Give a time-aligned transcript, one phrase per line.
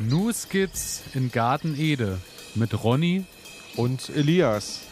[0.00, 2.20] New Skits in Garten Ede
[2.54, 3.24] mit Ronny
[3.76, 4.86] und Elias.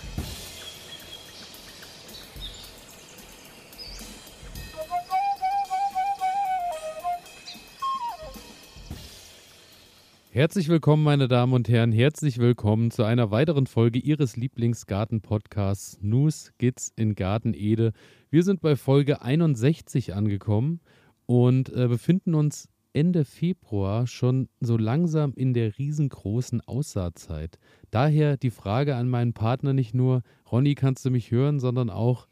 [10.32, 11.92] Herzlich willkommen, meine Damen und Herren.
[11.92, 17.92] Herzlich willkommen zu einer weiteren Folge Ihres Lieblingsgarten-Podcasts News Skits in Garten Ede.
[18.28, 20.80] Wir sind bei Folge 61 angekommen
[21.26, 27.58] und äh, befinden uns Ende Februar schon so langsam in der riesengroßen Aussaatzeit.
[27.90, 32.26] Daher die Frage an meinen Partner nicht nur, Ronny, kannst du mich hören, sondern auch,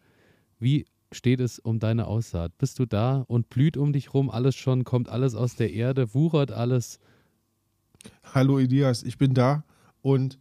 [0.58, 2.56] wie steht es um deine Aussaat?
[2.56, 6.14] Bist du da und blüht um dich rum alles schon, kommt alles aus der Erde,
[6.14, 6.98] wuchert alles?
[8.32, 9.64] Hallo Elias, ich bin da
[10.00, 10.38] und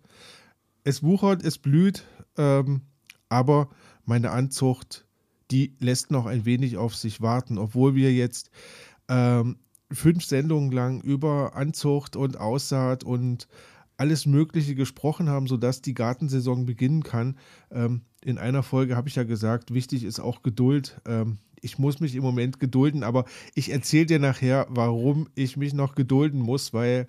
[0.86, 2.06] es wuchert, es blüht,
[2.38, 2.84] ähm,
[3.28, 3.70] aber
[4.06, 5.06] meine Anzucht,
[5.52, 8.52] die lässt noch ein wenig auf sich warten, obwohl wir jetzt
[9.10, 9.58] ähm,
[9.94, 13.48] fünf Sendungen lang über Anzucht und Aussaat und
[13.98, 17.38] alles Mögliche gesprochen haben, sodass die Gartensaison beginnen kann.
[17.72, 21.00] Ähm, in einer Folge habe ich ja gesagt, wichtig ist auch Geduld.
[21.06, 25.74] Ähm, ich muss mich im Moment gedulden, aber ich erzähle dir nachher, warum ich mich
[25.74, 27.08] noch gedulden muss, weil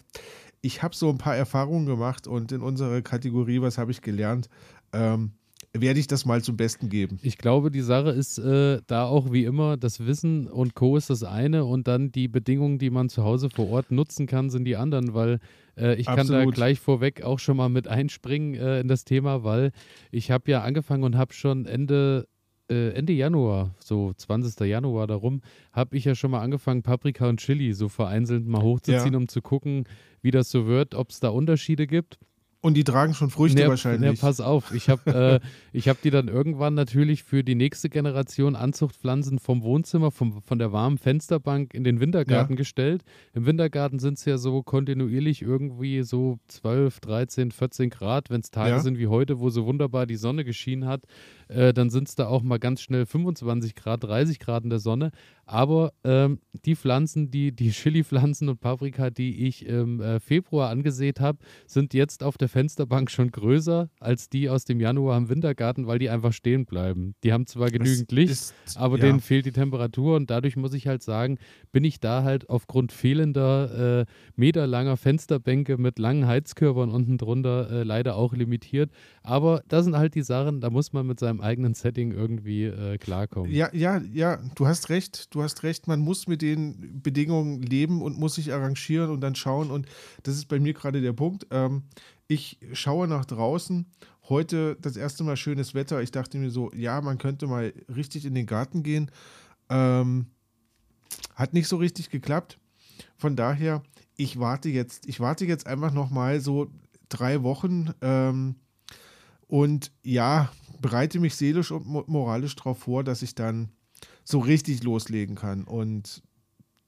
[0.60, 4.48] ich habe so ein paar Erfahrungen gemacht und in unserer Kategorie, was habe ich gelernt,
[4.92, 5.32] ähm,
[5.76, 7.18] werde ich das mal zum Besten geben.
[7.22, 10.96] Ich glaube, die Sache ist äh, da auch wie immer, das Wissen und Co.
[10.96, 14.50] ist das eine und dann die Bedingungen, die man zu Hause vor Ort nutzen kann,
[14.50, 15.40] sind die anderen, weil
[15.76, 16.30] äh, ich Absolut.
[16.30, 19.72] kann da gleich vorweg auch schon mal mit einspringen äh, in das Thema, weil
[20.12, 22.28] ich habe ja angefangen und habe schon Ende
[22.70, 24.60] äh, Ende Januar, so 20.
[24.66, 29.12] Januar darum, habe ich ja schon mal angefangen, Paprika und Chili so vereinzelt mal hochzuziehen,
[29.12, 29.18] ja.
[29.18, 29.84] um zu gucken,
[30.22, 32.18] wie das so wird, ob es da Unterschiede gibt.
[32.64, 34.12] Und die tragen schon Früchte nee, wahrscheinlich.
[34.12, 35.42] Nee, pass auf, ich habe
[35.74, 40.58] äh, hab die dann irgendwann natürlich für die nächste Generation Anzuchtpflanzen vom Wohnzimmer, vom, von
[40.58, 42.56] der warmen Fensterbank in den Wintergarten ja.
[42.56, 43.04] gestellt.
[43.34, 48.30] Im Wintergarten sind es ja so kontinuierlich irgendwie so 12, 13, 14 Grad.
[48.30, 48.80] Wenn es Tage ja.
[48.80, 51.02] sind wie heute, wo so wunderbar die Sonne geschienen hat,
[51.48, 54.78] äh, dann sind es da auch mal ganz schnell 25 Grad, 30 Grad in der
[54.78, 55.10] Sonne.
[55.46, 61.20] Aber ähm, die Pflanzen, die, die Chili-Pflanzen und Paprika, die ich im äh, Februar angesät
[61.20, 65.86] habe, sind jetzt auf der Fensterbank schon größer als die aus dem Januar im Wintergarten,
[65.86, 67.14] weil die einfach stehen bleiben.
[67.22, 69.06] Die haben zwar genügend Licht, ist, aber ja.
[69.06, 71.38] denen fehlt die Temperatur und dadurch muss ich halt sagen,
[71.72, 74.04] bin ich da halt aufgrund fehlender äh,
[74.36, 78.90] meterlanger Fensterbänke mit langen Heizkörpern unten drunter äh, leider auch limitiert.
[79.26, 82.98] Aber das sind halt die Sachen, da muss man mit seinem eigenen Setting irgendwie äh,
[82.98, 83.50] klarkommen.
[83.50, 88.02] Ja, ja, ja, du hast recht du hast recht, man muss mit den Bedingungen leben
[88.02, 89.70] und muss sich arrangieren und dann schauen.
[89.70, 89.86] Und
[90.24, 91.46] das ist bei mir gerade der Punkt.
[91.50, 91.84] Ähm,
[92.28, 93.86] ich schaue nach draußen.
[94.28, 96.02] Heute das erste Mal schönes Wetter.
[96.02, 99.10] Ich dachte mir so, ja, man könnte mal richtig in den Garten gehen.
[99.70, 100.26] Ähm,
[101.34, 102.58] hat nicht so richtig geklappt.
[103.16, 103.82] Von daher,
[104.16, 106.70] ich warte jetzt, ich warte jetzt einfach noch mal so
[107.08, 108.56] drei Wochen ähm,
[109.46, 110.50] und ja,
[110.80, 113.70] bereite mich seelisch und moralisch darauf vor, dass ich dann
[114.24, 115.64] so richtig loslegen kann.
[115.64, 116.22] Und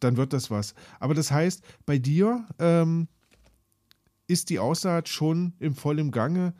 [0.01, 0.75] dann wird das was.
[1.01, 3.09] Aber das heißt, bei dir ähm,
[4.27, 6.55] ist die Aussaat schon im vollen Gange.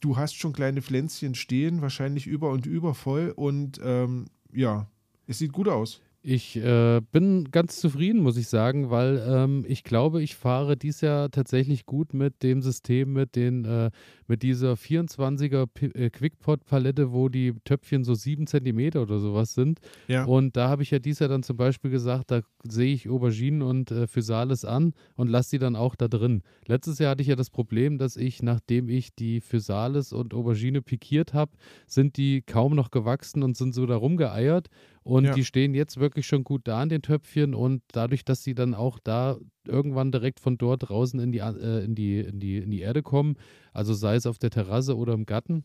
[0.00, 3.32] Du hast schon kleine Pflänzchen stehen, wahrscheinlich über und über voll.
[3.34, 4.88] Und ähm, ja,
[5.26, 6.00] es sieht gut aus.
[6.26, 11.02] Ich äh, bin ganz zufrieden, muss ich sagen, weil ähm, ich glaube, ich fahre dies
[11.02, 13.90] Jahr tatsächlich gut mit dem System, mit, den, äh,
[14.26, 19.80] mit dieser 24er P äh, Quickpot-Palette, wo die Töpfchen so 7 cm oder sowas sind.
[20.08, 20.24] Ja.
[20.24, 23.60] Und da habe ich ja dies Jahr dann zum Beispiel gesagt, da sehe ich Auberginen
[23.60, 26.40] und äh, Physalis an und lasse die dann auch da drin.
[26.66, 30.80] Letztes Jahr hatte ich ja das Problem, dass ich, nachdem ich die Physalis und Aubergine
[30.80, 31.52] pikiert habe,
[31.86, 34.70] sind die kaum noch gewachsen und sind so da rumgeeiert.
[35.04, 35.34] Und ja.
[35.34, 38.74] die stehen jetzt wirklich schon gut da in den Töpfchen und dadurch, dass sie dann
[38.74, 42.70] auch da irgendwann direkt von dort draußen in die, äh, in die, in die, in
[42.70, 43.36] die Erde kommen,
[43.74, 45.64] also sei es auf der Terrasse oder im Garten,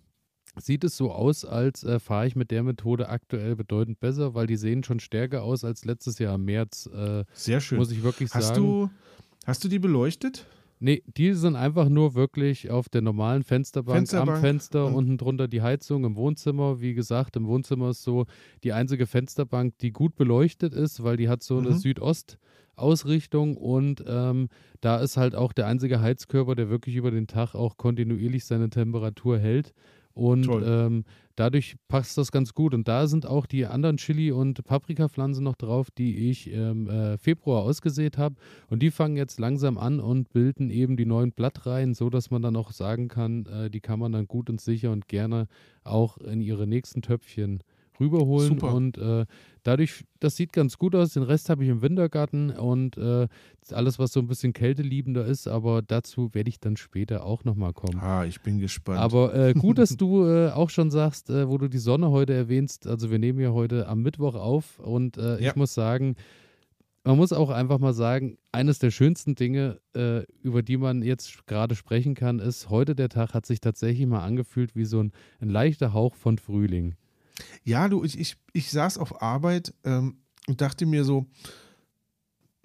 [0.57, 4.45] sieht es so aus, als äh, fahre ich mit der Methode aktuell bedeutend besser, weil
[4.45, 6.89] die sehen schon stärker aus als letztes Jahr im März.
[6.93, 7.77] Äh, Sehr schön.
[7.77, 8.61] Muss ich wirklich hast sagen.
[8.61, 8.89] Du,
[9.45, 10.47] hast du die beleuchtet?
[10.81, 14.37] Nee, die sind einfach nur wirklich auf der normalen Fensterbank, Fensterbank.
[14.37, 16.79] am Fenster, und unten drunter die Heizung im Wohnzimmer.
[16.79, 18.27] Wie gesagt, im Wohnzimmer ist so
[18.63, 21.79] die einzige Fensterbank, die gut beleuchtet ist, weil die hat so eine mhm.
[21.79, 24.47] Südost-Ausrichtung und ähm,
[24.79, 28.69] da ist halt auch der einzige Heizkörper, der wirklich über den Tag auch kontinuierlich seine
[28.69, 29.73] Temperatur hält.
[30.13, 32.73] Und ähm, dadurch passt das ganz gut.
[32.73, 37.17] Und da sind auch die anderen Chili- und Paprikapflanzen noch drauf, die ich im äh,
[37.17, 38.35] Februar ausgesät habe.
[38.67, 42.41] Und die fangen jetzt langsam an und bilden eben die neuen Blattreihen, so dass man
[42.41, 45.47] dann auch sagen kann, äh, die kann man dann gut und sicher und gerne
[45.83, 47.63] auch in ihre nächsten Töpfchen
[47.99, 48.49] rüberholen.
[48.49, 48.73] Super.
[48.73, 49.25] Und äh,
[49.63, 51.13] dadurch, das sieht ganz gut aus.
[51.13, 53.27] Den Rest habe ich im Wintergarten und äh,
[53.71, 57.73] alles, was so ein bisschen kälteliebender ist, aber dazu werde ich dann später auch nochmal
[57.73, 57.99] kommen.
[57.99, 58.99] Ah, ich bin gespannt.
[58.99, 62.33] Aber äh, gut, dass du äh, auch schon sagst, äh, wo du die Sonne heute
[62.33, 62.87] erwähnst.
[62.87, 65.49] Also wir nehmen ja heute am Mittwoch auf und äh, Ja.
[65.49, 66.15] ich muss sagen,
[67.05, 71.47] man muss auch einfach mal sagen, eines der schönsten Dinge, äh, über die man jetzt
[71.47, 75.11] gerade sprechen kann, ist, heute der Tag hat sich tatsächlich mal angefühlt wie so ein,
[75.39, 76.95] ein leichter Hauch von Frühling.
[77.63, 81.27] Ja, du, ich, ich, ich saß auf Arbeit ähm, und dachte mir so,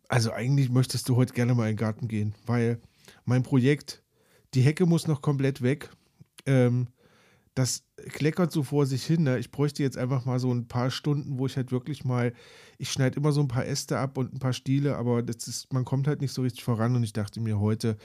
[0.08, 2.80] also eigentlich möchtest du heute gerne mal in den Garten gehen, weil
[3.24, 4.02] mein Projekt,
[4.54, 5.90] die Hecke muss noch komplett weg.
[6.46, 6.88] Ähm,
[7.54, 9.22] das kleckert so vor sich hin.
[9.22, 9.38] Ne?
[9.38, 12.32] Ich bräuchte jetzt einfach mal so ein paar Stunden, wo ich halt wirklich mal,
[12.78, 15.72] ich schneide immer so ein paar Äste ab und ein paar Stiele, aber das ist,
[15.72, 17.96] man kommt halt nicht so richtig voran und ich dachte mir heute,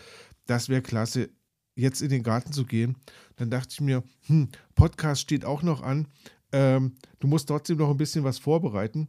[0.45, 1.29] das wäre klasse,
[1.75, 2.95] jetzt in den Garten zu gehen.
[3.37, 6.07] Dann dachte ich mir, hm, Podcast steht auch noch an.
[6.51, 9.07] Ähm, du musst trotzdem noch ein bisschen was vorbereiten.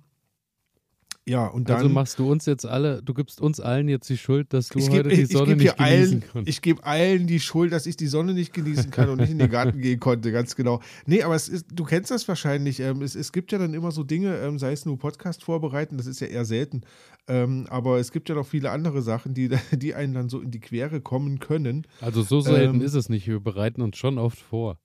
[1.30, 1.76] Ja, und dann.
[1.76, 4.80] also machst du uns jetzt alle, du gibst uns allen jetzt die Schuld, dass du
[4.80, 6.48] heute die Sonne nicht genießen allen, kannst.
[6.48, 9.38] ich gebe allen die Schuld, dass ich die Sonne nicht genießen kann und nicht in
[9.38, 10.80] den Garten gehen konnte, ganz genau.
[11.06, 12.80] Nee, aber es ist, du kennst das wahrscheinlich.
[12.80, 15.98] Ähm, es, es gibt ja dann immer so Dinge, ähm, sei es nur Podcast vorbereiten,
[15.98, 16.82] das ist ja eher selten.
[17.28, 20.50] Ähm, aber es gibt ja noch viele andere Sachen, die, die einen dann so in
[20.50, 21.86] die Quere kommen können.
[22.00, 23.28] Also so selten Ähm, ist es nicht.
[23.28, 24.78] Wir bereiten uns schon oft vor.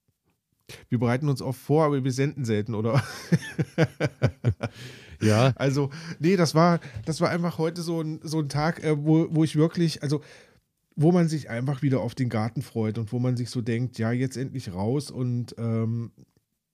[0.89, 3.03] Wir bereiten uns oft vor, aber wir senden selten, oder?
[5.21, 5.89] Ja, Also,
[6.19, 9.43] nee, das war, das war einfach heute so ein, so ein Tag, äh, wo, wo
[9.43, 10.21] ich wirklich, also
[10.95, 13.97] wo man sich einfach wieder auf den Garten freut und wo man sich so denkt,
[13.97, 16.11] ja, jetzt endlich raus und ähm,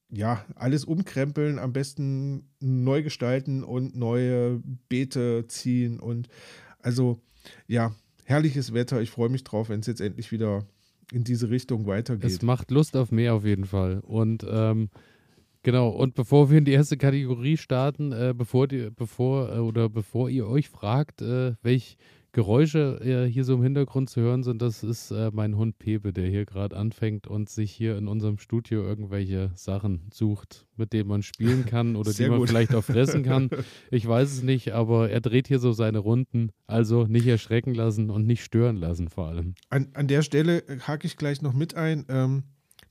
[0.10, 6.28] ja, alles umkrempeln, am besten neu gestalten und neue Beete ziehen und
[6.80, 7.22] also
[7.68, 7.96] ja,
[8.26, 9.02] herrliches Wetter.
[9.02, 10.66] Ich freue mich drauf, wenn es jetzt endlich wieder
[11.12, 12.32] in diese Richtung weitergeht.
[12.32, 14.00] es macht Lust auf mehr auf jeden Fall.
[14.00, 14.90] Und ähm,
[15.64, 19.90] genau, und bevor wir in die erste Kategorie starten, äh, bevor, die, bevor, äh, oder
[19.90, 21.98] bevor ihr euch fragt, äh, welche
[22.34, 26.14] Geräusche äh, hier so im Hintergrund zu hören sind, das ist äh, mein Hund Pepe,
[26.14, 31.10] der hier gerade anfängt und sich hier in unserem Studio irgendwelche Sachen sucht, mit denen
[31.10, 32.50] man spielen kann oder die Sehr man gut.
[32.50, 33.50] vielleicht auch fressen kann.
[33.92, 36.52] Ich weiß es nicht, aber er dreht hier so seine Runden.
[36.68, 39.56] Also nicht erschrecken lassen und nicht stören lassen vor allem.
[39.70, 42.06] An, an der Stelle äh, hake ich gleich noch mit ein.
[42.08, 42.44] Ähm,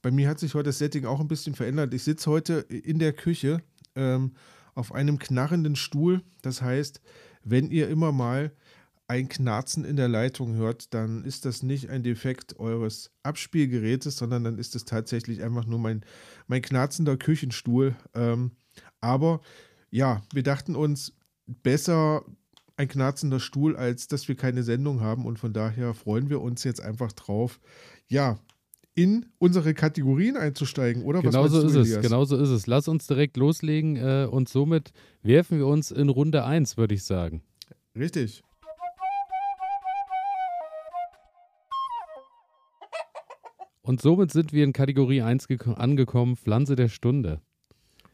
[0.03, 1.95] bei mir hat sich heute das Setting auch ein bisschen verändert.
[1.95, 3.63] Ich sitze heute in der Küche
[3.95, 4.33] ähm,
[4.75, 6.23] auf einem knarrenden Stuhl.
[6.43, 7.01] Das heißt,
[7.43, 8.53] wenn ihr immer mal
[9.11, 14.45] ein Knarzen in der Leitung hört, dann ist das nicht ein Defekt eures Abspielgerätes, sondern
[14.45, 16.05] dann ist es tatsächlich einfach nur mein,
[16.47, 17.97] mein knarzender Küchenstuhl.
[18.15, 18.53] Ähm,
[19.01, 19.41] aber
[19.91, 21.13] ja, wir dachten uns,
[21.45, 22.25] besser
[22.77, 25.27] ein knarzender Stuhl, als dass wir keine Sendung haben.
[25.27, 27.59] Und von daher freuen wir uns jetzt einfach drauf,
[28.07, 28.39] ja,
[28.95, 31.21] in unsere Kategorien einzusteigen, oder?
[31.21, 32.03] Genau so ist du, es, Elias?
[32.03, 32.69] genau so ist es.
[32.69, 34.93] Lass uns direkt loslegen äh, und somit
[35.25, 37.43] werfen wir uns in Runde 1, würde ich sagen.
[37.97, 38.45] Richtig.
[43.83, 47.41] Und somit sind wir in Kategorie 1 geko- angekommen, Pflanze der Stunde.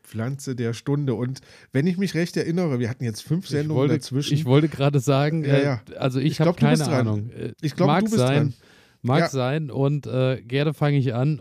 [0.02, 1.14] Pflanze der Stunde.
[1.14, 1.40] Und
[1.72, 4.34] wenn ich mich recht erinnere, wir hatten jetzt fünf Ich Sendungen wollte, dazwischen.
[4.34, 5.80] ich wollte gerade sagen, Ja, äh, ja.
[5.98, 6.86] also ich, Ich habe keine.
[6.86, 7.30] Ahnung.
[7.60, 8.54] Ich glaube, mag du bist sein, dran.
[9.02, 9.28] Mag Ja.
[9.28, 11.40] sein und äh, gerne fange ich an.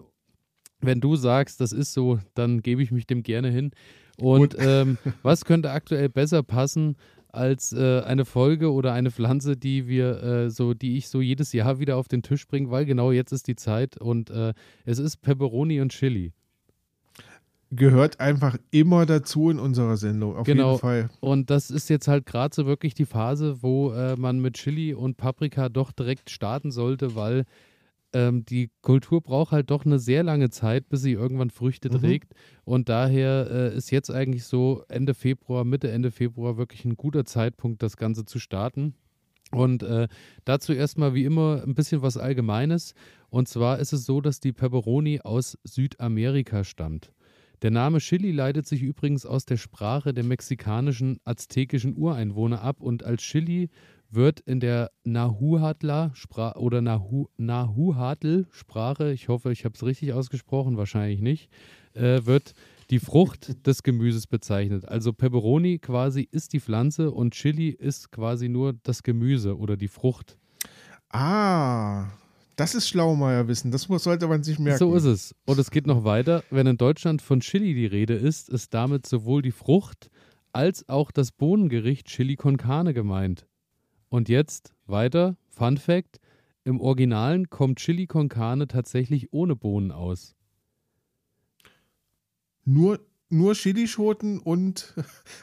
[0.81, 3.71] Wenn du sagst, das ist so, dann gebe ich mich dem gerne hin.
[4.17, 6.95] Und ähm, was könnte aktuell besser passen
[7.35, 11.53] als äh, eine Folge oder eine Pflanze, die wir äh, so, die ich so jedes
[11.53, 14.53] Jahr wieder auf den Tisch bringe, weil genau jetzt ist die Zeit und äh,
[14.85, 16.33] es ist Pepperoni und Chili.
[17.71, 20.69] Gehört einfach immer dazu in unserer Sendung, auf Genau.
[20.71, 21.09] jeden Fall.
[21.19, 24.93] Und das ist jetzt halt gerade so wirklich die Phase, wo äh, man mit Chili
[24.93, 27.43] und Paprika doch direkt starten sollte, weil
[28.13, 31.99] ähm, die Kultur braucht halt doch eine sehr lange Zeit, bis sie irgendwann Früchte Mhm.
[31.99, 32.33] trägt.
[32.63, 37.25] Und daher äh, ist jetzt eigentlich so Ende Februar, Mitte, Ende Februar wirklich ein guter
[37.25, 38.93] Zeitpunkt, das Ganze zu starten.
[39.51, 40.07] Und äh,
[40.43, 42.93] dazu erstmal wie immer ein bisschen was Allgemeines.
[43.29, 47.11] Und zwar ist es so, dass die Pepperoni aus Südamerika stammt.
[47.61, 53.03] Der Name Chili leitet sich übrigens aus der Sprache der mexikanischen aztekischen Ureinwohner ab und
[53.03, 53.69] als Chili
[54.15, 56.11] wird in der Nahuatl
[56.55, 61.49] oder Nahu, Nahuatl-Sprache, ich hoffe, ich habe es richtig ausgesprochen, wahrscheinlich nicht,
[61.93, 62.53] äh, wird
[62.89, 64.87] die Frucht des Gemüses bezeichnet.
[64.87, 69.87] Also Pepperoni quasi ist die Pflanze und Chili ist quasi nur das Gemüse oder die
[69.87, 70.37] Frucht.
[71.09, 72.07] Ah,
[72.55, 73.71] das ist Schlaumeierwissen.
[73.71, 74.79] Das sollte man sich merken.
[74.79, 75.35] So ist es.
[75.45, 76.43] Und es geht noch weiter.
[76.49, 80.09] Wenn in Deutschland von Chili die Rede ist, ist damit sowohl die Frucht
[80.53, 83.45] als auch das Bohnengericht Chili con Carne gemeint.
[84.09, 86.19] Und jetzt weiter, Fun Fact:
[86.63, 90.35] Im Originalen kommt Chili con Carne tatsächlich ohne Bohnen aus.
[92.65, 94.93] Nur, nur Chilischoten und,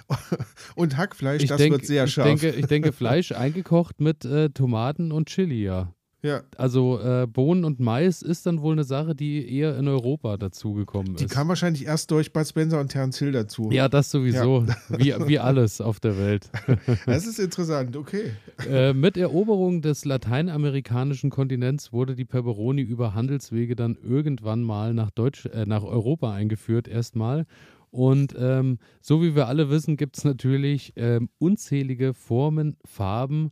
[0.74, 1.42] und Hackfleisch.
[1.42, 2.26] Ich das denk, wird sehr ich scharf.
[2.26, 5.94] Denke, ich denke, Fleisch eingekocht mit äh, Tomaten und Chili, ja.
[6.22, 10.36] Ja, Also äh, Bohnen und Mais ist dann wohl eine Sache, die eher in Europa
[10.36, 11.32] dazugekommen die ist.
[11.32, 13.70] kam wahrscheinlich erst durch Bud Spencer und Terence Hill dazu.
[13.72, 14.64] ja, das sowieso.
[14.88, 16.48] Wie, wie alles auf der Welt.
[17.06, 18.32] Das ist interessant, okay.
[18.68, 25.10] äh, mit Eroberung des lateinamerikanischen Kontinents wurde die Peperoni über Handelswege dann irgendwann mal nach,
[25.10, 27.46] Deutsch, äh, nach Europa eingeführt, erstmal.
[27.90, 33.50] Und ähm, so wie wir alle wissen, gibt es natürlich ähm, unzählige Formen, Farben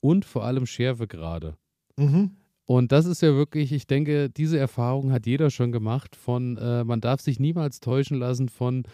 [0.00, 1.56] und vor allem Schärfegrade.
[1.96, 2.30] Mhm.
[2.64, 6.84] Und das ist ja wirklich, ich denke, diese Erfahrung hat jeder schon gemacht von, äh,
[6.84, 8.84] man darf sich niemals täuschen lassen von,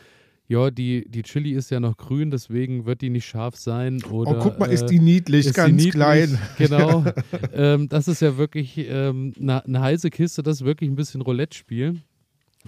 [0.49, 4.03] ja, die, die Chili ist ja noch grün, deswegen wird die nicht scharf sein.
[4.05, 5.93] Oder, oh, guck mal, ist äh, die niedlich, ist ganz niedlich.
[5.93, 6.39] klein.
[6.57, 7.05] Genau.
[7.53, 11.21] ähm, das ist ja wirklich ähm, eine ne heiße Kiste, das ist wirklich ein bisschen
[11.21, 12.01] Roulette-Spiel.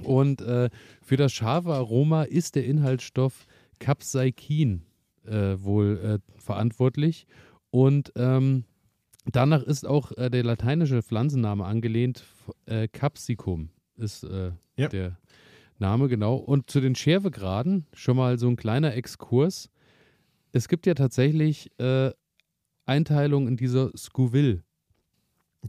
[0.03, 0.69] Und äh,
[1.03, 3.47] für das scharfe Aroma ist der Inhaltsstoff
[3.79, 4.83] Capsaicin
[5.27, 7.27] äh, wohl äh, verantwortlich.
[7.71, 8.65] Und ähm,
[9.27, 12.25] danach ist auch äh, der lateinische Pflanzenname angelehnt.
[12.67, 14.89] Äh, Capsicum ist äh, Ja.
[14.89, 15.19] der
[15.79, 16.37] Name, genau.
[16.37, 19.71] Und zu den Schärfegraden schon mal so ein kleiner Exkurs.
[20.53, 22.11] Es gibt ja tatsächlich äh,
[22.87, 24.63] Einteilung in dieser Scoville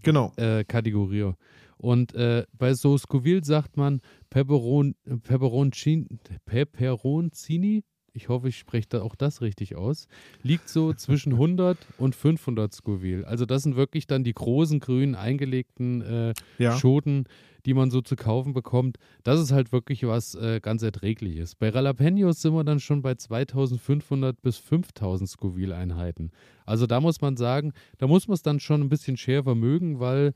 [0.03, 0.34] Genau.
[0.38, 1.34] äh, Kategorie.
[1.77, 6.08] Und äh, bei so Scoville sagt man Peperon, Peperoncin,
[6.46, 10.08] Peperoncini, ich hoffe, ich spreche da auch das richtig aus,
[10.44, 13.25] liegt so zwischen 100 und 500 Scoville.
[13.27, 16.77] Also das sind wirklich dann die großen grünen eingelegten äh, Ja.
[16.77, 17.25] Schoten,
[17.65, 18.98] die man so zu kaufen bekommt.
[19.24, 21.56] Das ist halt wirklich was äh, ganz Erträgliches.
[21.56, 26.32] Bei Jalapenos sind wir dann schon bei 2500 bis 5000 Scoville-Einheiten.
[26.65, 30.00] Also da muss man sagen, da muss man es dann schon ein bisschen schärfer mögen,
[30.00, 30.34] weil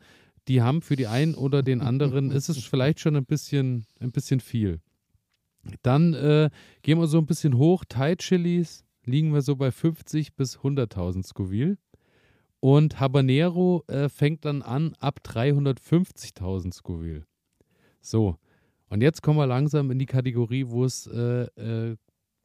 [0.47, 4.11] die haben für die einen oder den anderen, ist es vielleicht schon ein bisschen, ein
[4.11, 4.79] bisschen viel.
[5.81, 6.49] Dann äh,
[6.81, 7.83] gehen wir so ein bisschen hoch.
[7.87, 11.77] Thai Chilis liegen wir so bei 50 bis 100.000 Scoville.
[12.59, 17.25] Und Habanero äh, fängt dann an ab 350.000 Scoville.
[18.01, 18.37] So,
[18.89, 21.97] und jetzt kommen wir langsam in die Kategorie, wo es äh, äh,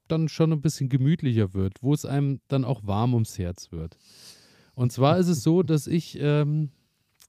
[0.09, 3.97] dann schon ein bisschen gemütlicher wird, wo es einem dann auch warm ums Herz wird.
[4.75, 6.71] Und zwar ist es so, dass ich ähm,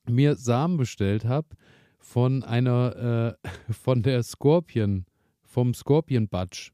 [0.10, 1.48] mir Samen bestellt habe
[2.00, 5.06] von einer, äh, von der Scorpion,
[5.52, 6.72] vom Scorpion Batch.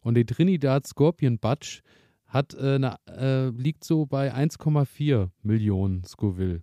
[0.00, 1.82] Und die Trinidad Scorpion Batch
[2.26, 6.62] hat, äh, eine, äh, liegt so bei 1,4 Millionen Scoville.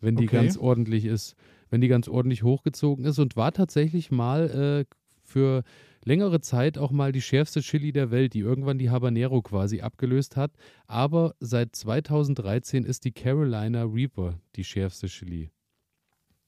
[0.00, 0.36] Wenn die Okay.
[0.36, 1.34] ganz ordentlich ist,
[1.70, 5.62] wenn die ganz ordentlich hochgezogen ist und war tatsächlich mal äh, für
[6.04, 10.36] längere Zeit auch mal die schärfste Chili der Welt, die irgendwann die Habanero quasi abgelöst
[10.36, 10.52] hat.
[10.86, 15.50] Aber seit 2013 ist die Carolina Reaper die schärfste Chili.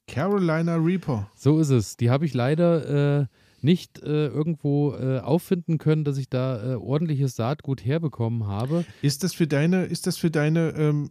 [0.07, 1.31] Carolina Reaper.
[1.35, 1.97] So ist es.
[1.97, 3.27] Die habe ich leider äh,
[3.63, 8.85] nicht äh, irgendwo äh, auffinden können, dass ich da äh, ordentliches Saatgut herbekommen habe.
[9.03, 11.11] Ist das für deine, ist das für deine ähm,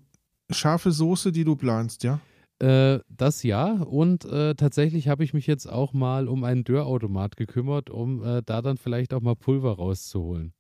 [0.50, 2.20] scharfe Soße, die du planst, ja?
[2.60, 3.74] Äh, das ja.
[3.74, 8.42] Und äh, tatsächlich habe ich mich jetzt auch mal um einen Dörrautomat gekümmert, um äh,
[8.44, 10.54] da dann vielleicht auch mal Pulver rauszuholen.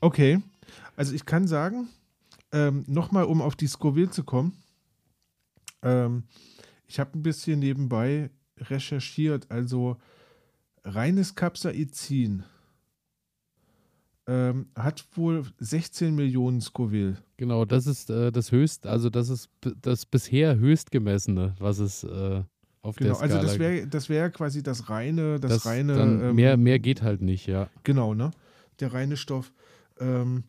[0.00, 0.40] Okay.
[0.96, 1.88] Also ich kann sagen,
[2.52, 4.52] ähm, nochmal, um auf die Scoville zu kommen,
[5.82, 6.24] ähm,
[6.86, 9.50] ich habe ein bisschen nebenbei recherchiert.
[9.50, 9.96] Also
[10.84, 12.44] reines Capsaicin
[14.26, 17.16] ähm, hat wohl 16 Millionen Scoville.
[17.36, 19.50] Genau, das ist äh, das höchst, also das ist
[19.82, 22.42] das bisher höchstgemessene, was es äh,
[22.82, 25.94] auf Genau, der Skala also das wäre das wär quasi das reine, das, das reine,
[25.94, 27.68] ähm, mehr, mehr geht halt nicht, ja.
[27.82, 28.30] Genau, ne?
[28.78, 29.52] Der reine Stoff.
[29.98, 30.44] Ähm,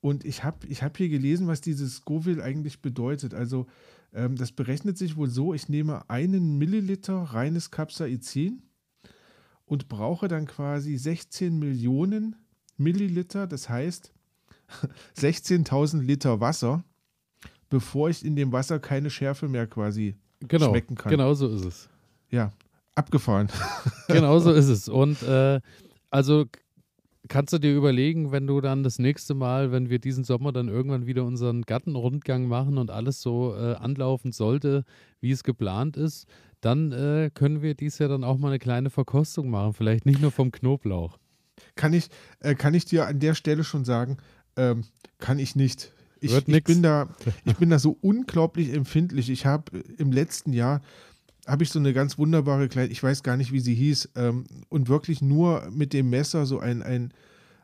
[0.00, 3.34] und ich habe ich hab hier gelesen, was dieses Scoville eigentlich bedeutet.
[3.34, 3.66] Also,
[4.12, 8.62] ähm, das berechnet sich wohl so: ich nehme einen Milliliter reines Capsaicin
[9.72, 12.36] und brauche dann quasi 16 Millionen
[12.76, 14.12] Milliliter, das heißt
[15.18, 16.84] 16.000 Liter Wasser,
[17.70, 21.08] bevor ich in dem Wasser keine Schärfe mehr quasi Genau, schmecken kann.
[21.10, 21.88] genau so ist es.
[22.30, 22.52] Ja,
[22.94, 23.48] abgefahren.
[24.08, 24.90] Genau so ist es.
[24.90, 25.58] Und äh,
[26.10, 26.44] also
[27.28, 30.68] kannst du dir überlegen, wenn du dann das nächste Mal, wenn wir diesen Sommer dann
[30.68, 34.84] irgendwann wieder unseren Gartenrundgang machen und alles so äh, anlaufen sollte,
[35.22, 36.26] wie es geplant ist,
[36.62, 39.74] dann äh, können wir dies ja dann auch mal eine kleine Verkostung machen.
[39.74, 41.18] Vielleicht nicht nur vom Knoblauch.
[41.74, 42.08] Kann ich,
[42.40, 44.16] äh, kann ich dir an der Stelle schon sagen,
[44.56, 44.84] ähm,
[45.18, 45.92] kann ich nicht.
[46.20, 47.08] Ich, ich, bin da,
[47.44, 49.28] ich bin da so unglaublich empfindlich.
[49.28, 50.82] Ich habe im letzten Jahr
[51.48, 54.44] habe ich so eine ganz wunderbare kleine, ich weiß gar nicht, wie sie hieß, ähm,
[54.68, 57.12] und wirklich nur mit dem Messer so ein, ein,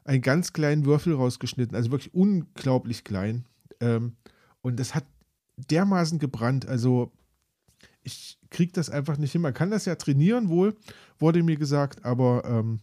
[0.05, 3.45] einen ganz kleinen Würfel rausgeschnitten, also wirklich unglaublich klein.
[3.79, 4.17] Ähm,
[4.61, 5.05] und das hat
[5.57, 6.67] dermaßen gebrannt.
[6.67, 7.13] Also
[8.03, 9.43] ich kriege das einfach nicht hin.
[9.43, 10.77] Man kann das ja trainieren wohl,
[11.19, 12.81] wurde mir gesagt, aber ähm,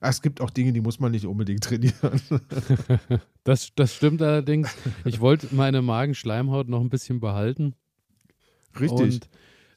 [0.00, 2.20] Ah, es gibt auch Dinge, die muss man nicht unbedingt trainieren.
[3.44, 4.74] das, das stimmt allerdings.
[5.04, 7.74] Ich wollte meine Magenschleimhaut noch ein bisschen behalten.
[8.78, 9.00] Richtig.
[9.00, 9.28] Und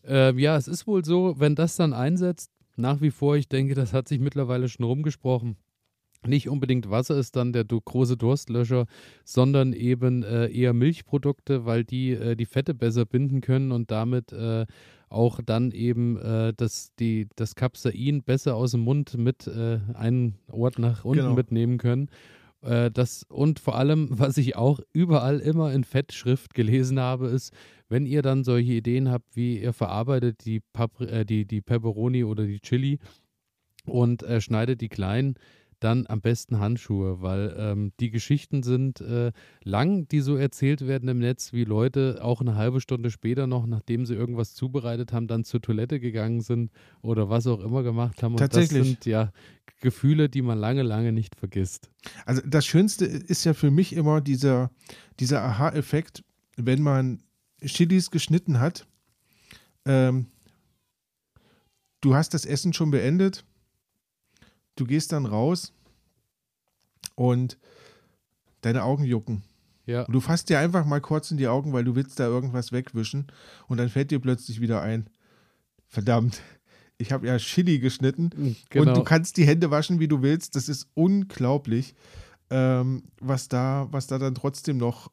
[0.07, 3.75] äh, ja, es ist wohl so, wenn das dann einsetzt, nach wie vor, ich denke,
[3.75, 5.57] das hat sich mittlerweile schon rumgesprochen.
[6.25, 8.85] Nicht unbedingt Wasser ist dann der große Durstlöscher,
[9.25, 14.31] sondern eben äh, eher Milchprodukte, weil die äh, die Fette besser binden können und damit
[14.31, 14.67] äh,
[15.11, 20.39] auch dann eben äh, das, die, das Capsain besser aus dem Mund mit äh, einen
[20.49, 21.35] Ort nach unten genau.
[21.35, 22.09] mitnehmen können.
[22.61, 27.53] Äh, das, und vor allem, was ich auch überall immer in Fettschrift gelesen habe, ist,
[27.89, 32.23] wenn ihr dann solche Ideen habt, wie ihr verarbeitet die, Papri äh, die, die Pepperoni
[32.23, 32.99] oder die Chili
[33.85, 35.35] und äh, schneidet die klein,
[35.81, 39.31] dann am besten Handschuhe, weil ähm, die Geschichten sind äh,
[39.63, 43.65] lang, die so erzählt werden im Netz, wie Leute auch eine halbe Stunde später noch,
[43.65, 46.71] nachdem sie irgendwas zubereitet haben, dann zur Toilette gegangen sind
[47.01, 48.33] oder was auch immer gemacht haben.
[48.33, 48.79] Und Tatsächlich.
[48.79, 49.31] das sind ja
[49.81, 51.89] Gefühle, die man lange, lange nicht vergisst.
[52.25, 54.69] Also das Schönste ist ja für mich immer dieser,
[55.19, 56.23] dieser Aha-Effekt,
[56.57, 57.23] wenn man
[57.65, 58.85] Chilis geschnitten hat.
[59.85, 60.27] Ähm,
[62.01, 63.43] du hast das Essen schon beendet
[64.81, 65.73] du gehst dann raus
[67.15, 67.59] und
[68.61, 69.43] deine Augen jucken.
[69.85, 70.03] Ja.
[70.03, 72.71] Und du fasst dir einfach mal kurz in die Augen, weil du willst da irgendwas
[72.71, 73.27] wegwischen
[73.67, 75.07] und dann fällt dir plötzlich wieder ein,
[75.87, 76.41] verdammt,
[76.97, 78.89] ich habe ja Chili geschnitten genau.
[78.89, 80.55] und du kannst die Hände waschen, wie du willst.
[80.55, 81.95] Das ist unglaublich,
[82.49, 85.11] ähm, was, da, was da dann trotzdem noch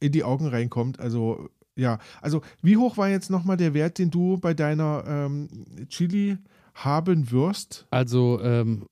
[0.00, 1.00] in die Augen reinkommt.
[1.00, 5.48] Also ja, also wie hoch war jetzt nochmal der Wert, den du bei deiner ähm,
[5.88, 6.38] Chili
[6.74, 7.86] haben wirst?
[7.90, 8.86] Also ähm,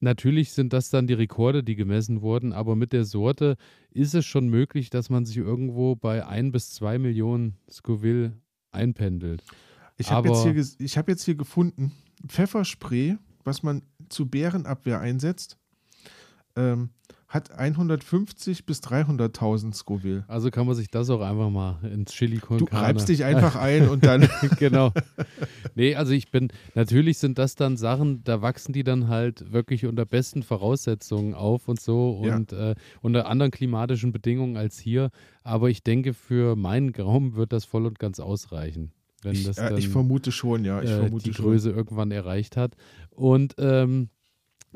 [0.00, 3.56] natürlich sind das dann die Rekorde, die gemessen wurden, aber mit der Sorte
[3.90, 8.32] ist es schon möglich, dass man sich irgendwo bei ein bis zwei Millionen Scoville
[8.70, 9.42] einpendelt.
[9.98, 10.42] Ich habe jetzt,
[10.78, 11.92] hier, hab jetzt hier gefunden,
[12.26, 15.58] Pfefferspray, was man zu Bärenabwehr einsetzt.
[16.54, 16.90] Ähm,
[17.28, 20.24] hat 150 bis 300.000 Scoville.
[20.28, 23.56] Also kann man sich das auch einfach mal ins Chili con Du reibst dich einfach
[23.60, 24.28] ein und dann.
[24.58, 24.92] genau.
[25.74, 29.86] Nee, also ich bin, natürlich sind das dann Sachen, da wachsen die dann halt wirklich
[29.86, 32.70] unter besten Voraussetzungen auf und so und ja.
[32.70, 35.10] äh, unter anderen klimatischen Bedingungen als hier.
[35.42, 38.92] Aber ich denke, für meinen Graum wird das voll und ganz ausreichen.
[39.22, 40.80] Wenn ich, das äh, dann, ich vermute schon, ja.
[40.80, 41.76] Ich äh, vermute die Größe schon.
[41.76, 42.76] irgendwann erreicht hat.
[43.10, 44.10] Und ähm,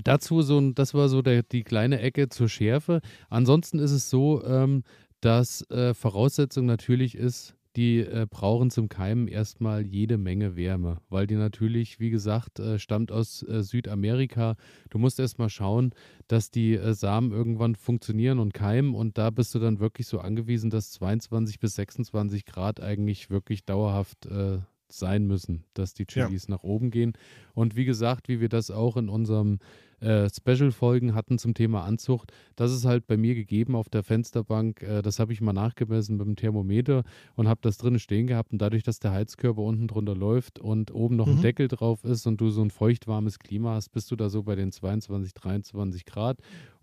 [0.04, 3.00] Dazu so, das war so der, die kleine Ecke zur Schärfe.
[3.28, 4.82] Ansonsten ist es so, ähm,
[5.20, 11.26] dass äh, Voraussetzung natürlich ist, die äh, brauchen zum Keimen erstmal jede Menge Wärme, weil
[11.26, 14.56] die natürlich, wie gesagt, äh, stammt aus äh, Südamerika.
[14.90, 15.94] Du musst erstmal schauen,
[16.26, 20.18] dass die äh, Samen irgendwann funktionieren und keimen und da bist du dann wirklich so
[20.18, 24.58] angewiesen, dass 22 bis 26 Grad eigentlich wirklich dauerhaft äh,
[24.88, 26.54] sein müssen, dass die Chilis ja.
[26.54, 27.12] nach oben gehen.
[27.54, 29.60] Und wie gesagt, wie wir das auch in unserem
[30.00, 34.82] äh, Special-Folgen hatten zum Thema Anzucht, das ist halt bei mir gegeben auf der Fensterbank.
[34.82, 37.04] Äh, das habe ich mal nachgemessen mit dem Thermometer
[37.36, 38.52] und habe das drinnen stehen gehabt.
[38.52, 41.36] Und dadurch, dass der Heizkörper unten drunter läuft und oben noch mhm.
[41.36, 44.42] ein Deckel drauf ist und du so ein feuchtwarmes Klima hast, bist du da so
[44.42, 46.38] bei den 22, 23 Grad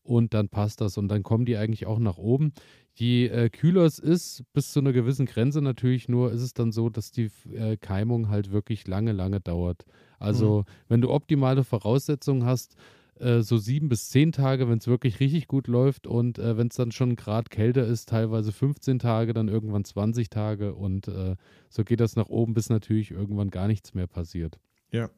[0.08, 2.54] und dann passt das und dann kommen die eigentlich auch nach oben.
[2.94, 6.72] Je äh, kühler es ist, bis zu einer gewissen Grenze natürlich nur, ist es dann
[6.72, 9.86] so, dass die äh, Keimung halt wirklich lange, lange dauert.
[10.18, 10.72] Also, mhm.
[10.88, 12.76] wenn du optimale Voraussetzungen hast,
[13.20, 16.68] äh, so sieben bis zehn Tage, wenn es wirklich richtig gut läuft und äh, wenn
[16.68, 21.36] es dann schon Grad kälter ist, teilweise 15 Tage, dann irgendwann 20 Tage und äh,
[21.70, 24.60] so geht das nach oben, bis natürlich irgendwann gar nichts mehr passiert.
[24.92, 25.10] Ja.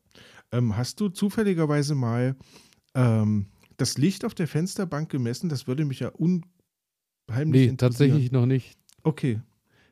[0.51, 2.35] Ähm, hast du zufälligerweise mal
[2.95, 5.49] ähm, das Licht auf der Fensterbank gemessen?
[5.49, 8.77] Das würde mich ja unheimlich nee, tatsächlich noch nicht.
[9.03, 9.41] Okay.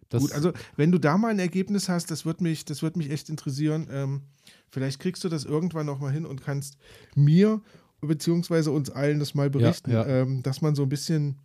[0.09, 2.95] Das Gut, also wenn du da mal ein Ergebnis hast, das wird mich, das wird
[2.95, 3.87] mich echt interessieren.
[3.91, 4.21] Ähm,
[4.69, 6.77] vielleicht kriegst du das irgendwann noch mal hin und kannst
[7.13, 7.61] mir
[8.01, 10.21] beziehungsweise uns allen das mal berichten, ja, ja.
[10.21, 11.37] Ähm, dass man so ein bisschen,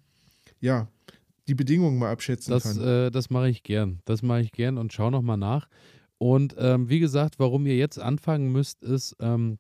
[0.60, 0.88] ja,
[1.48, 2.86] die Bedingungen mal abschätzen das, kann.
[2.86, 4.00] Äh, das mache ich gern.
[4.04, 5.68] Das mache ich gern und schau noch mal nach.
[6.18, 9.58] Und ähm, wie gesagt, warum ihr jetzt anfangen müsst, ist, ähm,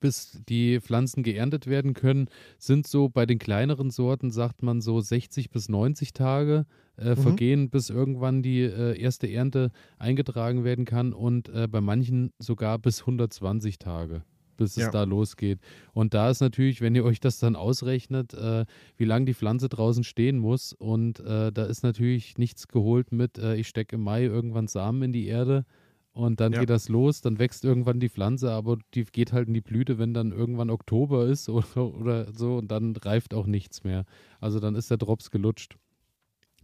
[0.00, 5.00] bis die Pflanzen geerntet werden können, sind so bei den kleineren Sorten, sagt man so
[5.00, 6.66] 60 bis 90 Tage
[6.98, 7.16] äh, mhm.
[7.16, 12.78] vergehen, bis irgendwann die äh, erste Ernte eingetragen werden kann und äh, bei manchen sogar
[12.78, 14.22] bis 120 Tage
[14.58, 14.86] bis ja.
[14.86, 15.58] es da losgeht.
[15.94, 18.66] Und da ist natürlich, wenn ihr euch das dann ausrechnet, äh,
[18.98, 20.74] wie lange die Pflanze draußen stehen muss.
[20.74, 25.02] Und äh, da ist natürlich nichts geholt mit, äh, ich stecke im Mai irgendwann Samen
[25.04, 25.64] in die Erde
[26.18, 26.60] und dann ja.
[26.60, 29.98] geht das los, dann wächst irgendwann die Pflanze, aber die geht halt in die Blüte,
[29.98, 34.04] wenn dann irgendwann Oktober ist oder, oder so und dann reift auch nichts mehr.
[34.40, 35.76] Also dann ist der Drops gelutscht.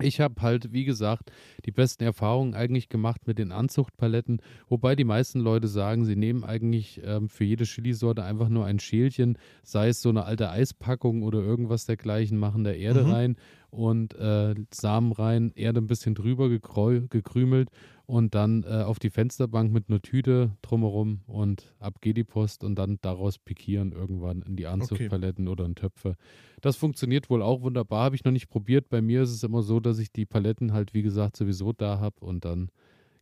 [0.00, 1.30] Ich habe halt, wie gesagt,
[1.64, 6.42] die besten Erfahrungen eigentlich gemacht mit den Anzuchtpaletten, wobei die meisten Leute sagen, sie nehmen
[6.42, 11.22] eigentlich ähm, für jede Chilisorte einfach nur ein Schälchen, sei es so eine alte Eispackung
[11.22, 13.10] oder irgendwas dergleichen, machen da Erde mhm.
[13.10, 13.36] rein
[13.74, 17.70] und äh, Samen rein, Erde ein bisschen drüber gekrümelt
[18.06, 22.64] und dann äh, auf die Fensterbank mit einer Tüte drumherum und ab geht die Post
[22.64, 25.52] und dann daraus pikieren irgendwann in die Anzugpaletten okay.
[25.52, 26.16] oder in Töpfe.
[26.60, 28.88] Das funktioniert wohl auch wunderbar, habe ich noch nicht probiert.
[28.88, 31.98] Bei mir ist es immer so, dass ich die Paletten halt, wie gesagt, sowieso da
[31.98, 32.70] habe und dann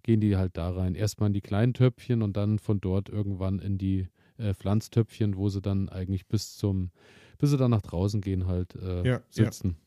[0.03, 0.95] gehen die halt da rein.
[0.95, 5.49] Erstmal in die kleinen Töpfchen und dann von dort irgendwann in die äh, Pflanztöpfchen, wo
[5.49, 6.91] sie dann eigentlich bis zum,
[7.39, 9.77] bis sie dann nach draußen gehen, halt äh, ja, sitzen.
[9.79, 9.82] Ja.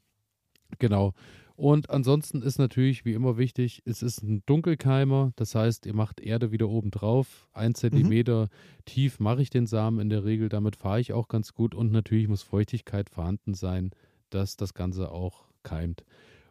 [0.79, 1.13] Genau.
[1.57, 6.19] Und ansonsten ist natürlich wie immer wichtig, es ist ein Dunkelkeimer, das heißt, ihr macht
[6.19, 7.47] Erde wieder oben drauf.
[7.53, 7.75] Ein mhm.
[7.75, 8.85] Zentimeter mhm.
[8.85, 11.91] tief mache ich den Samen in der Regel, damit fahre ich auch ganz gut und
[11.91, 13.91] natürlich muss Feuchtigkeit vorhanden sein,
[14.31, 16.03] dass das Ganze auch keimt.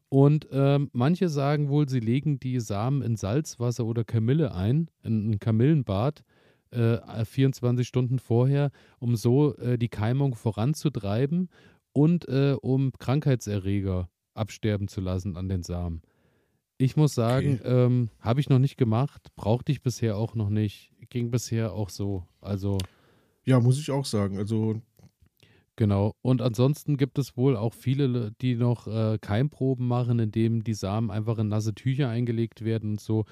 [0.08, 5.32] Und ähm, manche sagen wohl, sie legen die Samen in Salzwasser oder Kamille ein, in
[5.32, 6.24] ein Kamillenbad,
[6.70, 11.50] äh, 24 Stunden vorher, um so äh, die Keimung voranzutreiben
[11.92, 16.02] und äh, um Krankheitserreger absterben zu lassen an den Samen.
[16.76, 17.84] Ich muss sagen, okay.
[17.84, 20.90] ähm, habe ich noch nicht gemacht, brauchte ich bisher auch noch nicht.
[21.08, 22.26] Ging bisher auch so.
[22.40, 22.78] Also.
[23.44, 24.38] Ja, muss ich auch sagen.
[24.38, 24.80] Also.
[25.76, 26.14] Genau.
[26.22, 31.10] Und ansonsten gibt es wohl auch viele, die noch äh, Keimproben machen, indem die Samen
[31.10, 33.24] einfach in nasse Tücher eingelegt werden und so.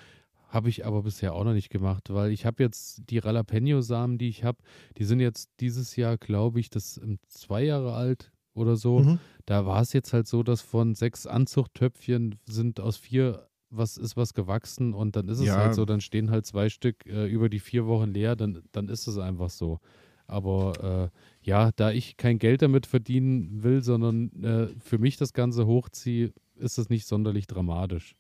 [0.49, 4.29] Habe ich aber bisher auch noch nicht gemacht, weil ich habe jetzt die Jalapeno-Samen, die
[4.29, 4.59] ich habe,
[4.99, 8.99] die sind jetzt dieses Jahr, glaube ich, das zwei Jahre alt oder so.
[8.99, 9.19] Mhm.
[9.47, 14.17] Da war es jetzt halt so, dass von sechs Anzuchttöpfchen sind aus vier was ist
[14.17, 15.57] was gewachsen und dann ist es ja.
[15.57, 18.89] halt so, dann stehen halt zwei Stück äh, über die vier Wochen leer, dann, dann
[18.89, 19.81] ist es einfach so.
[20.27, 25.33] Aber äh, ja, da ich kein Geld damit verdienen will, sondern äh, für mich das
[25.33, 28.15] Ganze hochziehe, ist es nicht sonderlich dramatisch.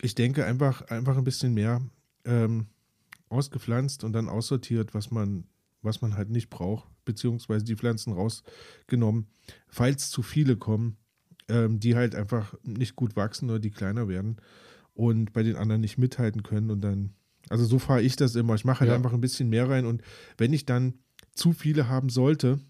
[0.00, 1.82] Ich denke einfach, einfach ein bisschen mehr
[2.24, 2.66] ähm,
[3.28, 5.44] ausgepflanzt und dann aussortiert, was man,
[5.82, 9.26] was man halt nicht braucht beziehungsweise die Pflanzen rausgenommen,
[9.68, 10.96] falls zu viele kommen,
[11.48, 14.36] ähm, die halt einfach nicht gut wachsen oder die kleiner werden
[14.94, 17.14] und bei den anderen nicht mithalten können und dann,
[17.48, 18.54] also so fahre ich das immer.
[18.54, 18.96] Ich mache halt ja.
[18.96, 20.02] einfach ein bisschen mehr rein und
[20.38, 20.94] wenn ich dann
[21.34, 22.60] zu viele haben sollte,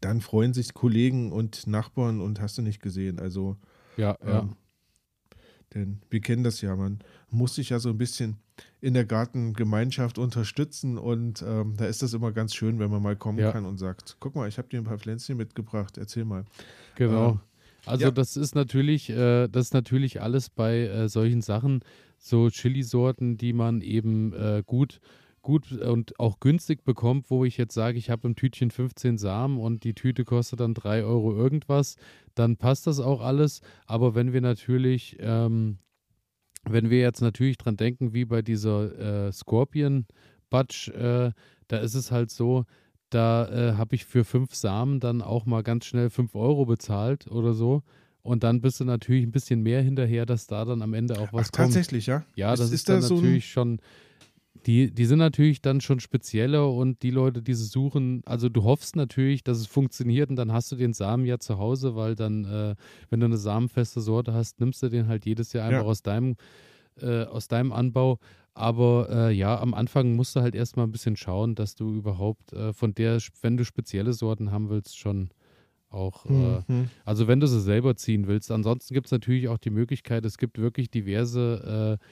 [0.00, 3.18] dann freuen sich Kollegen und Nachbarn und hast du nicht gesehen.
[3.18, 3.56] Also
[3.96, 4.48] ja, ähm, ja.
[5.76, 8.38] Denn wir kennen das ja, man muss sich ja so ein bisschen
[8.80, 13.14] in der Gartengemeinschaft unterstützen und ähm, da ist das immer ganz schön, wenn man mal
[13.14, 13.52] kommen ja.
[13.52, 16.46] kann und sagt, guck mal, ich habe dir ein paar Pflänzchen mitgebracht, erzähl mal.
[16.94, 17.32] Genau.
[17.32, 17.40] Ähm,
[17.84, 18.10] also ja.
[18.10, 21.80] das ist natürlich, äh, das ist natürlich alles bei äh, solchen Sachen,
[22.16, 25.00] so Chili-Sorten, die man eben äh, gut
[25.46, 29.58] gut und auch günstig bekommt, wo ich jetzt sage, ich habe im Tütchen 15 Samen
[29.58, 31.94] und die Tüte kostet dann 3 Euro irgendwas,
[32.34, 33.60] dann passt das auch alles.
[33.86, 35.78] Aber wenn wir natürlich, ähm,
[36.64, 40.06] wenn wir jetzt natürlich dran denken, wie bei dieser äh, Scorpion
[40.50, 41.30] Batch, äh,
[41.68, 42.64] da ist es halt so,
[43.10, 47.30] da äh, habe ich für fünf Samen dann auch mal ganz schnell 5 Euro bezahlt
[47.30, 47.84] oder so.
[48.22, 51.32] Und dann bist du natürlich ein bisschen mehr hinterher, dass da dann am Ende auch
[51.32, 51.68] was Ach, kommt.
[51.68, 52.24] Tatsächlich, ja?
[52.34, 53.80] Ja, das ist, ist dann natürlich so schon
[54.66, 58.64] die, die sind natürlich dann schon spezieller und die Leute, die sie suchen, also du
[58.64, 62.16] hoffst natürlich, dass es funktioniert und dann hast du den Samen ja zu Hause, weil
[62.16, 62.74] dann, äh,
[63.08, 65.88] wenn du eine samenfeste Sorte hast, nimmst du den halt jedes Jahr einfach ja.
[65.88, 66.36] aus deinem
[67.00, 68.18] äh, aus deinem Anbau.
[68.54, 72.54] Aber äh, ja, am Anfang musst du halt erstmal ein bisschen schauen, dass du überhaupt
[72.54, 75.28] äh, von der, wenn du spezielle Sorten haben willst, schon
[75.90, 76.90] auch, äh, mhm.
[77.04, 78.50] also wenn du sie selber ziehen willst.
[78.50, 82.06] Ansonsten gibt es natürlich auch die Möglichkeit, es gibt wirklich diverse äh,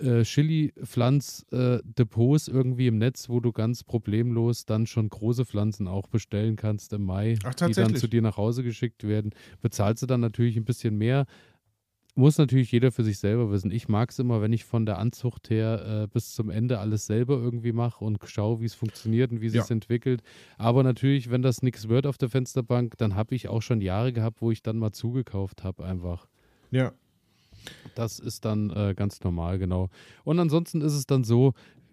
[0.00, 6.06] äh, Chili-Pflanz-Depots äh, irgendwie im Netz, wo du ganz problemlos dann schon große Pflanzen auch
[6.08, 9.30] bestellen kannst im Mai, Ach, die dann zu dir nach Hause geschickt werden.
[9.60, 11.26] Bezahlst du dann natürlich ein bisschen mehr.
[12.16, 13.72] Muss natürlich jeder für sich selber wissen.
[13.72, 17.06] Ich mag es immer, wenn ich von der Anzucht her äh, bis zum Ende alles
[17.06, 19.62] selber irgendwie mache und schaue, wie es funktioniert und wie es ja.
[19.62, 20.22] sich entwickelt.
[20.56, 24.12] Aber natürlich, wenn das nichts wird auf der Fensterbank, dann habe ich auch schon Jahre
[24.12, 26.28] gehabt, wo ich dann mal zugekauft habe einfach.
[26.70, 26.92] Ja,
[27.94, 29.88] das ist dann äh, ganz normal, genau.
[30.24, 31.52] Und ansonsten ist es dann so,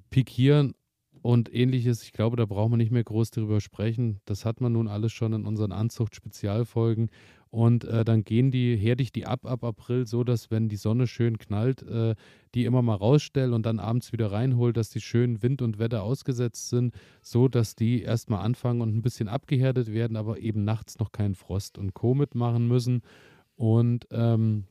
[0.10, 0.74] pikieren
[1.22, 4.20] und ähnliches, ich glaube, da braucht man nicht mehr groß drüber sprechen.
[4.26, 7.10] Das hat man nun alles schon in unseren Anzucht-Spezialfolgen.
[7.52, 10.78] Und äh, dann gehen die, herde ich die ab ab April, so dass, wenn die
[10.78, 12.16] Sonne schön knallt, äh,
[12.56, 16.02] die immer mal rausstelle und dann abends wieder reinhole, dass die schön Wind und Wetter
[16.02, 20.98] ausgesetzt sind, so dass die erstmal anfangen und ein bisschen abgehärtet werden, aber eben nachts
[20.98, 22.16] noch keinen Frost und Co.
[22.16, 23.02] mitmachen müssen.
[23.56, 24.64] Und ähm,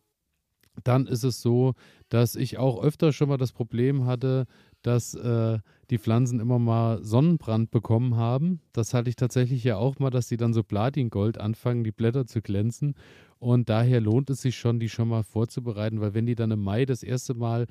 [0.84, 1.74] dann ist es so,
[2.08, 4.46] dass ich auch öfter schon mal das Problem hatte,
[4.82, 5.58] dass äh,
[5.90, 8.60] die Pflanzen immer mal Sonnenbrand bekommen haben.
[8.72, 12.26] Das hatte ich tatsächlich ja auch mal, dass die dann so Platingold anfangen, die Blätter
[12.26, 12.94] zu glänzen.
[13.38, 16.62] Und daher lohnt es sich schon, die schon mal vorzubereiten, weil wenn die dann im
[16.62, 17.66] Mai das erste Mal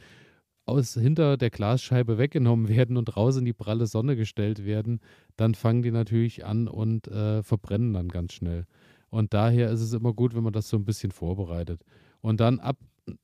[0.65, 4.99] aus hinter der Glasscheibe weggenommen werden und raus in die pralle Sonne gestellt werden,
[5.35, 8.65] dann fangen die natürlich an und äh, verbrennen dann ganz schnell.
[9.09, 11.83] Und daher ist es immer gut, wenn man das so ein bisschen vorbereitet.
[12.21, 12.77] Und dann ab,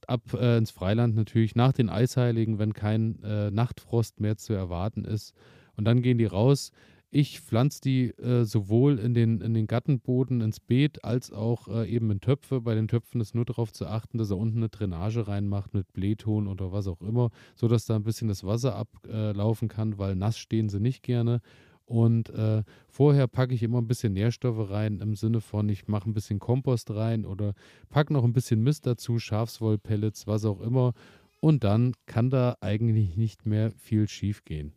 [0.08, 5.06] ab äh, ins Freiland natürlich nach den Eisheiligen, wenn kein äh, Nachtfrost mehr zu erwarten
[5.06, 5.34] ist.
[5.76, 6.72] Und dann gehen die raus.
[7.12, 11.90] Ich pflanze die äh, sowohl in den, in den Gattenboden, ins Beet, als auch äh,
[11.90, 12.60] eben in Töpfe.
[12.60, 15.94] Bei den Töpfen ist nur darauf zu achten, dass er unten eine Drainage reinmacht mit
[15.94, 20.38] Blähton oder was auch immer, sodass da ein bisschen das Wasser ablaufen kann, weil nass
[20.38, 21.42] stehen sie nicht gerne.
[21.86, 26.10] Und äh, vorher packe ich immer ein bisschen Nährstoffe rein, im Sinne von, ich mache
[26.10, 27.54] ein bisschen Kompost rein oder
[27.90, 30.94] packe noch ein bisschen Mist dazu, Schafswollpellets, was auch immer.
[31.42, 34.74] Und dann kann da eigentlich nicht mehr viel schief gehen.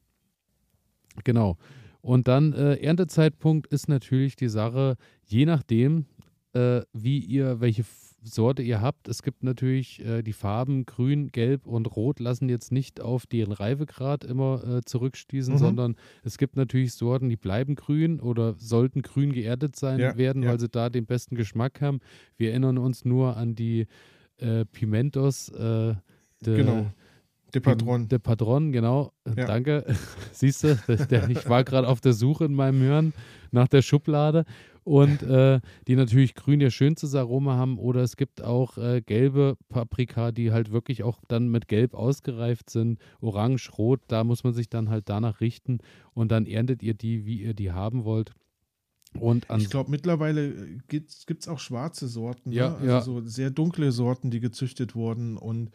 [1.25, 1.57] Genau.
[2.03, 6.05] Und dann äh, Erntezeitpunkt ist natürlich die Sache, je nachdem,
[6.53, 7.85] äh, wie ihr, welche
[8.23, 9.09] Sorte ihr habt.
[9.09, 13.53] Es gibt natürlich äh, die Farben Grün, Gelb und Rot lassen jetzt nicht auf den
[13.53, 15.59] Reifegrad immer äh, zurückstießen, mhm.
[15.59, 20.43] sondern es gibt natürlich Sorten, die bleiben grün oder sollten grün geerdet sein ja, werden,
[20.43, 20.51] ja.
[20.51, 22.01] weil sie da den besten Geschmack haben.
[22.37, 23.87] Wir erinnern uns nur an die
[24.39, 25.49] äh, Pimentos.
[25.51, 25.95] Äh,
[26.45, 26.87] de, genau.
[27.55, 28.09] Der Patron.
[28.09, 29.13] Der Patron, genau.
[29.25, 29.47] Ja.
[29.47, 29.85] Danke.
[30.33, 30.79] Siehst du,
[31.29, 33.13] ich war gerade auf der Suche in meinem Hirn
[33.51, 34.45] nach der Schublade
[34.89, 37.79] und äh, die natürlich grün ihr schönstes Aroma haben.
[37.79, 42.71] Oder es gibt auch äh, gelbe Paprika, die halt wirklich auch dann mit Gelb ausgereift
[42.71, 42.99] sind.
[43.21, 45.81] Orange, Rot, da muss man sich dann halt danach richten
[46.15, 48.33] und dann erntet ihr die, wie ihr die haben wollt.
[49.21, 52.77] Und ich glaube, mittlerweile äh, gibt es auch schwarze Sorten, ja, ne?
[52.77, 53.01] also ja.
[53.03, 55.37] so sehr dunkle Sorten, die gezüchtet wurden.
[55.37, 55.71] Und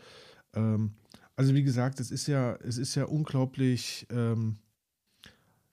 [0.56, 0.93] ähm,
[1.36, 4.58] also wie gesagt, es ist ja, es ist ja unglaublich, ähm,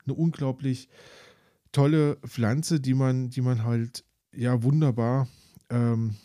[0.05, 0.91] eine unglaublich
[1.73, 5.29] tolle Pflanze, die man, die man halt ja wunderbar
[5.71, 6.17] ähm,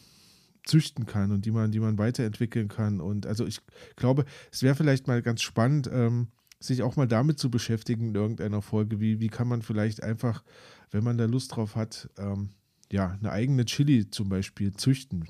[0.65, 2.99] züchten kann und die man, die man weiterentwickeln kann.
[2.99, 3.59] Und also ich
[3.95, 6.27] glaube, es wäre vielleicht mal ganz spannend, ähm,
[6.59, 8.99] sich auch mal damit zu beschäftigen in irgendeiner Folge.
[8.99, 10.43] Wie, wie kann man vielleicht einfach,
[10.91, 12.49] wenn man da Lust drauf hat, ähm,
[12.91, 15.25] ja, eine eigene Chili zum Beispiel züchten.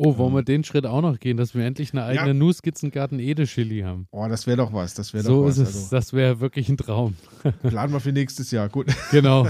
[0.00, 2.34] Oh, wollen wir den Schritt auch noch gehen, dass wir endlich eine eigene ja.
[2.34, 4.06] Nu-Skizzengarten Ede-Chili haben?
[4.12, 4.94] Oh, das wäre doch was.
[4.94, 5.58] Das wäre so doch was.
[5.58, 7.16] Ist es, also, das wäre wirklich ein Traum.
[7.62, 8.86] Planen wir für nächstes Jahr, gut.
[9.10, 9.48] Genau.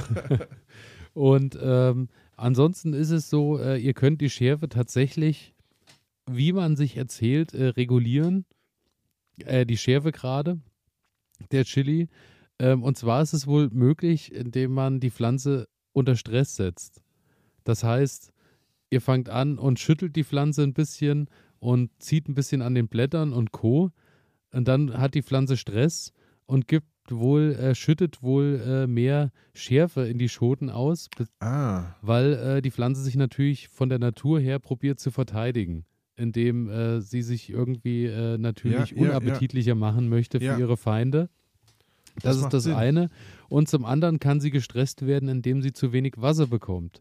[1.13, 2.09] Und ähm,
[2.39, 5.55] ansonsten ist es so, äh, ihr könnt die Schärfe tatsächlich,
[6.25, 8.47] wie man sich erzählt, äh, regulieren.
[9.45, 10.63] Äh, die Schärfe gerade
[11.53, 12.09] der Chili.
[12.59, 17.03] Ähm, und zwar ist es wohl möglich, indem man die Pflanze unter Stress setzt.
[17.65, 18.33] Das heißt,
[18.91, 22.89] ihr fangt an und schüttelt die Pflanze ein bisschen und zieht ein bisschen an den
[22.89, 23.91] Blättern und Co.
[24.53, 26.13] Und dann hat die Pflanze Stress
[26.47, 31.09] und gibt wohl, äh, schüttet wohl äh, mehr Schärfe in die Schoten aus,
[31.41, 31.95] ah.
[32.03, 35.85] weil äh, die Pflanze sich natürlich von der Natur her probiert zu verteidigen,
[36.17, 39.81] indem äh, sie sich irgendwie äh, natürlich ja, unappetitlicher ja, ja.
[39.81, 41.29] machen möchte für ihre Feinde.
[42.17, 42.75] Das, das ist das Sinn.
[42.75, 43.11] eine.
[43.49, 47.01] Und zum anderen kann sie gestresst werden, indem sie zu wenig Wasser bekommt.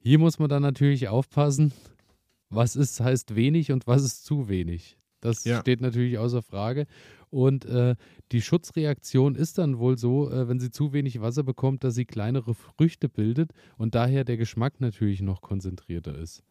[0.00, 1.72] Hier muss man dann natürlich aufpassen,
[2.50, 4.96] was ist, heißt wenig und was ist zu wenig.
[5.20, 5.60] Das ja.
[5.60, 6.86] steht natürlich außer Frage.
[7.30, 7.96] Und äh,
[8.32, 12.06] die Schutzreaktion ist dann wohl so, äh, wenn sie zu wenig Wasser bekommt, dass sie
[12.06, 16.42] kleinere Früchte bildet und daher der Geschmack natürlich noch konzentrierter ist.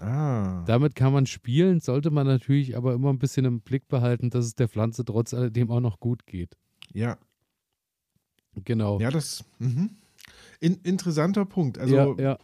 [0.00, 0.64] Ah.
[0.66, 4.44] Damit kann man spielen, sollte man natürlich aber immer ein bisschen im Blick behalten, dass
[4.44, 6.56] es der Pflanze trotz alledem auch noch gut geht.
[6.92, 7.16] Ja.
[8.64, 9.00] Genau.
[9.00, 9.90] Ja, das mhm.
[10.60, 11.78] In, interessanter Punkt.
[11.78, 12.38] Also ja, ja.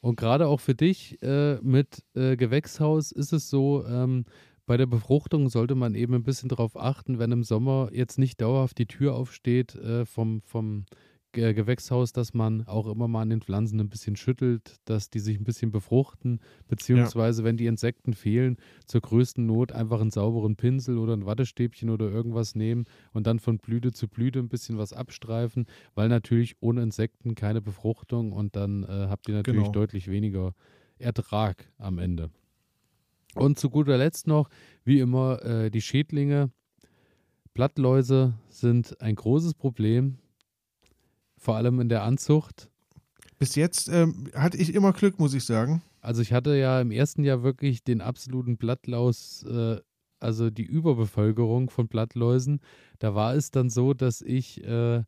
[0.00, 4.24] Und gerade auch für dich äh, mit äh, Gewächshaus ist es so, ähm,
[4.66, 8.40] bei der Befruchtung sollte man eben ein bisschen darauf achten, wenn im Sommer jetzt nicht
[8.40, 10.86] dauerhaft die Tür aufsteht äh, vom, vom
[11.32, 15.20] Ge Gewächshaus, dass man auch immer mal an den Pflanzen ein bisschen schüttelt, dass die
[15.20, 17.46] sich ein bisschen befruchten, beziehungsweise ja.
[17.46, 22.10] wenn die Insekten fehlen, zur größten Not einfach einen sauberen Pinsel oder ein Wattestäbchen oder
[22.10, 26.82] irgendwas nehmen und dann von Blüte zu Blüte ein bisschen was abstreifen, weil natürlich ohne
[26.82, 29.72] Insekten keine Befruchtung und dann äh, habt ihr natürlich genau.
[29.72, 30.54] deutlich weniger
[30.98, 32.30] Ertrag am Ende.
[33.34, 34.48] Und zu guter Letzt noch,
[34.84, 36.50] wie immer, äh, die Schädlinge.
[37.54, 40.18] Blattläuse sind ein großes Problem
[41.40, 42.68] vor allem in der Anzucht.
[43.38, 45.82] Bis jetzt ähm, hatte ich immer Glück, muss ich sagen.
[46.02, 49.78] Also ich hatte ja im ersten Jahr wirklich den absoluten Blattlaus, äh,
[50.20, 52.60] also die Überbevölkerung von Blattläusen.
[52.98, 55.02] Da war es dann so, dass ich äh,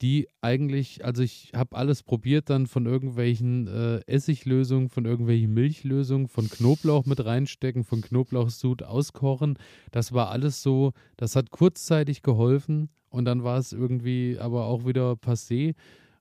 [0.00, 6.28] die eigentlich, also ich habe alles probiert dann von irgendwelchen äh, Essiglösungen, von irgendwelchen Milchlösungen,
[6.28, 9.58] von Knoblauch mit reinstecken, von Knoblauchsud auskochen.
[9.92, 14.84] Das war alles so, das hat kurzzeitig geholfen und dann war es irgendwie aber auch
[14.84, 15.74] wieder passé.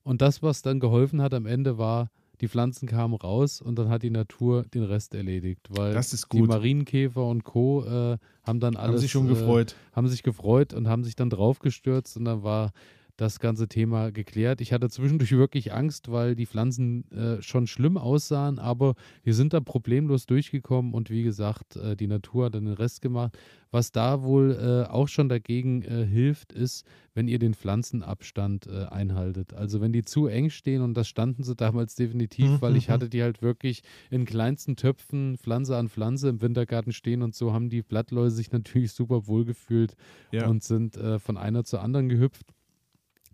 [0.03, 3.89] Und das, was dann geholfen hat am Ende, war, die Pflanzen kamen raus und dann
[3.89, 5.67] hat die Natur den Rest erledigt.
[5.69, 5.93] Weil
[6.31, 7.83] die Marienkäfer und Co.
[7.83, 8.91] Äh, haben dann alles.
[8.91, 9.75] Haben sich schon äh, gefreut.
[9.93, 12.73] Haben sich gefreut und haben sich dann draufgestürzt und dann war
[13.17, 14.59] das ganze Thema geklärt.
[14.59, 19.53] Ich hatte zwischendurch wirklich Angst, weil die Pflanzen äh, schon schlimm aussahen, aber wir sind
[19.53, 23.37] da problemlos durchgekommen und wie gesagt, äh, die Natur hat dann den Rest gemacht.
[23.69, 28.85] Was da wohl äh, auch schon dagegen äh, hilft, ist, wenn ihr den Pflanzenabstand äh,
[28.85, 29.53] einhaltet.
[29.53, 32.61] Also wenn die zu eng stehen und das standen sie damals definitiv, mhm.
[32.61, 37.21] weil ich hatte die halt wirklich in kleinsten Töpfen Pflanze an Pflanze im Wintergarten stehen
[37.21, 39.95] und so haben die Blattläuse sich natürlich super wohl gefühlt
[40.31, 40.47] ja.
[40.47, 42.53] und sind äh, von einer zur anderen gehüpft.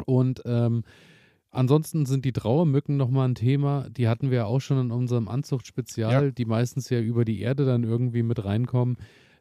[0.05, 0.83] Und ähm,
[1.51, 3.89] ansonsten sind die Trauermücken nochmal ein Thema.
[3.89, 6.31] Die hatten wir auch schon in unserem Anzuchtspezial, ja.
[6.31, 8.97] die meistens ja über die Erde dann irgendwie mit reinkommen.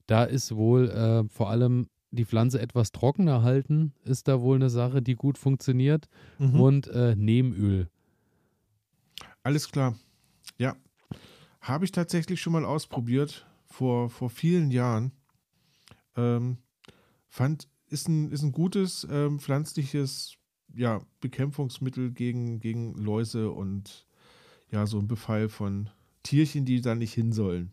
[0.07, 4.71] Da ist wohl äh, vor allem die Pflanze etwas trockener halten, ist da wohl eine
[4.71, 6.09] Sache, die gut funktioniert.
[6.39, 6.61] Mhm.
[6.61, 7.89] Und äh, Nehmöl.
[9.43, 9.95] Alles klar.
[10.57, 10.77] Ja.
[11.61, 15.13] Habe ich tatsächlich schon mal ausprobiert, vor, vor vielen Jahren.
[16.17, 16.59] Ähm,
[17.29, 20.38] fand, ist ein, ist ein gutes ähm, pflanzliches
[20.79, 24.07] ja, Bekämpfungsmittel gegen, gegen Läuse und
[24.71, 25.91] ja, so ein Befall von
[26.23, 27.73] Tierchen, die da nicht hin sollen.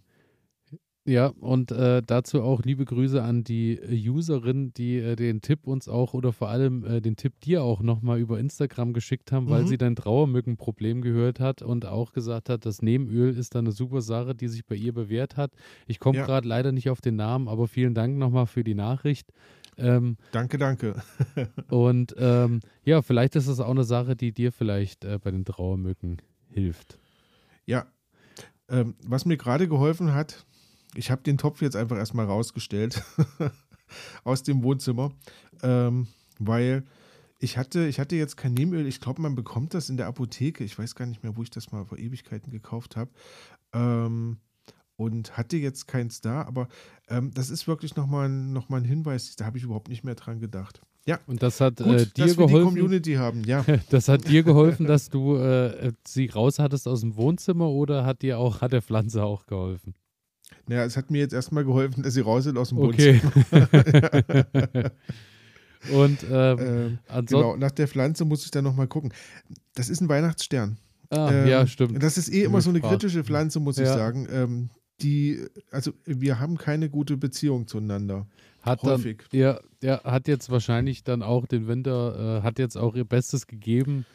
[1.08, 5.88] Ja, und äh, dazu auch liebe Grüße an die Userin, die äh, den Tipp uns
[5.88, 9.64] auch oder vor allem äh, den Tipp dir auch nochmal über Instagram geschickt haben, weil
[9.64, 9.68] mhm.
[9.68, 14.02] sie dein Trauermückenproblem gehört hat und auch gesagt hat, das Nebenöl ist da eine super
[14.02, 15.52] Sache, die sich bei ihr bewährt hat.
[15.86, 16.26] Ich komme ja.
[16.26, 19.32] gerade leider nicht auf den Namen, aber vielen Dank nochmal für die Nachricht.
[19.78, 21.02] Ähm, danke, danke.
[21.70, 25.46] und ähm, ja, vielleicht ist das auch eine Sache, die dir vielleicht äh, bei den
[25.46, 27.00] Trauermücken hilft.
[27.66, 27.88] Ja.
[28.68, 30.46] Ähm, was mir gerade geholfen hat,
[30.96, 33.04] ich habe den Topf jetzt einfach erstmal rausgestellt
[34.24, 35.12] aus dem Wohnzimmer,
[35.62, 36.08] ähm,
[36.40, 36.84] weil
[37.40, 38.88] ich hatte, ich hatte jetzt kein Nebenöl.
[38.88, 40.64] Ich glaube, man bekommt das in der Apotheke.
[40.64, 43.12] Ich weiß gar nicht mehr, wo ich das mal vor Ewigkeiten gekauft habe.
[43.74, 44.38] Ähm,
[44.98, 46.68] und hatte jetzt keins da, aber
[47.10, 50.16] ähm, das ist wirklich nochmal noch mal ein Hinweis, da habe ich überhaupt nicht mehr
[50.16, 50.82] dran gedacht.
[51.06, 51.20] Ja.
[51.28, 52.54] Und das hat Gut, äh, dir dass geholfen.
[52.54, 53.64] Wir die Community haben, ja.
[53.90, 58.22] das hat dir geholfen, dass du äh, sie raus hattest aus dem Wohnzimmer oder hat
[58.22, 59.94] dir auch, hat der Pflanze auch geholfen?
[60.68, 63.22] Naja, es hat mir jetzt erstmal geholfen, dass sie raus sind aus dem okay.
[63.22, 64.92] Wohnzimmer.
[65.92, 69.14] Und ähm, ähm, genau, nach der Pflanze muss ich dann nochmal gucken.
[69.76, 70.78] Das ist ein Weihnachtsstern.
[71.10, 72.02] Ah, ähm, ja, stimmt.
[72.02, 73.84] Das ist eh immer so eine kritische Pflanze, muss ja.
[73.84, 74.70] ich sagen.
[75.02, 78.28] Die, also wir haben keine gute Beziehung zueinander.
[78.62, 79.24] Hat Häufig.
[79.32, 83.06] Dann, ja, ja, hat jetzt wahrscheinlich dann auch den Winter, äh, hat jetzt auch ihr
[83.06, 84.06] Bestes gegeben.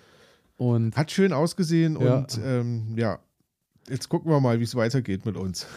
[0.57, 2.19] Und hat schön ausgesehen ja.
[2.19, 3.21] und ähm, ja,
[3.89, 5.67] jetzt gucken wir mal, wie es weitergeht mit uns.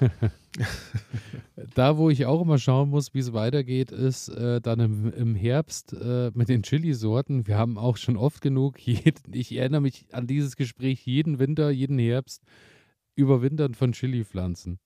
[1.76, 5.36] da, wo ich auch immer schauen muss, wie es weitergeht, ist äh, dann im, im
[5.36, 7.48] Herbst äh, mit den Chili-Sorten.
[7.48, 11.70] Wir haben auch schon oft genug, jeden, ich erinnere mich an dieses Gespräch jeden Winter,
[11.70, 12.44] jeden Herbst,
[13.16, 14.80] Überwintern von Chili-Pflanzen.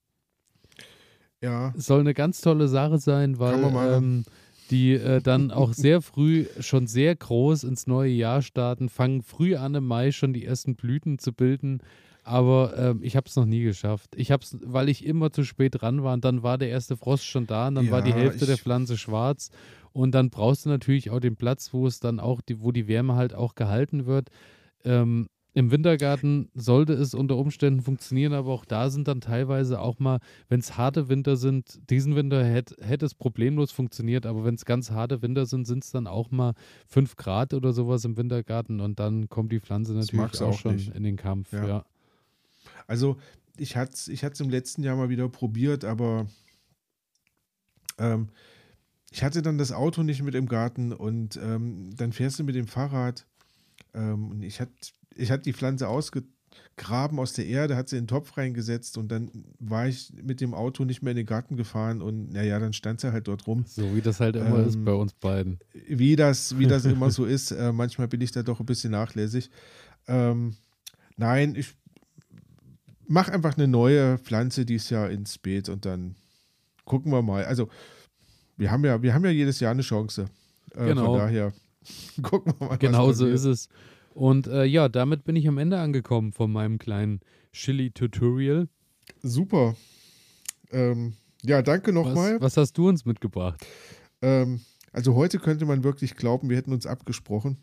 [1.41, 1.73] Ja.
[1.75, 4.23] Soll eine ganz tolle Sache sein, weil ähm,
[4.71, 9.55] die äh, dann auch sehr früh schon sehr groß ins neue Jahr starten, fangen früh
[9.55, 11.81] an im Mai schon die ersten Blüten zu bilden.
[12.23, 14.09] Aber ähm, ich habe es noch nie geschafft.
[14.17, 16.97] Ich habe es, weil ich immer zu spät dran war und dann war der erste
[16.97, 19.49] Frost schon da und dann ja, war die Hälfte der Pflanze schwarz.
[19.93, 22.89] Und dann brauchst du natürlich auch den Platz, wo es dann auch, die, wo die
[22.89, 24.29] Wärme halt auch gehalten wird.
[24.83, 29.97] Ähm, im Wintergarten sollte es unter Umständen funktionieren, aber auch da sind dann teilweise auch
[29.97, 34.53] mal, wenn es harte Winter sind, diesen Winter hätte hätt es problemlos funktioniert, aber wenn
[34.53, 36.53] es ganz harte Winter sind, sind es dann auch mal
[36.89, 40.75] 5 Grad oder sowas im Wintergarten und dann kommt die Pflanze natürlich auch, auch, schon
[40.75, 40.93] nicht.
[40.93, 41.51] in den Kampf.
[41.51, 41.67] Ja.
[41.67, 41.85] ja.
[42.85, 43.17] Also
[43.57, 46.27] ich hatte es ich im letzten Jahr mal wieder probiert, aber
[47.97, 48.29] ähm,
[49.09, 52.53] ich hatte dann das Auto nicht mit im Garten und ähm, dann fährst du mit
[52.53, 53.25] dem Fahrrad
[53.95, 54.71] ähm, und ich hatte
[55.17, 59.09] ich hatte die Pflanze ausgegraben aus der Erde, hat sie in den Topf reingesetzt und
[59.09, 62.73] dann war ich mit dem Auto nicht mehr in den Garten gefahren und naja, dann
[62.73, 63.65] stand sie halt dort rum.
[63.67, 65.59] So wie das halt immer ähm, ist bei uns beiden.
[65.87, 67.51] Wie das, wie das immer so ist.
[67.51, 69.49] Äh, manchmal bin ich da doch ein bisschen nachlässig.
[70.07, 70.55] Ähm,
[71.17, 71.75] nein, ich
[73.07, 76.15] mache einfach eine neue Pflanze dieses Jahr ins Beet und dann
[76.85, 77.45] gucken wir mal.
[77.45, 77.69] Also
[78.57, 80.25] wir haben ja, wir haben ja jedes Jahr eine Chance.
[80.75, 81.05] Äh, genau.
[81.05, 81.53] Von daher
[82.21, 82.77] gucken wir mal.
[82.77, 83.69] Genau so ist es.
[84.17, 87.19] Und äh, ja, damit bin ich am Ende angekommen von meinem kleinen
[87.53, 88.67] Chili-Tutorial.
[89.21, 89.75] Super.
[90.71, 91.13] Ähm,
[91.43, 92.33] ja, danke nochmal.
[92.37, 93.63] Was, was, hast du uns mitgebracht?
[94.23, 94.61] Ähm,
[94.91, 97.57] also heute könnte man wirklich glauben, wir hätten uns abgesprochen.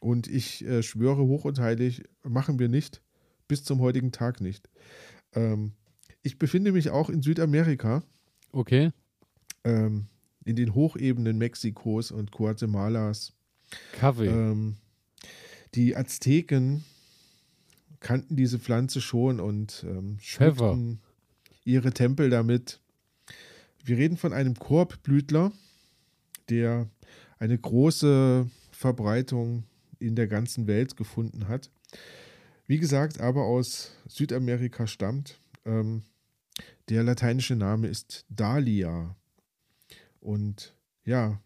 [0.00, 3.02] Und ich äh, schwöre hoch und heilig, machen wir nicht,
[3.48, 4.70] bis zum heutigen Tag nicht.
[5.34, 5.72] Ähm,
[6.22, 8.04] ich befinde mich auch in Südamerika.
[8.52, 8.92] Okay.
[9.64, 10.06] Ähm,
[10.44, 13.32] in den Hochebenen Mexikos und Guatemalas.
[13.90, 14.28] Kaffee.
[15.76, 16.84] Die Azteken
[18.00, 21.00] kannten diese Pflanze schon und ähm, schmückten
[21.64, 22.80] ihre Tempel damit.
[23.84, 25.52] Wir reden von einem Korbblütler,
[26.48, 26.88] der
[27.38, 29.64] eine große Verbreitung
[29.98, 31.70] in der ganzen Welt gefunden hat.
[32.66, 35.38] Wie gesagt, aber aus Südamerika stammt.
[35.66, 36.04] Ähm,
[36.88, 39.14] der lateinische Name ist Dahlia.
[40.20, 40.74] Und
[41.04, 41.38] ja,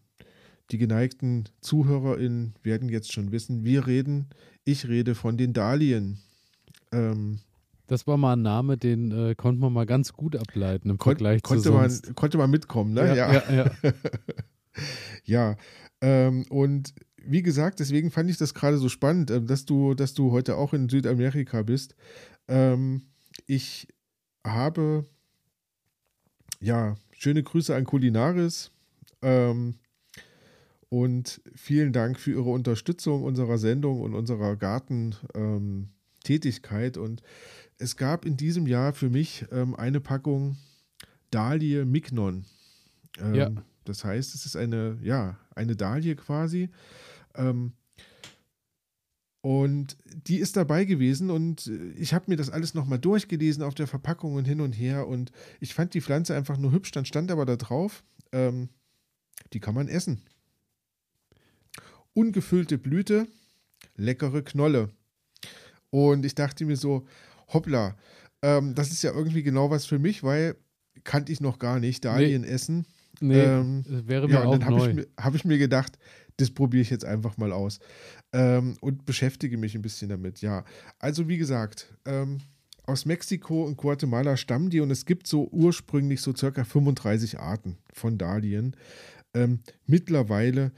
[0.71, 4.27] die geneigten ZuhörerInnen werden jetzt schon wissen, wir reden,
[4.63, 6.19] ich rede von den Dahlien.
[6.91, 7.39] Ähm,
[7.87, 11.41] das war mal ein Name, den äh, konnte man mal ganz gut ableiten im Vergleich
[11.43, 12.05] kon zu konnte sonst.
[12.05, 13.01] Man, konnte man mitkommen, ne?
[13.01, 13.33] Ja, ja.
[13.33, 13.53] Ja,
[13.83, 13.93] ja.
[15.25, 15.55] ja
[15.99, 16.93] ähm, und
[17.23, 20.55] wie gesagt, deswegen fand ich das gerade so spannend, äh, dass du, dass du heute
[20.55, 21.95] auch in Südamerika bist.
[22.47, 23.03] Ähm,
[23.45, 23.87] ich
[24.45, 25.05] habe
[26.61, 28.71] ja schöne Grüße an Kulinaris.
[29.21, 29.75] Ähm,
[30.91, 36.97] und vielen Dank für Ihre Unterstützung unserer Sendung und unserer Gartentätigkeit.
[36.97, 37.23] Ähm, und
[37.77, 40.57] es gab in diesem Jahr für mich ähm, eine Packung
[41.31, 42.43] Dahlie Mignon.
[43.19, 43.49] Ähm, ja.
[43.85, 46.69] Das heißt, es ist eine, ja, eine Dahlie quasi.
[47.35, 47.71] Ähm,
[49.39, 49.95] und
[50.27, 54.35] die ist dabei gewesen und ich habe mir das alles nochmal durchgelesen auf der Verpackung
[54.35, 55.31] und hin und her und
[55.61, 58.67] ich fand die Pflanze einfach nur hübsch, dann stand aber da drauf, ähm,
[59.53, 60.21] die kann man essen
[62.13, 63.27] ungefüllte Blüte,
[63.95, 64.89] leckere Knolle.
[65.89, 67.05] Und ich dachte mir so,
[67.49, 67.95] hoppla,
[68.41, 70.55] ähm, das ist ja irgendwie genau was für mich, weil
[71.03, 72.47] kannte ich noch gar nicht, Dahlien nee.
[72.47, 72.85] essen.
[73.19, 75.99] Nee, ähm, wäre mir ja, auch dann habe ich, hab ich, mir gedacht,
[76.37, 77.79] das probiere ich jetzt einfach mal aus
[78.33, 80.41] ähm, und beschäftige mich ein bisschen damit.
[80.41, 80.65] Ja,
[80.97, 82.39] also wie gesagt, ähm,
[82.83, 87.77] aus Mexiko und Guatemala stammen die und es gibt so ursprünglich so circa 35 Arten
[87.93, 88.75] von Dahlien.
[89.33, 90.71] Ähm, mittlerweile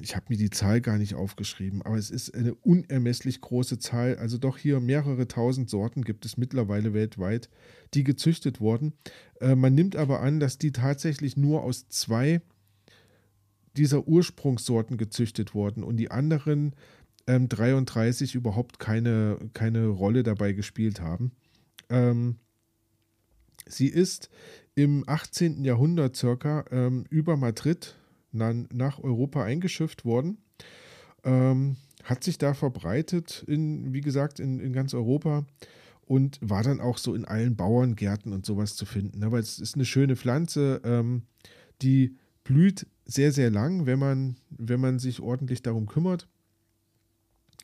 [0.00, 4.16] ich habe mir die Zahl gar nicht aufgeschrieben, aber es ist eine unermesslich große Zahl.
[4.16, 7.48] Also doch hier mehrere tausend Sorten gibt es mittlerweile weltweit,
[7.94, 8.94] die gezüchtet wurden.
[9.40, 12.40] Äh, man nimmt aber an, dass die tatsächlich nur aus zwei
[13.76, 16.74] dieser Ursprungssorten gezüchtet wurden und die anderen
[17.26, 21.32] ähm, 33 überhaupt keine, keine Rolle dabei gespielt haben.
[21.90, 22.36] Ähm,
[23.68, 24.30] sie ist
[24.74, 25.64] im 18.
[25.64, 27.96] Jahrhundert circa ähm, über Madrid
[28.36, 30.38] nach Europa eingeschifft worden.
[31.24, 35.44] Ähm, hat sich da verbreitet, in, wie gesagt, in, in ganz Europa
[36.02, 39.24] und war dann auch so in allen Bauerngärten und sowas zu finden.
[39.24, 41.22] Aber es ist eine schöne Pflanze, ähm,
[41.82, 46.28] die blüht sehr, sehr lang, wenn man, wenn man sich ordentlich darum kümmert.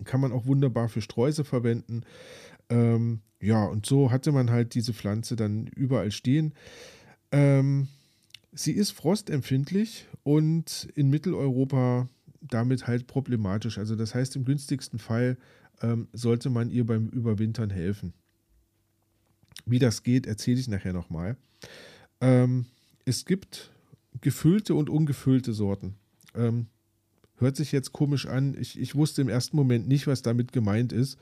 [0.04, 2.02] Kann man auch wunderbar für Sträuße verwenden.
[2.68, 6.54] Ähm, ja, und so hatte man halt diese Pflanze dann überall stehen.
[7.30, 7.88] Ähm,
[8.54, 12.08] Sie ist frostempfindlich und in Mitteleuropa
[12.40, 13.78] damit halt problematisch.
[13.78, 15.36] Also das heißt, im günstigsten Fall
[15.80, 18.12] ähm, sollte man ihr beim Überwintern helfen.
[19.64, 21.36] Wie das geht, erzähle ich nachher nochmal.
[22.20, 22.66] Ähm,
[23.04, 23.72] es gibt
[24.20, 25.94] gefüllte und ungefüllte Sorten.
[26.34, 26.66] Ähm,
[27.36, 28.56] hört sich jetzt komisch an.
[28.58, 31.18] Ich, ich, wusste im ersten Moment nicht, was damit gemeint ist.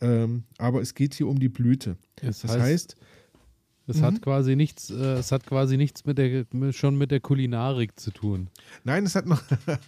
[0.00, 1.96] Ähm, aber es geht hier um die Blüte.
[2.16, 2.96] Das, das heißt, heißt
[3.86, 4.02] es mhm.
[4.02, 8.10] hat quasi nichts, äh, es hat quasi nichts mit der schon mit der Kulinarik zu
[8.10, 8.48] tun.
[8.84, 9.42] Nein, es hat noch,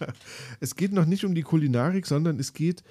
[0.59, 2.83] es geht noch nicht um die Kulinarik, sondern es geht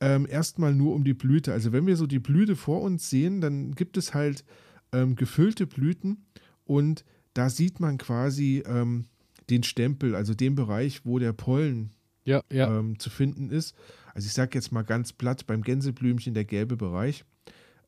[0.00, 1.52] ähm, erstmal nur um die Blüte.
[1.52, 4.44] Also wenn wir so die Blüte vor uns sehen, dann gibt es halt
[4.92, 6.24] ähm, gefüllte Blüten
[6.64, 7.04] und
[7.34, 9.06] da sieht man quasi ähm,
[9.50, 11.90] den Stempel, also den Bereich, wo der Pollen
[12.24, 12.78] ja, ja.
[12.78, 13.74] Ähm, zu finden ist.
[14.14, 17.24] Also ich sage jetzt mal ganz platt, beim Gänseblümchen der gelbe Bereich.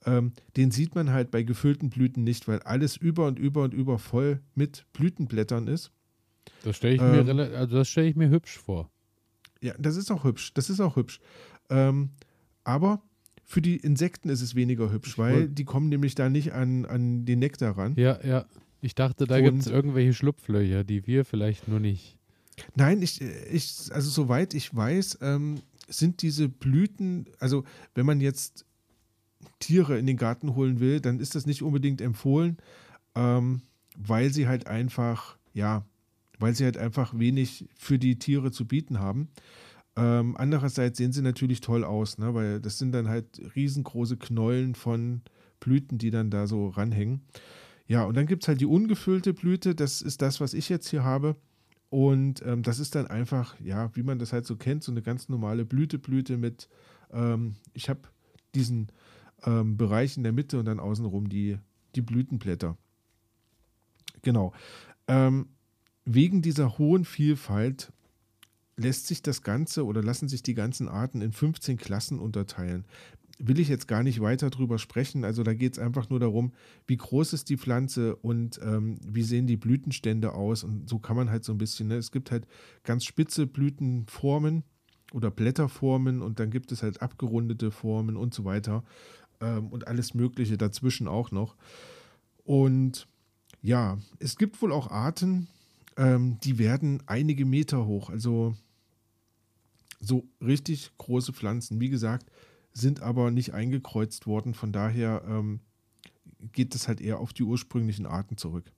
[0.06, 3.74] Ähm, den sieht man halt bei gefüllten Blüten nicht, weil alles über und über und
[3.74, 5.90] über voll mit Blütenblättern ist.
[6.64, 8.90] Das stelle ich, ähm, mir, also stell ich mir hübsch vor.
[9.60, 10.54] Ja, das ist auch hübsch.
[10.54, 11.20] Das ist auch hübsch.
[11.68, 12.10] Ähm,
[12.64, 13.02] aber
[13.44, 17.24] für die Insekten ist es weniger hübsch, weil die kommen nämlich da nicht an, an
[17.24, 17.94] den Nektar ran.
[17.96, 18.46] Ja, ja.
[18.80, 22.16] Ich dachte, da gibt es irgendwelche Schlupflöcher, die wir vielleicht nur nicht.
[22.74, 28.66] Nein, ich, ich also soweit ich weiß, ähm, sind diese Blüten, also wenn man jetzt
[29.58, 32.58] Tiere in den Garten holen will, dann ist das nicht unbedingt empfohlen,
[33.14, 33.62] ähm,
[33.96, 35.84] weil sie halt einfach, ja,
[36.38, 39.28] weil sie halt einfach wenig für die Tiere zu bieten haben.
[39.96, 42.32] Ähm, andererseits sehen sie natürlich toll aus, ne?
[42.34, 45.22] weil das sind dann halt riesengroße Knollen von
[45.58, 47.22] Blüten, die dann da so ranhängen.
[47.88, 50.88] Ja, und dann gibt es halt die ungefüllte Blüte, das ist das, was ich jetzt
[50.88, 51.36] hier habe.
[51.90, 55.02] Und ähm, das ist dann einfach, ja, wie man das halt so kennt, so eine
[55.02, 56.68] ganz normale Blüteblüte mit,
[57.10, 58.00] ähm, ich habe
[58.54, 58.88] diesen
[59.44, 61.58] ähm, Bereich in der Mitte und dann außenrum die,
[61.94, 62.76] die Blütenblätter.
[64.22, 64.52] Genau.
[65.06, 65.48] Ähm,
[66.04, 67.92] wegen dieser hohen Vielfalt
[68.76, 72.84] lässt sich das Ganze oder lassen sich die ganzen Arten in 15 Klassen unterteilen
[73.38, 75.24] will ich jetzt gar nicht weiter drüber sprechen.
[75.24, 76.52] Also da geht es einfach nur darum,
[76.86, 80.64] wie groß ist die Pflanze und ähm, wie sehen die Blütenstände aus.
[80.64, 81.96] Und so kann man halt so ein bisschen, ne?
[81.96, 82.46] es gibt halt
[82.82, 84.64] ganz spitze Blütenformen
[85.12, 88.84] oder Blätterformen und dann gibt es halt abgerundete Formen und so weiter.
[89.40, 91.56] Ähm, und alles Mögliche dazwischen auch noch.
[92.44, 93.06] Und
[93.62, 95.48] ja, es gibt wohl auch Arten,
[95.96, 98.10] ähm, die werden einige Meter hoch.
[98.10, 98.54] Also
[100.00, 101.80] so richtig große Pflanzen.
[101.80, 102.30] Wie gesagt,
[102.72, 104.54] sind aber nicht eingekreuzt worden.
[104.54, 105.60] Von daher ähm,
[106.52, 108.70] geht es halt eher auf die ursprünglichen Arten zurück.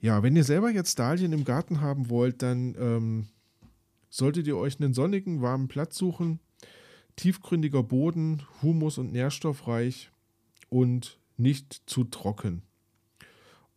[0.00, 3.28] Ja, wenn ihr selber jetzt Dahlien im Garten haben wollt, dann ähm,
[4.10, 6.40] solltet ihr euch einen sonnigen, warmen Platz suchen.
[7.16, 10.10] Tiefgründiger Boden, humus- und nährstoffreich
[10.68, 12.62] und nicht zu trocken.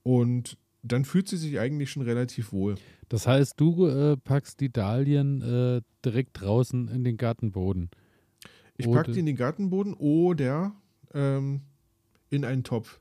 [0.04, 2.76] Und dann fühlt sie sich eigentlich schon relativ wohl.
[3.10, 7.90] Das heißt, du äh, packst die Dahlien äh, direkt draußen in den Gartenboden.
[8.78, 10.74] Ich packe die in den Gartenboden oder
[11.14, 11.62] ähm,
[12.30, 13.00] in einen Topf.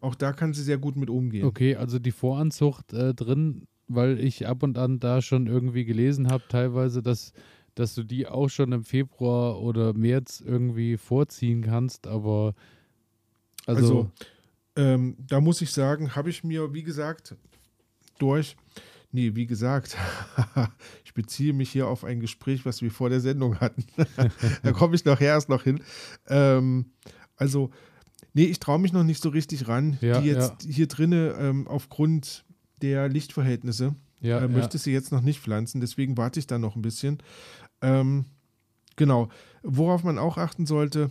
[0.00, 1.44] Auch da kann sie sehr gut mit umgehen.
[1.44, 6.28] Okay, also die Voranzucht äh, drin, weil ich ab und an da schon irgendwie gelesen
[6.28, 7.32] habe, teilweise, dass,
[7.74, 12.54] dass du die auch schon im Februar oder März irgendwie vorziehen kannst, aber
[13.66, 14.10] also, also
[14.76, 17.36] ähm, da muss ich sagen, habe ich mir, wie gesagt,
[18.18, 18.56] durch
[19.14, 19.94] Nee, wie gesagt,
[21.04, 23.84] ich beziehe mich hier auf ein Gespräch, was wir vor der Sendung hatten.
[24.62, 25.82] da komme ich nachher erst noch hin.
[26.28, 26.86] Ähm,
[27.36, 27.70] also,
[28.32, 29.98] nee, ich traue mich noch nicht so richtig ran.
[30.00, 30.70] Ja, die jetzt ja.
[30.70, 32.46] hier drinnen ähm, aufgrund
[32.80, 35.82] der Lichtverhältnisse ja, äh, möchte sie jetzt noch nicht pflanzen.
[35.82, 37.18] Deswegen warte ich da noch ein bisschen.
[37.82, 38.24] Ähm,
[38.96, 39.28] genau.
[39.62, 41.10] Worauf man auch achten sollte,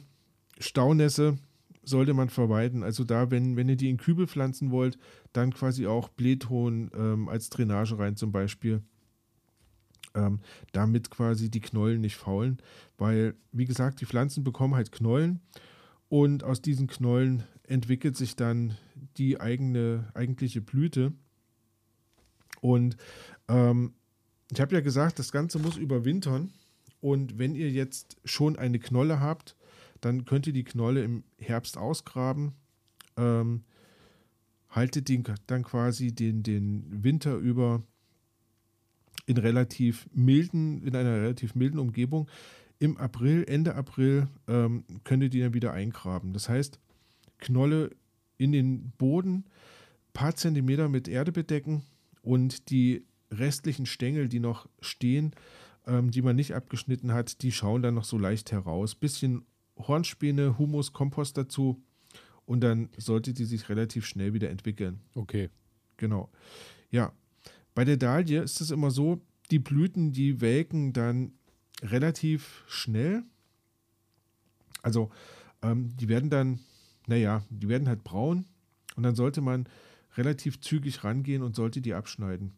[0.59, 1.37] Staunässe
[1.83, 2.83] sollte man vermeiden.
[2.83, 4.97] Also da, wenn, wenn ihr die in Kübel pflanzen wollt,
[5.33, 8.81] dann quasi auch Blähton ähm, als Drainage rein zum Beispiel.
[10.13, 10.39] Ähm,
[10.73, 12.57] damit quasi die Knollen nicht faulen,
[12.97, 15.39] weil, wie gesagt, die Pflanzen bekommen halt Knollen
[16.09, 18.75] und aus diesen Knollen entwickelt sich dann
[19.15, 21.13] die eigene, eigentliche Blüte.
[22.59, 22.97] Und
[23.47, 23.93] ähm,
[24.51, 26.51] ich habe ja gesagt, das Ganze muss überwintern.
[27.01, 29.55] Und wenn ihr jetzt schon eine Knolle habt,
[29.99, 32.53] dann könnt ihr die Knolle im Herbst ausgraben.
[33.17, 33.63] Ähm,
[34.69, 37.83] haltet den dann quasi den, den Winter über
[39.25, 42.29] in relativ milden, in einer relativ milden Umgebung.
[42.79, 46.33] Im April, Ende April, ähm, könnt ihr die dann wieder eingraben.
[46.33, 46.79] Das heißt,
[47.37, 47.91] Knolle
[48.37, 49.45] in den Boden,
[50.13, 51.83] paar Zentimeter mit Erde bedecken
[52.21, 55.33] und die restlichen Stängel, die noch stehen,
[55.87, 58.95] ähm, die man nicht abgeschnitten hat, die schauen dann noch so leicht heraus.
[58.95, 59.45] Bisschen
[59.77, 61.81] Hornspäne, Humus, Kompost dazu
[62.45, 65.01] und dann sollte die sich relativ schnell wieder entwickeln.
[65.15, 65.49] Okay.
[66.01, 66.31] Genau.
[66.89, 67.13] Ja,
[67.75, 69.21] bei der Dahlie ist es immer so,
[69.51, 71.33] die Blüten, die welken dann
[71.83, 73.23] relativ schnell.
[74.81, 75.11] Also
[75.61, 76.59] ähm, die werden dann,
[77.05, 78.45] naja, die werden halt braun
[78.95, 79.67] und dann sollte man
[80.17, 82.53] relativ zügig rangehen und sollte die abschneiden.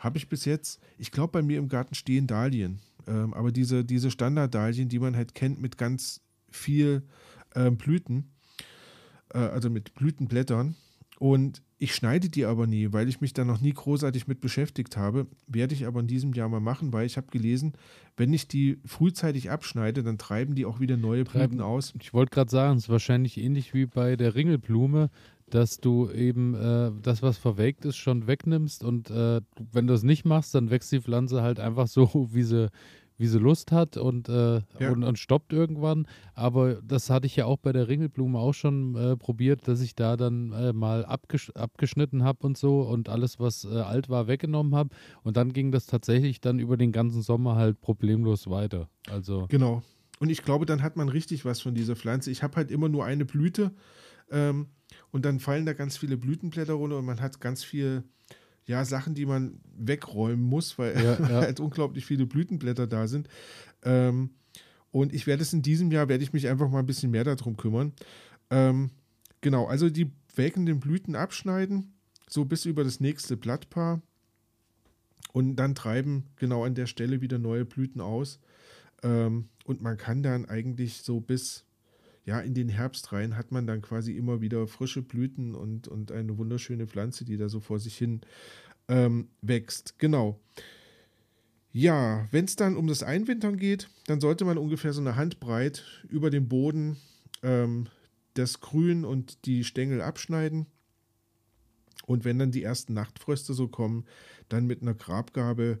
[0.00, 3.84] Habe ich bis jetzt, ich glaube, bei mir im Garten stehen Dahlien, ähm, aber diese,
[3.84, 7.02] diese Standarddahlien, die man halt kennt mit ganz viel
[7.54, 8.30] äh, Blüten,
[9.34, 10.74] äh, also mit Blütenblättern.
[11.18, 14.96] Und ich schneide die aber nie, weil ich mich da noch nie großartig mit beschäftigt
[14.96, 15.26] habe.
[15.46, 17.74] Werde ich aber in diesem Jahr mal machen, weil ich habe gelesen,
[18.16, 21.92] wenn ich die frühzeitig abschneide, dann treiben die auch wieder neue Blüten treiben, aus.
[22.00, 25.10] Ich wollte gerade sagen, es ist wahrscheinlich ähnlich wie bei der Ringelblume,
[25.50, 29.40] dass du eben äh, das, was verwelkt ist, schon wegnimmst und äh,
[29.72, 32.70] wenn du es nicht machst, dann wächst die Pflanze halt einfach so, wie sie,
[33.18, 34.90] wie sie Lust hat und, äh, ja.
[34.90, 36.06] und, und, stoppt irgendwann.
[36.34, 39.94] Aber das hatte ich ja auch bei der Ringelblume auch schon äh, probiert, dass ich
[39.94, 44.26] da dann äh, mal abgesch abgeschnitten habe und so und alles, was äh, alt war,
[44.26, 44.90] weggenommen habe.
[45.22, 48.88] Und dann ging das tatsächlich dann über den ganzen Sommer halt problemlos weiter.
[49.10, 49.82] Also genau.
[50.18, 52.30] Und ich glaube, dann hat man richtig was von dieser Pflanze.
[52.30, 53.72] Ich habe halt immer nur eine Blüte
[54.30, 54.68] ähm,
[55.12, 58.04] und dann fallen da ganz viele Blütenblätter runter und man hat ganz viel
[58.66, 61.40] ja, Sachen, die man wegräumen muss, weil ja, ja.
[61.40, 63.28] halt unglaublich viele Blütenblätter da sind.
[63.82, 64.30] Ähm,
[64.92, 67.24] und ich werde es in diesem Jahr, werde ich mich einfach mal ein bisschen mehr
[67.24, 67.92] darum kümmern.
[68.50, 68.90] Ähm,
[69.40, 71.94] genau, also die welkenden Blüten abschneiden,
[72.28, 74.00] so bis über das nächste Blattpaar.
[75.32, 78.40] Und dann treiben genau an der Stelle wieder neue Blüten aus.
[79.02, 81.64] Ähm, und man kann dann eigentlich so bis
[82.24, 86.12] ja, in den Herbst rein hat man dann quasi immer wieder frische Blüten und, und
[86.12, 88.20] eine wunderschöne Pflanze, die da so vor sich hin
[88.88, 89.98] ähm, wächst.
[89.98, 90.38] Genau.
[91.72, 95.84] Ja, wenn es dann um das Einwintern geht, dann sollte man ungefähr so eine Handbreit
[96.08, 96.96] über dem Boden
[97.42, 97.86] ähm,
[98.34, 100.66] das Grün und die Stängel abschneiden.
[102.06, 104.04] Und wenn dann die ersten Nachtfröste so kommen,
[104.48, 105.80] dann mit einer Grabgabel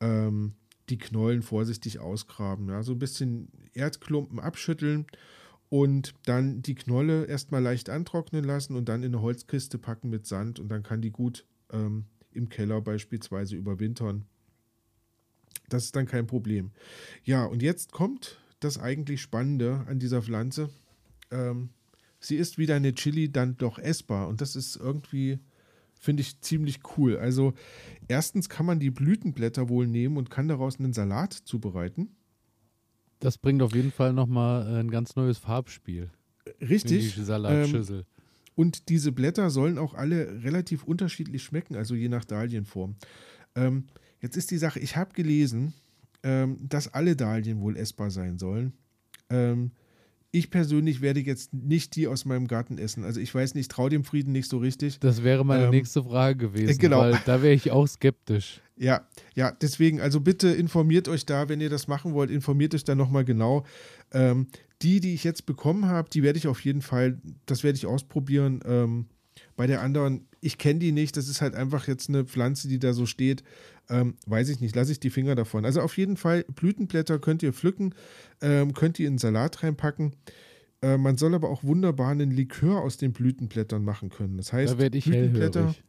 [0.00, 0.54] ähm,
[0.88, 2.68] die Knollen vorsichtig ausgraben.
[2.68, 5.06] Ja, so ein bisschen Erdklumpen abschütteln
[5.68, 10.26] und dann die Knolle erstmal leicht antrocknen lassen und dann in eine Holzkiste packen mit
[10.26, 14.26] Sand und dann kann die gut ähm, im Keller beispielsweise überwintern.
[15.68, 16.70] Das ist dann kein Problem.
[17.24, 20.70] Ja, und jetzt kommt das eigentlich Spannende an dieser Pflanze.
[21.30, 21.70] Ähm,
[22.20, 25.40] sie ist wie deine Chili dann doch essbar und das ist irgendwie,
[25.98, 27.16] finde ich, ziemlich cool.
[27.16, 27.54] Also
[28.06, 32.14] erstens kann man die Blütenblätter wohl nehmen und kann daraus einen Salat zubereiten.
[33.20, 36.10] Das bringt auf jeden Fall nochmal ein ganz neues Farbspiel.
[36.60, 37.16] Richtig.
[37.16, 38.00] In die Salatschüssel.
[38.00, 38.04] Ähm,
[38.54, 42.96] und diese Blätter sollen auch alle relativ unterschiedlich schmecken, also je nach Dahlienform.
[43.54, 43.84] Ähm,
[44.20, 45.74] Jetzt ist die Sache, ich habe gelesen,
[46.22, 48.72] ähm, dass alle Dahlien wohl essbar sein sollen.
[49.30, 49.72] Ähm,
[50.32, 53.04] ich persönlich werde jetzt nicht die aus meinem Garten essen.
[53.04, 54.98] Also ich weiß nicht, traue dem Frieden nicht so richtig.
[55.00, 57.00] Das wäre meine ähm, nächste Frage gewesen, äh, genau.
[57.00, 58.60] weil da wäre ich auch skeptisch.
[58.78, 62.84] Ja, ja, deswegen, also bitte informiert euch da, wenn ihr das machen wollt, informiert euch
[62.84, 63.64] da nochmal genau.
[64.12, 64.48] Ähm,
[64.82, 67.86] die, die ich jetzt bekommen habe, die werde ich auf jeden Fall, das werde ich
[67.86, 68.60] ausprobieren.
[68.66, 69.06] Ähm,
[69.56, 72.78] bei der anderen, ich kenne die nicht, das ist halt einfach jetzt eine Pflanze, die
[72.78, 73.42] da so steht.
[73.88, 75.64] Ähm, weiß ich nicht, lasse ich die Finger davon.
[75.64, 77.94] Also auf jeden Fall, Blütenblätter könnt ihr pflücken,
[78.42, 80.14] ähm, könnt ihr in Salat reinpacken.
[80.82, 84.36] Äh, man soll aber auch wunderbar einen Likör aus den Blütenblättern machen können.
[84.36, 85.60] Das heißt, da Blütenblätter.
[85.60, 85.82] Hellhörig.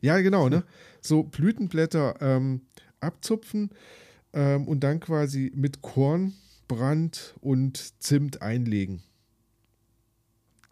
[0.00, 0.64] Ja, genau, ne?
[1.00, 2.62] So Blütenblätter ähm,
[3.00, 3.70] abzupfen
[4.32, 6.34] ähm, und dann quasi mit Korn,
[6.66, 9.02] Brand und Zimt einlegen.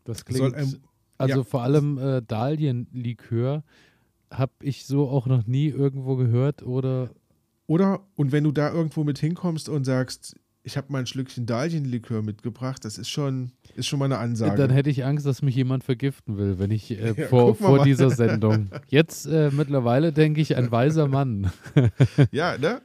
[0.04, 0.54] Das klingt.
[0.54, 0.82] Ein,
[1.18, 1.44] also ja.
[1.44, 3.64] vor allem äh, Dahlienlikör
[4.30, 7.10] habe ich so auch noch nie irgendwo gehört oder.
[7.68, 10.36] Oder, und wenn du da irgendwo mit hinkommst und sagst,
[10.66, 14.56] ich habe mal ein Schlückchen Dahlienlikör mitgebracht, das ist schon, ist schon mal eine Ansage.
[14.56, 17.84] Dann hätte ich Angst, dass mich jemand vergiften will, wenn ich äh, ja, vor, vor
[17.84, 18.70] dieser Sendung.
[18.88, 21.52] Jetzt äh, mittlerweile denke ich, ein weiser Mann.
[22.32, 22.82] ja, ne?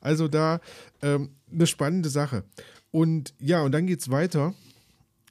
[0.00, 0.60] Also da
[1.02, 2.44] ähm, eine spannende Sache.
[2.90, 4.54] Und ja, und dann geht es weiter.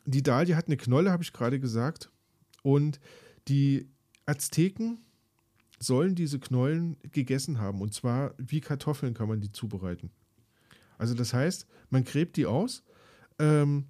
[0.05, 2.11] Die Dahlie hat eine Knolle, habe ich gerade gesagt.
[2.61, 2.99] Und
[3.47, 3.89] die
[4.27, 4.99] Azteken
[5.79, 7.81] sollen diese Knollen gegessen haben.
[7.81, 10.11] Und zwar wie Kartoffeln kann man die zubereiten.
[10.97, 12.83] Also das heißt, man gräbt die aus,
[13.39, 13.85] ähm,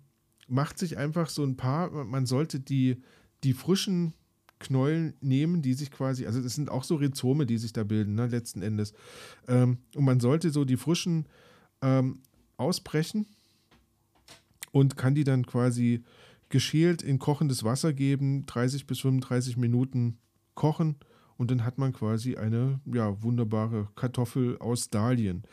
[0.47, 3.01] macht sich einfach so ein paar, man sollte die,
[3.43, 4.13] die frischen
[4.59, 8.15] Knollen nehmen, die sich quasi, also das sind auch so Rhizome, die sich da bilden,
[8.15, 8.93] ne, letzten Endes.
[9.47, 11.27] Ähm, und man sollte so die frischen
[11.81, 12.21] ähm,
[12.57, 13.27] ausbrechen
[14.71, 16.03] und kann die dann quasi
[16.49, 20.17] geschält in kochendes Wasser geben, 30 bis 35 Minuten
[20.55, 20.95] kochen
[21.37, 25.43] und dann hat man quasi eine ja, wunderbare Kartoffel aus Dahlien.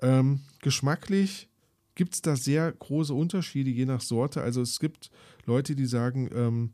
[0.00, 1.48] Ähm, geschmacklich
[1.94, 4.40] gibt es da sehr große Unterschiede je nach Sorte.
[4.40, 5.10] Also es gibt
[5.46, 6.70] Leute, die sagen, ähm,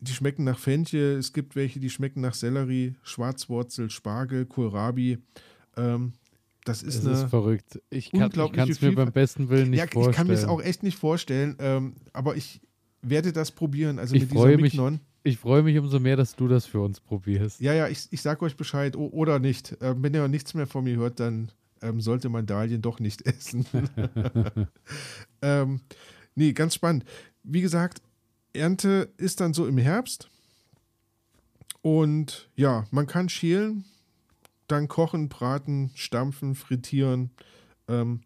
[0.00, 5.18] die schmecken nach Fenchel, es gibt welche, die schmecken nach Sellerie, Schwarzwurzel, Spargel, Kohlrabi.
[5.76, 6.12] Ähm,
[6.64, 7.80] das ist, das ist verrückt.
[7.90, 8.30] Ich kann
[8.68, 10.10] es mir beim besten Willen nicht ja, vorstellen.
[10.10, 12.60] Ich kann mir es auch echt nicht vorstellen, ähm, aber ich
[13.00, 13.98] werde das probieren.
[13.98, 14.92] Also ich mit dieser Mignon.
[14.92, 17.60] Mich, ich freue mich umso mehr, dass du das für uns probierst.
[17.60, 19.76] Ja, ja, ich, ich sage euch Bescheid oder nicht.
[19.80, 21.50] Ähm, wenn ihr nichts mehr von mir hört, dann
[21.82, 23.66] ähm, sollte man Dahlien doch nicht essen.
[25.42, 25.80] ähm,
[26.34, 27.04] nee, ganz spannend.
[27.42, 28.02] Wie gesagt,
[28.52, 30.28] Ernte ist dann so im Herbst.
[31.80, 33.84] Und ja, man kann schälen,
[34.68, 37.30] dann kochen, braten, stampfen, frittieren.
[37.88, 38.22] Ähm,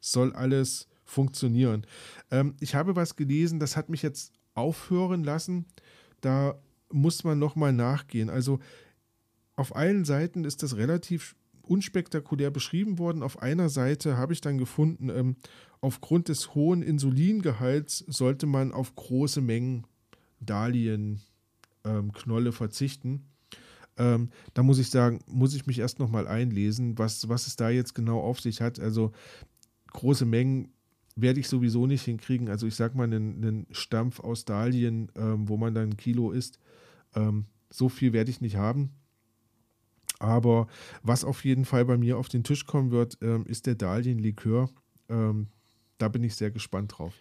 [0.00, 1.86] soll alles funktionieren.
[2.30, 5.66] Ähm, ich habe was gelesen, das hat mich jetzt aufhören lassen
[6.20, 6.58] da
[6.90, 8.30] muss man nochmal nachgehen.
[8.30, 8.58] Also
[9.54, 11.36] auf allen Seiten ist das relativ
[11.66, 13.22] unspektakulär beschrieben worden.
[13.22, 15.36] Auf einer Seite habe ich dann gefunden, ähm,
[15.80, 19.86] aufgrund des hohen Insulingehalts sollte man auf große Mengen
[20.40, 21.20] Dahlienknolle
[21.84, 23.26] ähm, verzichten.
[23.98, 27.70] Ähm, da muss ich sagen, muss ich mich erst nochmal einlesen, was, was es da
[27.70, 28.78] jetzt genau auf sich hat.
[28.78, 29.12] Also
[29.92, 30.72] große Mengen
[31.16, 32.48] werde ich sowieso nicht hinkriegen.
[32.48, 36.30] Also ich sag mal, einen, einen Stampf aus Dahlien, ähm, wo man dann ein Kilo
[36.30, 36.58] isst,
[37.14, 38.90] ähm, so viel werde ich nicht haben.
[40.18, 40.66] Aber
[41.02, 44.70] was auf jeden Fall bei mir auf den Tisch kommen wird, ähm, ist der Dahlienlikör.
[45.08, 45.48] Ähm,
[45.98, 47.14] da bin ich sehr gespannt drauf.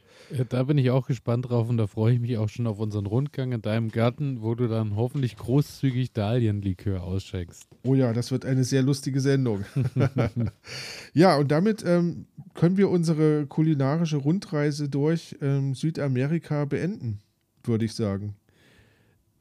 [0.49, 3.05] Da bin ich auch gespannt drauf und da freue ich mich auch schon auf unseren
[3.05, 7.69] Rundgang in deinem Garten, wo du dann hoffentlich großzügig Dahlienlikör ausschenkst.
[7.83, 9.63] Oh ja, das wird eine sehr lustige Sendung.
[11.13, 17.19] ja, und damit ähm, können wir unsere kulinarische Rundreise durch ähm, Südamerika beenden,
[17.63, 18.35] würde ich sagen.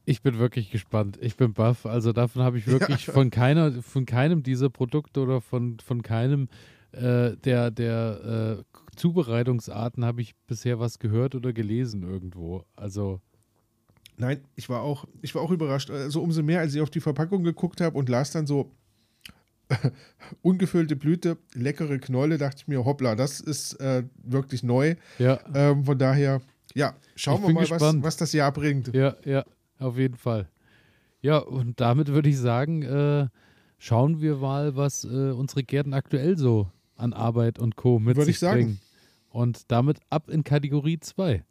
[0.05, 1.17] Ich bin wirklich gespannt.
[1.21, 1.85] Ich bin baff.
[1.85, 3.13] Also davon habe ich wirklich ja.
[3.13, 6.47] von keiner, von keinem dieser Produkte oder von, von keinem
[6.91, 12.63] äh, der, der äh, Zubereitungsarten habe ich bisher was gehört oder gelesen irgendwo.
[12.75, 13.19] Also.
[14.17, 15.89] Nein, ich war auch, ich war auch überrascht.
[15.89, 18.71] Also umso mehr, als ich auf die Verpackung geguckt habe und las dann so
[20.41, 24.95] ungefüllte Blüte, leckere Knolle, dachte ich mir, hoppla, das ist äh, wirklich neu.
[25.17, 25.39] Ja.
[25.53, 26.41] Ähm, von daher,
[26.73, 28.93] ja, schauen wir mal, was, was, das Jahr bringt.
[28.95, 29.43] Ja, ja,
[29.79, 30.49] auf jeden Fall.
[31.21, 33.27] Ja, und damit würde ich sagen, äh,
[33.77, 37.99] schauen wir mal, was äh, unsere Gärten aktuell so an Arbeit und Co.
[37.99, 38.73] mit würde sich ich bringen.
[38.75, 38.79] Sagen.
[39.29, 41.43] Und damit ab in Kategorie 2.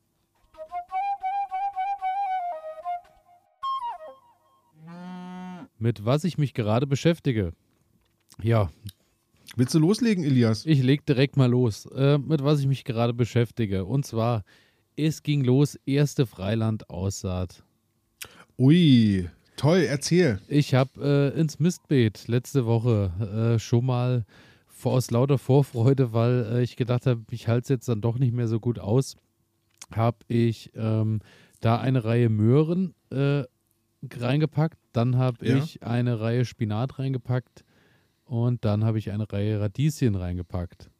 [5.78, 7.52] Mit was ich mich gerade beschäftige.
[8.42, 8.70] Ja.
[9.56, 10.66] Willst du loslegen, Elias?
[10.66, 13.84] Ich leg direkt mal los, äh, mit was ich mich gerade beschäftige.
[13.84, 14.44] Und zwar,
[14.96, 17.64] es ging los, erste Freiland-Aussaat.
[18.56, 20.40] Ui, toll, erzähl.
[20.48, 24.24] Ich habe äh, ins Mistbeet letzte Woche äh, schon mal
[24.84, 28.34] aus lauter Vorfreude, weil äh, ich gedacht habe, ich halte es jetzt dann doch nicht
[28.34, 29.16] mehr so gut aus,
[29.92, 31.20] habe ich ähm,
[31.60, 33.44] da eine Reihe Möhren äh,
[34.12, 35.56] reingepackt, dann habe ja.
[35.56, 37.64] ich eine Reihe Spinat reingepackt
[38.24, 40.90] und dann habe ich eine Reihe Radieschen reingepackt.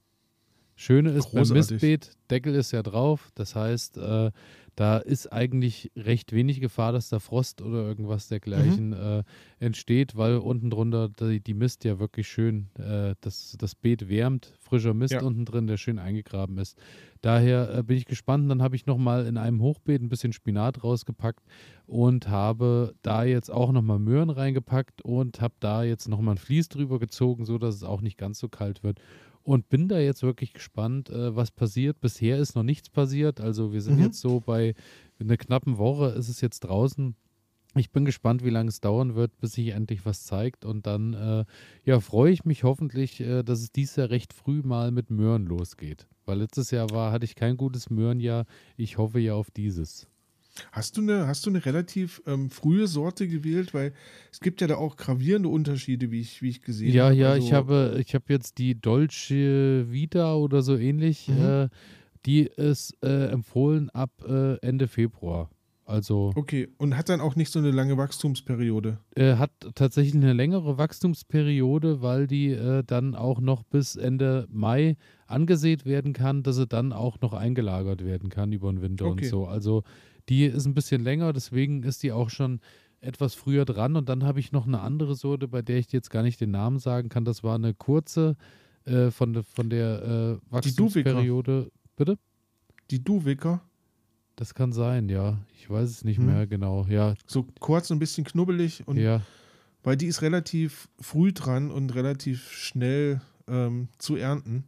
[0.76, 1.48] Schöne ist Großartig.
[1.48, 4.30] beim Mistbeet, Deckel ist ja drauf, das heißt, äh,
[4.76, 8.94] da ist eigentlich recht wenig Gefahr, dass da Frost oder irgendwas dergleichen mhm.
[8.94, 9.22] äh,
[9.60, 14.52] entsteht, weil unten drunter die, die Mist ja wirklich schön, äh, das, das Beet wärmt,
[14.58, 15.22] frischer Mist ja.
[15.22, 16.76] unten drin, der schön eingegraben ist.
[17.20, 18.50] Daher äh, bin ich gespannt.
[18.50, 21.44] Dann habe ich nochmal in einem Hochbeet ein bisschen Spinat rausgepackt
[21.86, 26.68] und habe da jetzt auch nochmal Möhren reingepackt und habe da jetzt nochmal ein Vlies
[26.68, 29.00] drüber gezogen, sodass es auch nicht ganz so kalt wird
[29.44, 32.00] und bin da jetzt wirklich gespannt, äh, was passiert.
[32.00, 33.40] Bisher ist noch nichts passiert.
[33.40, 34.04] Also wir sind mhm.
[34.04, 34.74] jetzt so bei
[35.20, 37.14] einer knappen Woche ist es jetzt draußen.
[37.76, 40.64] Ich bin gespannt, wie lange es dauern wird, bis sich endlich was zeigt.
[40.64, 41.44] Und dann äh,
[41.84, 45.44] ja, freue ich mich hoffentlich, äh, dass es dieses Jahr recht früh mal mit Möhren
[45.46, 46.08] losgeht.
[46.24, 48.46] Weil letztes Jahr war, hatte ich kein gutes Möhrenjahr.
[48.76, 50.08] Ich hoffe ja auf dieses.
[50.72, 53.74] Hast du eine, hast du eine relativ ähm, frühe Sorte gewählt?
[53.74, 53.92] Weil
[54.32, 57.14] es gibt ja da auch gravierende Unterschiede, wie ich, wie ich gesehen ja, habe.
[57.14, 61.28] Ja, ja, also, ich habe, ich habe jetzt die Dolce Vita oder so ähnlich.
[61.28, 61.44] Mhm.
[61.44, 61.68] Äh,
[62.26, 65.50] die ist äh, empfohlen ab äh, Ende Februar.
[65.86, 66.32] Also.
[66.34, 68.98] Okay, und hat dann auch nicht so eine lange Wachstumsperiode?
[69.14, 74.96] Äh, hat tatsächlich eine längere Wachstumsperiode, weil die äh, dann auch noch bis Ende Mai
[75.26, 79.24] angesät werden kann, dass sie dann auch noch eingelagert werden kann über den Winter okay.
[79.24, 79.46] und so.
[79.46, 79.82] Also
[80.28, 82.60] die ist ein bisschen länger, deswegen ist die auch schon
[83.00, 83.96] etwas früher dran.
[83.96, 86.50] Und dann habe ich noch eine andere Sorte, bei der ich jetzt gar nicht den
[86.50, 87.24] Namen sagen kann.
[87.24, 88.36] Das war eine kurze
[88.84, 91.70] äh, von, de, von der äh, Wachstumsperiode.
[91.96, 92.18] Bitte?
[92.90, 93.62] Die Duwicker?
[94.36, 95.38] Das kann sein, ja.
[95.54, 96.26] Ich weiß es nicht hm.
[96.26, 96.86] mehr genau.
[96.88, 97.14] Ja.
[97.26, 99.20] So kurz, ein bisschen knubbelig und ja.
[99.82, 104.64] weil die ist relativ früh dran und relativ schnell ähm, zu ernten.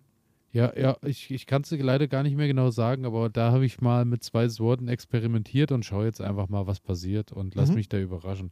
[0.56, 3.66] Ja, ja, ich, ich kann es leider gar nicht mehr genau sagen, aber da habe
[3.66, 7.68] ich mal mit zwei Sorten experimentiert und schaue jetzt einfach mal, was passiert und lass
[7.68, 7.74] mhm.
[7.74, 8.48] mich da überraschen.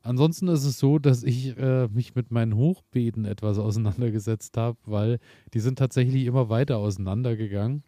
[0.00, 5.18] Ansonsten ist es so, dass ich äh, mich mit meinen Hochbeeten etwas auseinandergesetzt habe, weil
[5.52, 7.82] die sind tatsächlich immer weiter auseinandergegangen.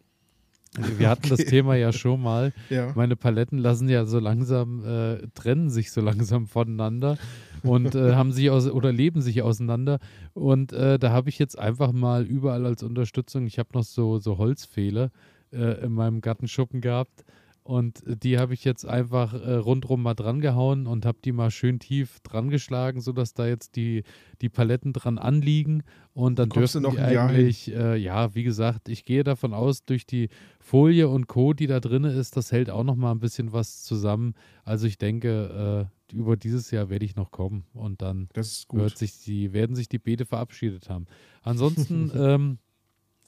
[0.99, 1.35] Wir hatten okay.
[1.35, 2.53] das Thema ja schon mal.
[2.69, 2.91] Ja.
[2.95, 7.17] Meine Paletten lassen ja so langsam, äh, trennen sich so langsam voneinander
[7.65, 9.99] und äh, haben sich aus oder leben sich auseinander.
[10.33, 14.19] Und äh, da habe ich jetzt einfach mal überall als Unterstützung, ich habe noch so,
[14.19, 15.11] so Holzfehler
[15.51, 17.25] äh, in meinem Gartenschuppen gehabt
[17.65, 21.49] und die habe ich jetzt einfach äh, rundrum mal dran gehauen und habe die mal
[21.49, 24.03] schön tief dran geschlagen, sodass da jetzt die,
[24.39, 25.81] die Paletten dran anliegen.
[26.13, 30.05] Und dann dürfen noch die eigentlich, äh, ja, wie gesagt, ich gehe davon aus, durch
[30.05, 33.51] die Folie und Co., die da drin ist, das hält auch noch mal ein bisschen
[33.51, 34.35] was zusammen.
[34.63, 39.23] Also ich denke, äh, über dieses Jahr werde ich noch kommen und dann wird sich
[39.23, 41.07] die, werden sich die Beete verabschiedet haben.
[41.41, 42.59] Ansonsten ähm,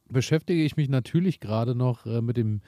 [0.09, 2.61] beschäftige ich mich natürlich gerade noch äh, mit dem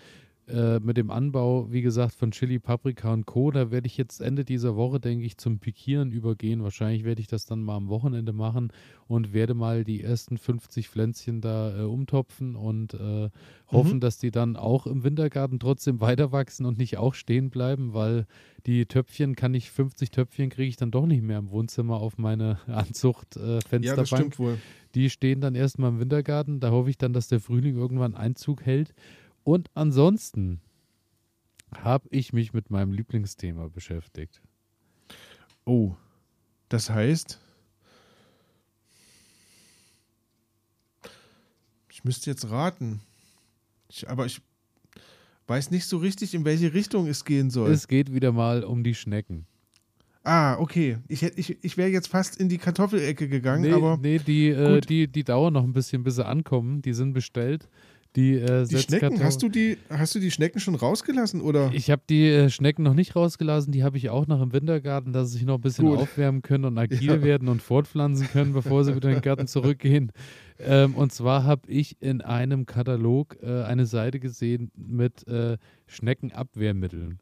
[0.49, 3.51] äh, mit dem Anbau, wie gesagt, von Chili, Paprika und Co.
[3.51, 6.63] Da werde ich jetzt Ende dieser Woche, denke ich, zum Pikieren übergehen.
[6.63, 8.71] Wahrscheinlich werde ich das dann mal am Wochenende machen
[9.07, 13.29] und werde mal die ersten 50 Pflänzchen da äh, umtopfen und äh,
[13.67, 13.99] hoffen, mhm.
[13.99, 18.25] dass die dann auch im Wintergarten trotzdem weiter wachsen und nicht auch stehen bleiben, weil
[18.65, 22.17] die Töpfchen kann ich, 50 Töpfchen kriege ich dann doch nicht mehr im Wohnzimmer auf
[22.17, 23.85] meine Anzuchtfensterbank.
[23.85, 24.57] ja, das stimmt wohl.
[24.95, 26.59] Die stehen dann erstmal im Wintergarten.
[26.59, 28.93] Da hoffe ich dann, dass der Frühling irgendwann Einzug hält.
[29.43, 30.61] Und ansonsten
[31.75, 34.41] habe ich mich mit meinem Lieblingsthema beschäftigt.
[35.65, 35.95] Oh,
[36.67, 37.39] das heißt,
[41.89, 43.01] ich müsste jetzt raten.
[43.89, 44.41] Ich, aber ich
[45.47, 47.71] weiß nicht so richtig, in welche Richtung es gehen soll.
[47.71, 49.45] Es geht wieder mal um die Schnecken.
[50.23, 50.97] Ah, okay.
[51.07, 53.97] Ich, ich, ich wäre jetzt fast in die Kartoffelecke gegangen, nee, aber.
[53.97, 56.81] Nee, die, äh, die, die dauern noch ein bisschen, bis sie ankommen.
[56.81, 57.67] Die sind bestellt.
[58.15, 61.69] Die, äh, die Schnecken, hast du die, hast du die Schnecken schon rausgelassen oder?
[61.73, 65.13] Ich habe die äh, Schnecken noch nicht rausgelassen, die habe ich auch noch im Wintergarten,
[65.13, 65.99] dass sie sich noch ein bisschen Gut.
[65.99, 67.21] aufwärmen können und agil ja.
[67.21, 70.11] werden und fortpflanzen können, bevor sie wieder in den Garten zurückgehen.
[70.57, 77.19] Ähm, und zwar habe ich in einem Katalog äh, eine Seite gesehen mit äh, Schneckenabwehrmitteln.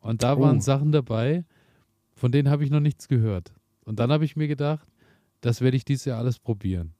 [0.00, 0.40] Und da oh.
[0.40, 1.46] waren Sachen dabei,
[2.14, 3.54] von denen habe ich noch nichts gehört.
[3.86, 4.86] Und dann habe ich mir gedacht,
[5.40, 6.92] das werde ich dieses Jahr alles probieren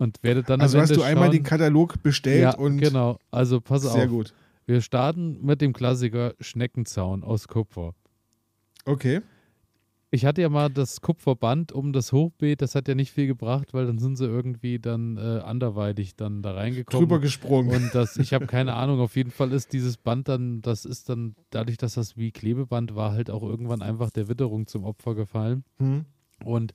[0.00, 3.18] und werde dann Also hast du schauen, einmal den Katalog bestellt ja, und genau.
[3.30, 3.96] Also pass sehr auf.
[3.96, 4.34] Sehr gut.
[4.66, 7.94] Wir starten mit dem Klassiker Schneckenzaun aus Kupfer.
[8.86, 9.20] Okay.
[10.10, 13.74] Ich hatte ja mal das Kupferband um das Hochbeet, das hat ja nicht viel gebracht,
[13.74, 17.06] weil dann sind sie irgendwie dann äh, anderweitig dann da reingekommen.
[17.06, 17.70] Drüber gesprungen.
[17.70, 21.10] Und das, ich habe keine Ahnung, auf jeden Fall ist dieses Band dann, das ist
[21.10, 25.14] dann, dadurch, dass das wie Klebeband war, halt auch irgendwann einfach der Witterung zum Opfer
[25.14, 25.62] gefallen.
[25.78, 26.06] Hm.
[26.44, 26.72] Und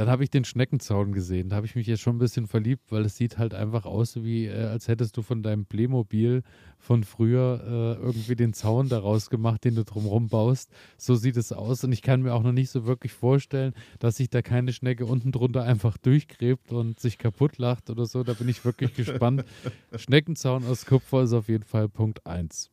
[0.00, 1.50] dann habe ich den Schneckenzaun gesehen.
[1.50, 4.16] Da habe ich mich jetzt schon ein bisschen verliebt, weil es sieht halt einfach aus,
[4.24, 6.42] wie äh, als hättest du von deinem Playmobil
[6.78, 10.70] von früher äh, irgendwie den Zaun daraus gemacht, den du drumherum baust.
[10.96, 11.84] So sieht es aus.
[11.84, 15.04] Und ich kann mir auch noch nicht so wirklich vorstellen, dass sich da keine Schnecke
[15.04, 18.22] unten drunter einfach durchgräbt und sich kaputt lacht oder so.
[18.22, 19.44] Da bin ich wirklich gespannt.
[19.94, 22.70] Schneckenzaun aus Kupfer ist auf jeden Fall Punkt 1.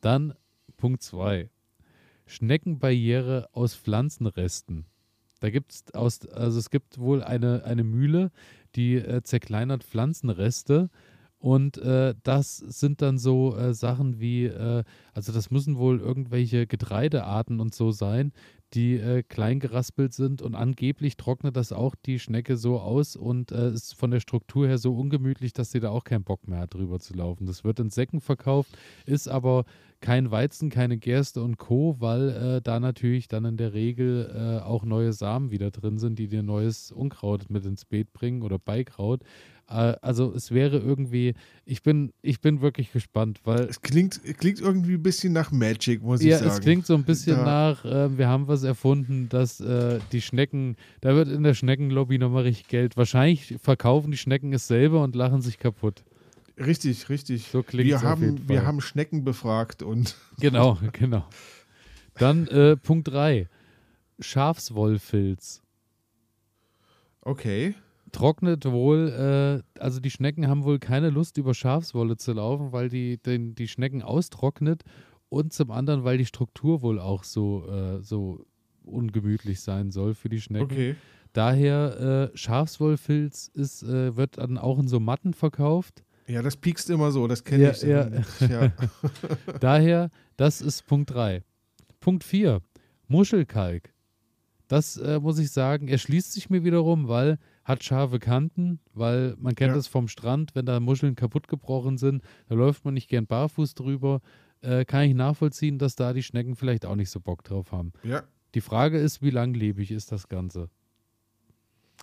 [0.00, 0.34] Dann
[0.76, 1.48] Punkt 2.
[2.26, 4.86] Schneckenbarriere aus Pflanzenresten.
[5.46, 8.32] Da gibt es aus, also es gibt wohl eine, eine Mühle,
[8.74, 10.90] die äh, zerkleinert Pflanzenreste.
[11.38, 14.82] Und äh, das sind dann so äh, Sachen wie, äh,
[15.12, 18.32] also das müssen wohl irgendwelche Getreidearten und so sein,
[18.74, 23.52] die äh, klein geraspelt sind und angeblich trocknet das auch die Schnecke so aus und
[23.52, 26.60] äh, ist von der Struktur her so ungemütlich, dass sie da auch keinen Bock mehr
[26.60, 27.46] hat, drüber zu laufen.
[27.46, 29.64] Das wird in Säcken verkauft, ist aber
[30.00, 34.64] kein Weizen, keine Gerste und Co., weil äh, da natürlich dann in der Regel äh,
[34.64, 38.58] auch neue Samen wieder drin sind, die dir neues Unkraut mit ins Beet bringen oder
[38.58, 39.22] Beikraut.
[39.68, 43.60] Äh, also es wäre irgendwie, ich bin, ich bin wirklich gespannt, weil.
[43.64, 46.48] Es klingt, klingt irgendwie ein bisschen nach Magic, muss ja, ich sagen.
[46.48, 47.44] Ja, es klingt so ein bisschen da.
[47.44, 52.18] nach, äh, wir haben was erfunden, dass äh, die Schnecken, da wird in der Schneckenlobby
[52.18, 52.96] nochmal richtig Geld.
[52.96, 56.04] Wahrscheinlich verkaufen die Schnecken es selber und lachen sich kaputt.
[56.58, 57.48] Richtig, richtig.
[57.50, 60.16] So klingt wir haben, Wir haben Schnecken befragt und.
[60.38, 61.26] Genau, genau.
[62.14, 63.48] Dann äh, Punkt 3.
[64.20, 65.62] Schafswollfilz.
[67.22, 67.74] Okay
[68.16, 72.88] trocknet wohl, äh, also die Schnecken haben wohl keine Lust, über Schafswolle zu laufen, weil
[72.88, 74.84] die, den, die Schnecken austrocknet
[75.28, 78.46] und zum anderen, weil die Struktur wohl auch so, äh, so
[78.84, 80.64] ungemütlich sein soll für die Schnecken.
[80.64, 80.96] Okay.
[81.34, 86.02] Daher äh, Schafswollfilz ist, äh, wird dann auch in so Matten verkauft.
[86.26, 87.82] Ja, das piekst immer so, das kenne ja, ich.
[87.82, 88.08] Ja.
[88.48, 88.72] ja.
[89.60, 91.42] Daher, das ist Punkt 3.
[92.00, 92.62] Punkt 4,
[93.08, 93.92] Muschelkalk.
[94.68, 99.56] Das äh, muss ich sagen, erschließt sich mir wiederum, weil hat scharfe Kanten, weil man
[99.56, 99.74] kennt ja.
[99.74, 104.20] das vom Strand, wenn da Muscheln kaputtgebrochen sind, da läuft man nicht gern barfuß drüber.
[104.60, 107.92] Äh, kann ich nachvollziehen, dass da die Schnecken vielleicht auch nicht so Bock drauf haben.
[108.04, 108.22] Ja.
[108.54, 110.70] Die Frage ist, wie langlebig ist das Ganze?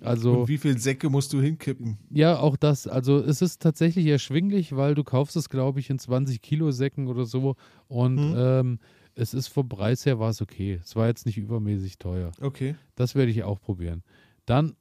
[0.01, 1.97] Also, Und wie viele Säcke musst du hinkippen?
[2.09, 2.86] Ja, auch das.
[2.86, 7.07] Also es ist tatsächlich erschwinglich, weil du kaufst es, glaube ich, in 20 Kilo Säcken
[7.07, 7.55] oder so.
[7.88, 8.36] Und mhm.
[8.36, 8.80] ähm,
[9.16, 10.82] es ist vom Preis her war es okay.
[10.84, 12.32] Es war jetzt nicht übermäßig teuer.
[12.41, 12.76] Okay.
[12.95, 14.03] Das werde ich auch probieren.
[14.45, 14.76] Dann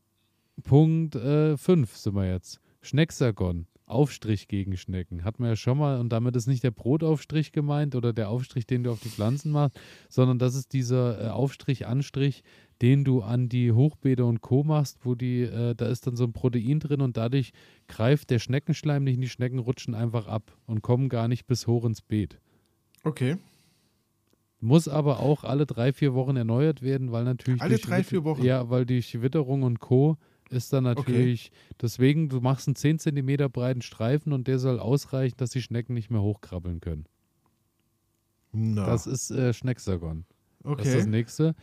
[0.62, 2.61] Punkt 5 äh, sind wir jetzt.
[2.82, 3.66] Schnecksagon.
[3.86, 5.22] Aufstrich gegen Schnecken.
[5.22, 8.66] Hat man ja schon mal, und damit ist nicht der Brotaufstrich gemeint oder der Aufstrich,
[8.66, 9.78] den du auf die Pflanzen machst,
[10.09, 12.42] sondern das ist dieser äh, Aufstrich, Anstrich,
[12.80, 14.64] den du an die Hochbeete und Co.
[14.64, 17.53] machst, wo die, äh, da ist dann so ein Protein drin und dadurch
[17.86, 21.84] greift der Schneckenschleim nicht, die Schnecken rutschen einfach ab und kommen gar nicht bis hoch
[21.84, 22.40] ins Beet.
[23.05, 23.36] Okay.
[24.61, 27.61] Muss aber auch alle drei, vier Wochen erneuert werden, weil natürlich.
[27.61, 28.44] Alle drei, vier Wochen?
[28.44, 30.16] Ja, weil durch Witterung und Co
[30.53, 31.76] ist dann natürlich, okay.
[31.82, 35.94] deswegen, du machst einen 10 cm breiten Streifen und der soll ausreichen, dass die Schnecken
[35.94, 37.07] nicht mehr hochkrabbeln können.
[38.53, 38.84] No.
[38.84, 40.24] Das ist äh, Schnecksagon.
[40.62, 40.76] Okay.
[40.78, 41.55] Das ist das nächste.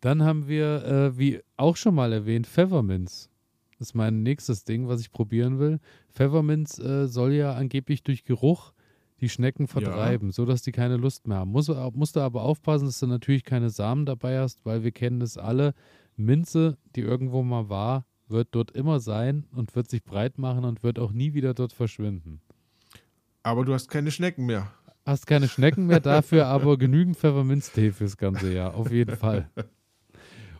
[0.00, 3.30] Dann haben wir, äh, wie auch schon mal erwähnt, Pfefferminz.
[3.78, 5.80] Das ist mein nächstes Ding, was ich probieren will.
[6.12, 8.72] Pfefferminz äh, soll ja angeblich durch Geruch
[9.20, 10.32] die Schnecken vertreiben, ja.
[10.32, 11.50] sodass die keine Lust mehr haben.
[11.50, 15.20] Muss, musst du aber aufpassen, dass du natürlich keine Samen dabei hast, weil wir kennen
[15.20, 15.74] das alle.
[16.16, 20.82] Minze, die irgendwo mal war, wird dort immer sein und wird sich breit machen und
[20.82, 22.40] wird auch nie wieder dort verschwinden.
[23.42, 24.72] Aber du hast keine Schnecken mehr.
[25.04, 29.48] Hast keine Schnecken mehr, dafür aber genügend Pfefferminztee fürs ganze Jahr, auf jeden Fall.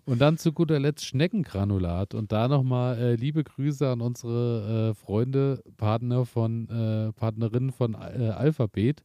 [0.04, 2.14] Und dann zu guter Letzt Schneckengranulat.
[2.14, 7.94] Und da nochmal äh, liebe Grüße an unsere äh, Freunde, Partner von, äh, Partnerinnen von
[7.94, 9.02] äh, Alphabet.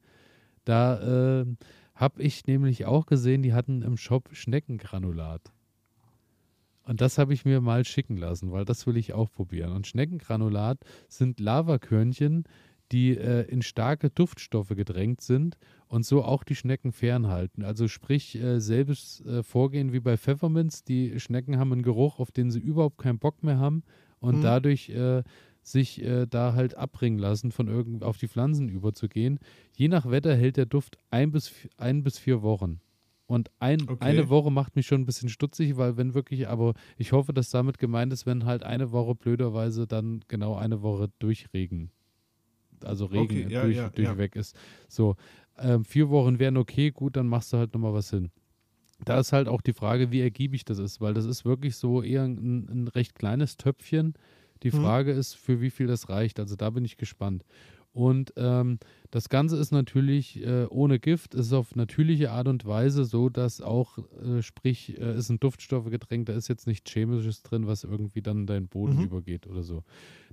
[0.64, 1.45] Da äh,
[1.95, 5.41] habe ich nämlich auch gesehen, die hatten im Shop Schneckengranulat.
[6.84, 9.71] Und das habe ich mir mal schicken lassen, weil das will ich auch probieren.
[9.71, 12.45] Und Schneckengranulat sind Lavakörnchen,
[12.91, 15.57] die äh, in starke Duftstoffe gedrängt sind
[15.88, 17.63] und so auch die Schnecken fernhalten.
[17.63, 20.84] Also sprich, äh, selbes äh, Vorgehen wie bei Pfefferminz.
[20.84, 23.84] Die Schnecken haben einen Geruch, auf den sie überhaupt keinen Bock mehr haben
[24.19, 24.43] und mhm.
[24.43, 25.23] dadurch äh,
[25.61, 29.39] sich äh, da halt abbringen lassen, von irgend auf die Pflanzen überzugehen.
[29.77, 32.82] Je nach Wetter hält der Duft ein bis, ein bis vier Wochen.
[33.32, 33.95] Und ein, okay.
[34.01, 37.49] eine Woche macht mich schon ein bisschen stutzig, weil wenn wirklich, aber ich hoffe, dass
[37.49, 41.91] damit gemeint ist, wenn halt eine Woche blöderweise dann genau eine Woche durchregen.
[42.84, 44.41] Also Regen okay, ja, durch, ja, durchweg ja.
[44.41, 44.55] ist.
[44.89, 45.15] So,
[45.57, 48.32] ähm, vier Wochen wären okay, gut, dann machst du halt nochmal was hin.
[49.05, 52.03] Da ist halt auch die Frage, wie ergiebig das ist, weil das ist wirklich so
[52.03, 54.13] eher ein, ein recht kleines Töpfchen
[54.63, 54.82] die mhm.
[54.82, 56.39] Frage ist, für wie viel das reicht.
[56.39, 57.43] Also da bin ich gespannt.
[57.94, 58.80] Und ähm,
[59.10, 63.60] das Ganze ist natürlich äh, ohne Gift, ist auf natürliche Art und Weise so, dass
[63.60, 67.84] auch, äh, sprich, äh, ist ein Duftstoffe getränkt, da ist jetzt nichts Chemisches drin, was
[67.84, 69.04] irgendwie dann deinen Boden mhm.
[69.04, 69.84] übergeht oder so.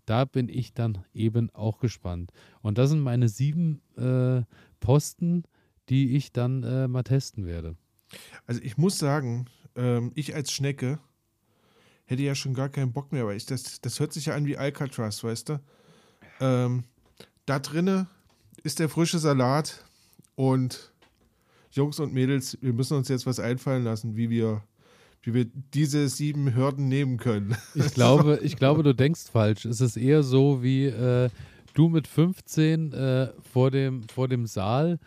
[0.06, 2.32] Da bin ich dann eben auch gespannt.
[2.62, 4.42] Und das sind meine sieben äh,
[4.78, 5.42] Posten,
[5.88, 7.76] die ich dann äh, mal testen werde.
[8.46, 11.00] Also ich muss sagen, ähm, ich als Schnecke
[12.06, 14.46] hätte ja schon gar keinen Bock mehr, weil ich das, das hört sich ja an
[14.46, 15.60] wie Alcatraz, weißt du?
[16.40, 16.84] Ähm,
[17.48, 18.06] da drinne
[18.62, 19.84] ist der frische Salat
[20.34, 20.92] und
[21.70, 24.62] Jungs und Mädels, wir müssen uns jetzt was einfallen lassen, wie wir,
[25.22, 27.56] wie wir diese sieben Hürden nehmen können.
[27.74, 29.64] Ich glaube, ich glaube, du denkst falsch.
[29.64, 31.30] Es ist eher so wie äh,
[31.74, 34.98] du mit 15 äh, vor, dem, vor dem Saal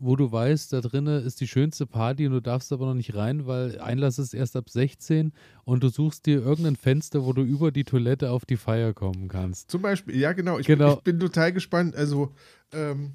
[0.00, 3.14] wo du weißt, da drinnen ist die schönste Party und du darfst aber noch nicht
[3.14, 5.32] rein, weil Einlass ist erst ab 16
[5.64, 9.28] und du suchst dir irgendein Fenster, wo du über die Toilette auf die Feier kommen
[9.28, 9.70] kannst.
[9.70, 10.58] Zum Beispiel, ja genau.
[10.58, 10.96] Ich, genau.
[10.96, 11.94] Bin, ich bin total gespannt.
[11.94, 12.32] Also
[12.72, 13.12] ähm,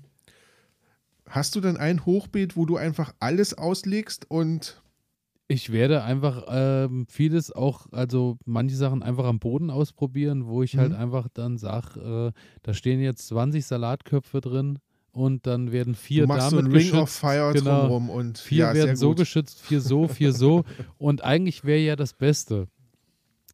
[1.27, 4.81] hast du dann ein Hochbeet, wo du einfach alles auslegst und
[5.47, 10.77] ich werde einfach ähm, vieles auch, also manche Sachen einfach am Boden ausprobieren, wo ich
[10.77, 10.93] halt mhm.
[10.93, 14.79] halt einfach dann sage, äh, da stehen jetzt 20 Salatköpfe drin
[15.16, 16.93] und dann werden vier du machst damit so ein geschützt.
[16.93, 20.66] Ring of Fire genau, drumherum und vier ja, werden so geschützt, vier so, vier so
[20.97, 22.68] und eigentlich wäre ja das Beste.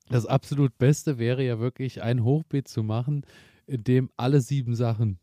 [0.10, 3.26] Das absolut Beste wäre ja wirklich ein Hochbeet zu machen,
[3.68, 5.20] in dem alle sieben Sachen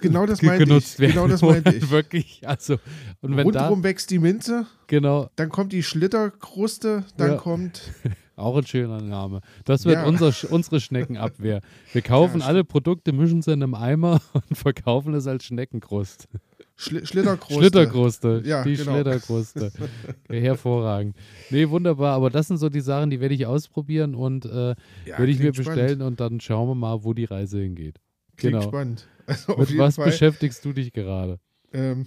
[0.00, 1.00] genau das meinte genutzt ich.
[1.00, 1.12] werden.
[1.14, 1.90] Genau das meinte ich.
[1.90, 2.78] Wirklich, also
[3.20, 4.66] und wenn Rundherum da, wächst die Minze.
[4.86, 5.30] Genau.
[5.34, 7.36] Dann kommt die Schlitterkruste, dann ja.
[7.38, 7.90] kommt
[8.42, 9.40] Auch ein schöner Name.
[9.64, 10.04] Das wird ja.
[10.04, 11.60] unser, unsere Schneckenabwehr.
[11.92, 16.28] Wir kaufen ja, alle Produkte, mischen sie in einem Eimer und verkaufen es als Schneckenkruste.
[16.76, 17.60] Schl Schlitterkruste.
[17.60, 18.42] Schlitterkruste.
[18.44, 18.92] Ja, die genau.
[18.94, 19.72] Schlitterkruste.
[20.28, 21.16] Hervorragend.
[21.50, 22.14] Nee, wunderbar.
[22.14, 24.70] Aber das sind so die Sachen, die werde ich ausprobieren und äh,
[25.04, 26.02] ja, werde ich mir bestellen spannend.
[26.02, 28.00] und dann schauen wir mal, wo die Reise hingeht.
[28.36, 28.68] Klingt genau.
[28.68, 29.06] spannend.
[29.24, 31.38] Also Mit was Fall, beschäftigst du dich gerade?
[31.72, 32.06] Ähm,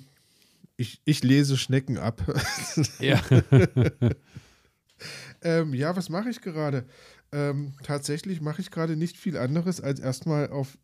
[0.76, 2.22] ich, ich lese Schnecken ab.
[3.00, 3.22] ja.
[5.42, 6.86] Ähm, ja, was mache ich gerade?
[7.32, 10.78] Ähm, tatsächlich mache ich gerade nicht viel anderes, als erstmal auf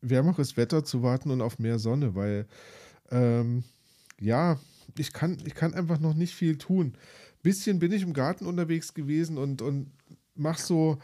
[0.00, 2.46] wärmeres Wetter zu warten und auf mehr Sonne, weil
[3.10, 3.64] ähm,
[4.20, 4.58] ja,
[4.98, 6.96] ich kann, ich kann einfach noch nicht viel tun.
[7.42, 9.92] Bisschen bin ich im Garten unterwegs gewesen und, und
[10.34, 10.98] mache so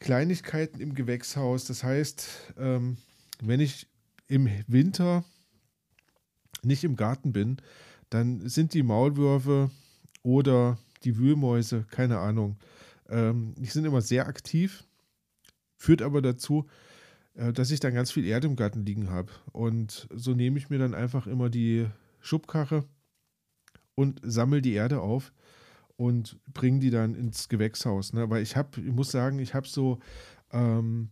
[0.00, 1.64] Kleinigkeiten im Gewächshaus.
[1.64, 2.98] Das heißt, ähm,
[3.40, 3.86] wenn ich
[4.28, 5.24] im Winter
[6.62, 7.58] nicht im Garten bin,
[8.10, 9.70] dann sind die Maulwürfe
[10.22, 12.58] oder die Wühlmäuse, keine Ahnung.
[13.08, 14.84] Ähm, die sind immer sehr aktiv,
[15.76, 16.66] führt aber dazu,
[17.34, 19.32] äh, dass ich dann ganz viel Erde im Garten liegen habe.
[19.52, 21.86] Und so nehme ich mir dann einfach immer die
[22.20, 22.84] Schubkarre
[23.94, 25.32] und sammle die Erde auf
[25.96, 28.12] und bringe die dann ins Gewächshaus.
[28.12, 28.28] Ne?
[28.28, 30.00] Weil ich habe, ich muss sagen, ich habe so
[30.50, 31.10] ähm,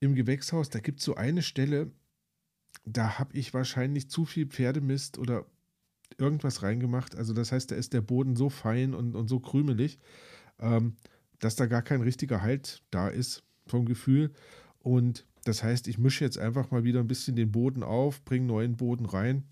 [0.00, 1.92] im Gewächshaus, da gibt es so eine Stelle,
[2.84, 5.44] da habe ich wahrscheinlich zu viel Pferdemist oder
[6.16, 7.16] irgendwas reingemacht.
[7.16, 9.98] Also das heißt, da ist der Boden so fein und, und so krümelig,
[10.58, 10.96] ähm,
[11.38, 14.32] dass da gar kein richtiger Halt da ist vom Gefühl.
[14.80, 18.46] Und das heißt, ich mische jetzt einfach mal wieder ein bisschen den Boden auf, bringe
[18.46, 19.44] neuen Boden rein.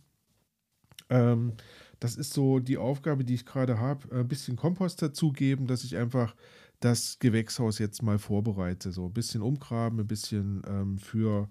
[1.09, 1.53] Ähm,
[2.01, 4.15] das ist so die Aufgabe, die ich gerade habe.
[4.15, 6.35] Ein bisschen Kompost dazugeben, dass ich einfach
[6.81, 8.93] das Gewächshaus jetzt mal vorbereite.
[8.93, 11.49] So ein bisschen umgraben, ein bisschen ähm, für,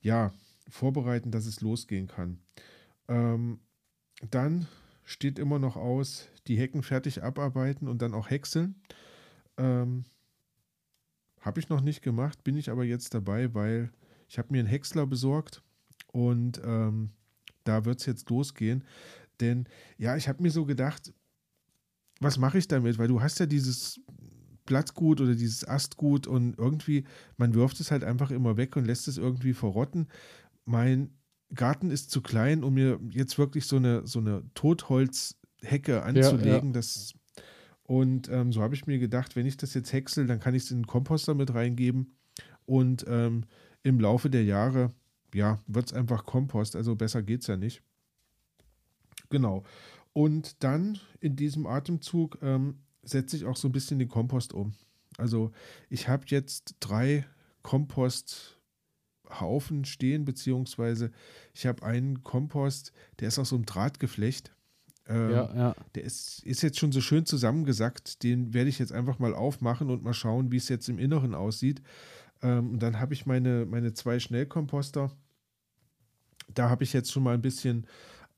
[0.00, 0.32] ja,
[0.68, 2.38] vorbereiten, dass es losgehen kann.
[3.08, 3.60] Ähm,
[4.22, 4.66] dann
[5.04, 8.74] steht immer noch aus, die Hecken fertig abarbeiten und dann auch häckseln.
[9.56, 10.04] Ähm,
[11.40, 13.90] habe ich noch nicht gemacht, bin ich aber jetzt dabei, weil
[14.28, 15.62] ich habe mir einen Häcksler besorgt
[16.12, 17.10] und ähm,
[17.64, 18.84] da wird es jetzt losgehen.
[19.40, 21.12] Denn ja, ich habe mir so gedacht,
[22.20, 22.98] was mache ich damit?
[22.98, 24.00] Weil du hast ja dieses
[24.66, 27.04] Blattgut oder dieses Astgut und irgendwie,
[27.36, 30.08] man wirft es halt einfach immer weg und lässt es irgendwie verrotten.
[30.64, 31.10] Mein
[31.54, 36.48] Garten ist zu klein, um mir jetzt wirklich so eine, so eine Totholzhecke anzulegen.
[36.48, 36.72] Ja, ja.
[36.72, 37.14] Das,
[37.84, 40.64] und ähm, so habe ich mir gedacht, wenn ich das jetzt häcksel, dann kann ich
[40.64, 42.14] es in den Komposter mit reingeben.
[42.66, 43.44] Und ähm,
[43.82, 44.92] im Laufe der Jahre,
[45.32, 46.76] ja, wird es einfach Kompost.
[46.76, 47.82] Also besser geht es ja nicht.
[49.30, 49.64] Genau.
[50.12, 54.74] Und dann in diesem Atemzug ähm, setze ich auch so ein bisschen den Kompost um.
[55.16, 55.52] Also
[55.88, 57.26] ich habe jetzt drei
[59.28, 61.10] Komposthaufen stehen, beziehungsweise
[61.54, 64.52] ich habe einen Kompost, der ist aus so einem Drahtgeflecht.
[65.06, 65.76] Ähm, ja, ja.
[65.94, 68.22] Der ist, ist jetzt schon so schön zusammengesackt.
[68.22, 71.34] Den werde ich jetzt einfach mal aufmachen und mal schauen, wie es jetzt im Inneren
[71.34, 71.82] aussieht.
[72.42, 75.10] Ähm, und dann habe ich meine, meine zwei Schnellkomposter.
[76.54, 77.86] Da habe ich jetzt schon mal ein bisschen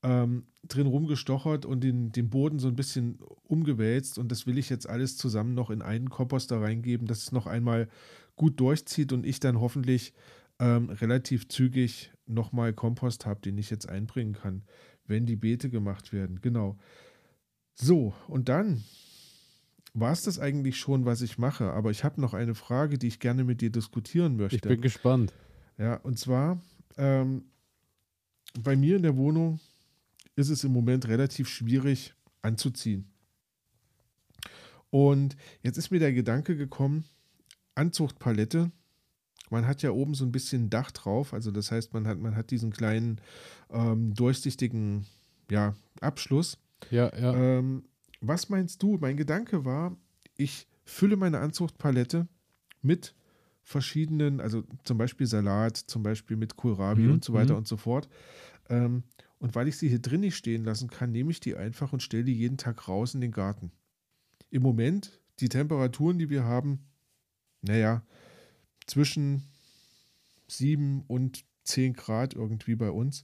[0.03, 4.17] ähm, drin rumgestochert und den, den Boden so ein bisschen umgewälzt.
[4.17, 7.47] Und das will ich jetzt alles zusammen noch in einen Komposter reingeben, dass es noch
[7.47, 7.89] einmal
[8.35, 10.13] gut durchzieht und ich dann hoffentlich
[10.61, 14.63] ähm, relativ zügig nochmal Kompost habe, den ich jetzt einbringen kann,
[15.05, 16.39] wenn die Beete gemacht werden.
[16.41, 16.77] Genau.
[17.73, 18.83] So, und dann
[19.93, 21.73] war es das eigentlich schon, was ich mache.
[21.73, 24.55] Aber ich habe noch eine Frage, die ich gerne mit dir diskutieren möchte.
[24.55, 25.33] Ich bin gespannt.
[25.79, 26.61] Ja, und zwar
[26.95, 27.45] ähm,
[28.63, 29.59] bei mir in der Wohnung
[30.35, 33.11] ist es im Moment relativ schwierig anzuziehen.
[34.91, 37.05] Und jetzt ist mir der Gedanke gekommen,
[37.73, 38.71] Anzuchtpalette.
[39.51, 42.35] Man hat ja oben so ein bisschen Dach drauf, also das heißt, man hat, man
[42.35, 43.19] hat diesen kleinen
[43.69, 45.05] ähm, durchsichtigen
[45.49, 46.57] ja, Abschluss.
[46.89, 47.35] Ja, ja.
[47.35, 47.83] Ähm,
[48.21, 48.97] was meinst du?
[48.99, 49.95] Mein Gedanke war,
[50.37, 52.27] ich fülle meine Anzuchtpalette
[52.81, 53.13] mit
[53.63, 57.13] verschiedenen, also zum Beispiel Salat, zum Beispiel mit Kohlrabi mhm.
[57.13, 57.59] und so weiter mhm.
[57.59, 58.09] und so fort.
[58.69, 59.03] Ähm,
[59.39, 62.03] und weil ich sie hier drin nicht stehen lassen kann, nehme ich die einfach und
[62.03, 63.71] stelle die jeden Tag raus in den Garten.
[64.49, 66.79] Im Moment, die Temperaturen, die wir haben,
[67.61, 68.03] naja,
[68.87, 69.43] zwischen
[70.47, 73.23] 7 und 10 Grad irgendwie bei uns.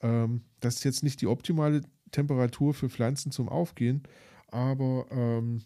[0.00, 4.02] Ähm, das ist jetzt nicht die optimale Temperatur für Pflanzen zum Aufgehen,
[4.48, 5.64] aber ähm,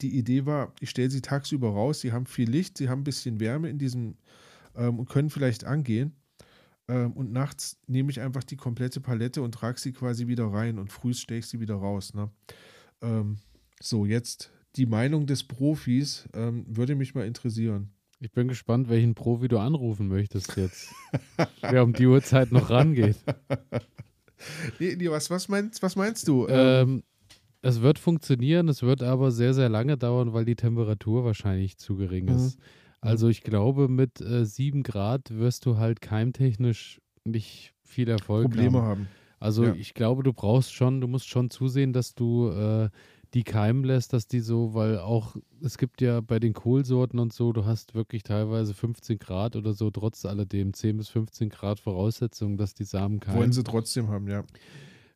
[0.00, 3.04] die Idee war, ich stelle sie tagsüber raus, sie haben viel Licht, sie haben ein
[3.04, 4.16] bisschen Wärme in diesem
[4.74, 6.14] ähm, und können vielleicht angehen.
[6.88, 10.78] Ähm, und nachts nehme ich einfach die komplette Palette und trage sie quasi wieder rein
[10.78, 12.14] und früh steche ich sie wieder raus.
[12.14, 12.30] Ne?
[13.02, 13.38] Ähm,
[13.80, 17.90] so, jetzt die Meinung des Profis ähm, würde mich mal interessieren.
[18.20, 20.92] Ich bin gespannt, welchen Profi du anrufen möchtest jetzt.
[21.62, 23.16] wer um die Uhrzeit noch rangeht.
[24.78, 26.46] Nee, nee, was, was, meinst, was meinst du?
[26.48, 27.02] Ähm,
[27.62, 31.96] es wird funktionieren, es wird aber sehr, sehr lange dauern, weil die Temperatur wahrscheinlich zu
[31.96, 32.58] gering ist.
[32.58, 32.64] Mhm.
[33.02, 38.78] Also ich glaube, mit äh, 7 Grad wirst du halt keimtechnisch nicht viel Erfolg Probleme
[38.78, 38.86] haben.
[38.86, 39.08] haben.
[39.38, 39.74] Also ja.
[39.74, 42.90] ich glaube, du brauchst schon, du musst schon zusehen, dass du äh,
[43.34, 47.32] die keimen lässt, dass die so, weil auch, es gibt ja bei den Kohlsorten und
[47.32, 51.80] so, du hast wirklich teilweise 15 Grad oder so, trotz alledem 10 bis 15 Grad
[51.80, 53.38] Voraussetzungen, dass die Samen keimen.
[53.38, 54.42] Wollen sie trotzdem haben, ja.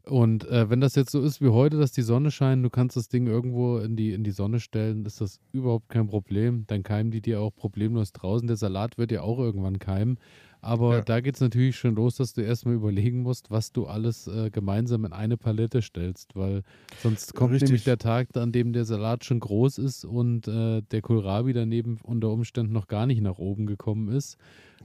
[0.07, 2.95] Und äh, wenn das jetzt so ist wie heute, dass die Sonne scheint, du kannst
[2.95, 6.65] das Ding irgendwo in die, in die Sonne stellen, ist das überhaupt kein Problem.
[6.67, 8.47] Dann keimen die dir auch problemlos draußen.
[8.47, 10.19] Der Salat wird ja auch irgendwann keimen.
[10.65, 11.01] Aber ja.
[11.03, 14.51] da geht es natürlich schon los, dass du erstmal überlegen musst, was du alles äh,
[14.51, 16.63] gemeinsam in eine Palette stellst, weil
[17.03, 17.69] sonst kommt Richtig.
[17.69, 21.99] nämlich der Tag, an dem der Salat schon groß ist und äh, der Kohlrabi daneben
[22.03, 24.39] unter Umständen noch gar nicht nach oben gekommen ist.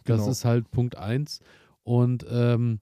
[0.03, 0.31] Das genau.
[0.31, 1.39] ist halt Punkt 1.
[1.83, 2.79] Und ähm,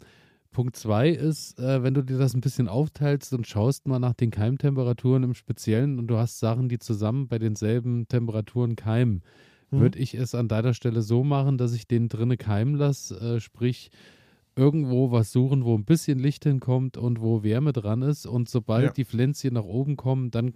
[0.52, 4.16] Punkt zwei ist, äh, wenn du dir das ein bisschen aufteilst und schaust mal nach
[4.16, 9.22] den Keimtemperaturen im Speziellen und du hast Sachen, die zusammen bei denselben Temperaturen keimen,
[9.72, 9.80] mhm.
[9.80, 13.40] würde ich es an deiner Stelle so machen, dass ich den drinnen keimen lasse, äh,
[13.40, 13.92] sprich
[14.58, 18.26] irgendwo was suchen, wo ein bisschen Licht hinkommt und wo Wärme dran ist.
[18.26, 18.92] Und sobald ja.
[18.92, 20.54] die Pflänzchen nach oben kommen, dann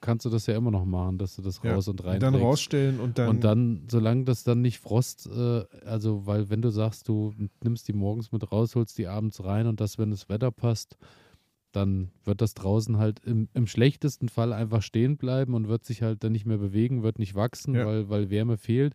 [0.00, 1.90] kannst du das ja immer noch machen, dass du das raus ja.
[1.90, 2.18] und rein.
[2.18, 3.28] Dann rausstellen und dann.
[3.28, 7.86] Und dann, solange das dann nicht Frost, äh, also weil wenn du sagst, du nimmst
[7.88, 10.96] die morgens mit raus, holst die abends rein und das, wenn das Wetter passt,
[11.72, 16.02] dann wird das draußen halt im, im schlechtesten Fall einfach stehen bleiben und wird sich
[16.02, 17.86] halt dann nicht mehr bewegen, wird nicht wachsen, ja.
[17.86, 18.94] weil, weil Wärme fehlt.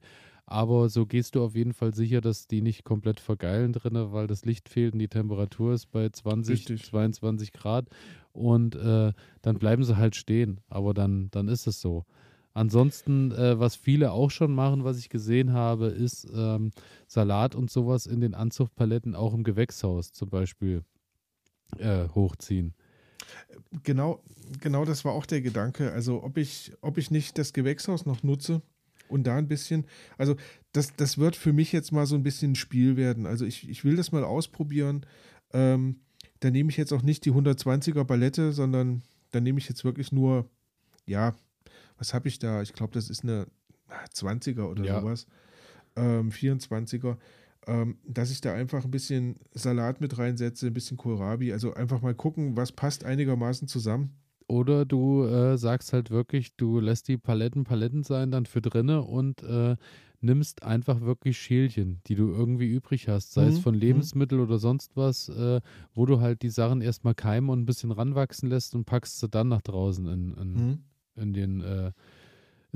[0.49, 4.27] Aber so gehst du auf jeden Fall sicher, dass die nicht komplett vergeilen drinne, weil
[4.27, 6.85] das Licht fehlt und die Temperatur ist bei 20, Richtig.
[6.85, 7.89] 22 Grad.
[8.31, 10.61] Und äh, dann bleiben sie halt stehen.
[10.69, 12.05] Aber dann, dann ist es so.
[12.53, 16.71] Ansonsten, äh, was viele auch schon machen, was ich gesehen habe, ist ähm,
[17.07, 20.83] Salat und sowas in den Anzuchtpaletten auch im Gewächshaus zum Beispiel
[21.77, 22.73] äh, hochziehen.
[23.83, 24.23] Genau,
[24.61, 25.91] genau das war auch der Gedanke.
[25.91, 28.61] Also ob ich, ob ich nicht das Gewächshaus noch nutze,
[29.09, 29.85] und da ein bisschen,
[30.17, 30.35] also
[30.71, 33.25] das, das wird für mich jetzt mal so ein bisschen ein Spiel werden.
[33.25, 35.05] Also ich, ich will das mal ausprobieren.
[35.53, 36.01] Ähm,
[36.39, 40.11] da nehme ich jetzt auch nicht die 120er Ballette, sondern da nehme ich jetzt wirklich
[40.11, 40.49] nur,
[41.05, 41.35] ja,
[41.97, 42.61] was habe ich da?
[42.61, 43.47] Ich glaube, das ist eine
[44.13, 44.99] 20er oder ja.
[44.99, 45.27] sowas.
[45.95, 47.17] Ähm, 24er.
[47.67, 51.51] Ähm, dass ich da einfach ein bisschen Salat mit reinsetze, ein bisschen Kohlrabi.
[51.51, 54.15] Also einfach mal gucken, was passt einigermaßen zusammen.
[54.47, 59.03] Oder du äh, sagst halt wirklich, du lässt die Paletten Paletten sein, dann für drinne
[59.03, 59.75] und äh,
[60.21, 63.49] nimmst einfach wirklich Schälchen, die du irgendwie übrig hast, sei mhm.
[63.49, 63.81] es von mhm.
[63.81, 65.61] Lebensmitteln oder sonst was, äh,
[65.93, 69.27] wo du halt die Sachen erstmal keimen und ein bisschen ranwachsen lässt und packst sie
[69.27, 70.79] dann nach draußen in, in, mhm.
[71.15, 71.91] in den äh,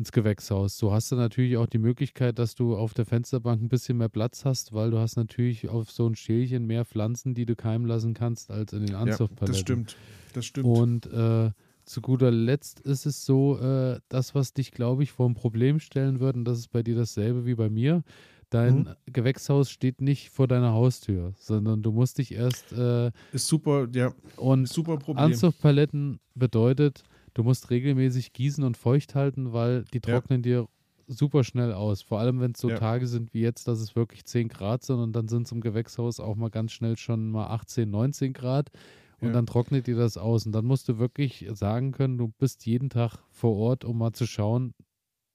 [0.02, 0.80] ins Gewächshaus.
[0.80, 4.10] So hast du natürlich auch die Möglichkeit, dass du auf der Fensterbank ein bisschen mehr
[4.10, 7.88] Platz hast, weil du hast natürlich auf so ein Schälchen mehr Pflanzen, die du keimen
[7.88, 9.46] lassen kannst, als in den Anzuchtpaletten.
[9.46, 9.98] Ja, das stimmt.
[10.34, 10.66] Das stimmt.
[10.66, 11.52] Und äh,
[11.86, 15.80] zu guter Letzt ist es so, äh, das, was dich, glaube ich, vor ein Problem
[15.80, 18.04] stellen würde, und das ist bei dir dasselbe wie bei mir,
[18.50, 18.96] dein mhm.
[19.06, 22.72] Gewächshaus steht nicht vor deiner Haustür, sondern du musst dich erst.
[22.72, 24.14] Äh, ist super, ja.
[24.36, 25.26] Und super Problem.
[25.26, 27.04] Anzuchtpaletten bedeutet,
[27.34, 30.62] du musst regelmäßig gießen und feucht halten, weil die trocknen ja.
[30.62, 30.68] dir
[31.08, 32.02] super schnell aus.
[32.02, 32.78] Vor allem, wenn es so ja.
[32.78, 35.62] Tage sind wie jetzt, dass es wirklich 10 Grad sind und dann sind es im
[35.62, 38.72] Gewächshaus auch mal ganz schnell schon mal 18, 19 Grad
[39.20, 39.34] und ja.
[39.34, 40.46] dann trocknet dir das aus.
[40.46, 44.14] Und dann musst du wirklich sagen können, du bist jeden Tag vor Ort, um mal
[44.14, 44.74] zu schauen,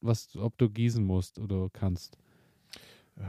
[0.01, 2.19] was, ob du gießen musst oder kannst.
[3.17, 3.23] Äh,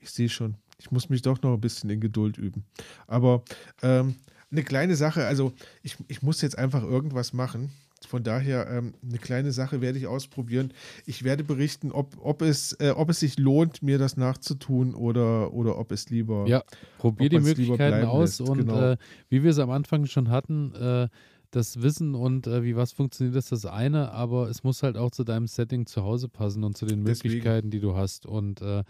[0.00, 0.56] ich sehe schon.
[0.78, 2.64] Ich muss mich doch noch ein bisschen in Geduld üben.
[3.06, 3.42] Aber
[3.82, 4.16] ähm,
[4.50, 5.52] eine kleine Sache, also
[5.82, 7.70] ich, ich muss jetzt einfach irgendwas machen.
[8.06, 10.72] Von daher, ähm, eine kleine Sache werde ich ausprobieren.
[11.06, 15.52] Ich werde berichten, ob, ob, es, äh, ob es sich lohnt, mir das nachzutun oder,
[15.54, 16.46] oder ob es lieber.
[16.46, 16.62] Ja,
[16.98, 18.50] probier die Möglichkeiten aus lässt.
[18.50, 18.92] und genau.
[18.92, 18.96] äh,
[19.30, 21.08] wie wir es am Anfang schon hatten, äh,
[21.50, 25.10] das Wissen und äh, wie was funktioniert, ist das eine, aber es muss halt auch
[25.10, 27.70] zu deinem Setting zu Hause passen und zu den Möglichkeiten, Deswegen.
[27.70, 28.26] die du hast.
[28.26, 28.82] Und äh,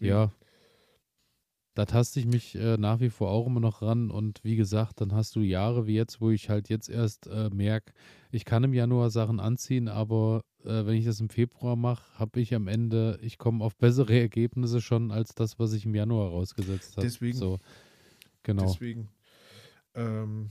[0.00, 0.30] ja,
[1.74, 4.10] da taste ich mich äh, nach wie vor auch immer noch ran.
[4.10, 7.48] Und wie gesagt, dann hast du Jahre wie jetzt, wo ich halt jetzt erst äh,
[7.50, 7.92] merke,
[8.30, 12.40] ich kann im Januar Sachen anziehen, aber äh, wenn ich das im Februar mache, habe
[12.40, 16.30] ich am Ende, ich komme auf bessere Ergebnisse schon als das, was ich im Januar
[16.30, 17.06] rausgesetzt habe.
[17.06, 17.38] Deswegen.
[17.38, 17.58] So,
[18.42, 18.66] genau.
[18.66, 19.08] Deswegen.
[19.94, 20.50] Ähm,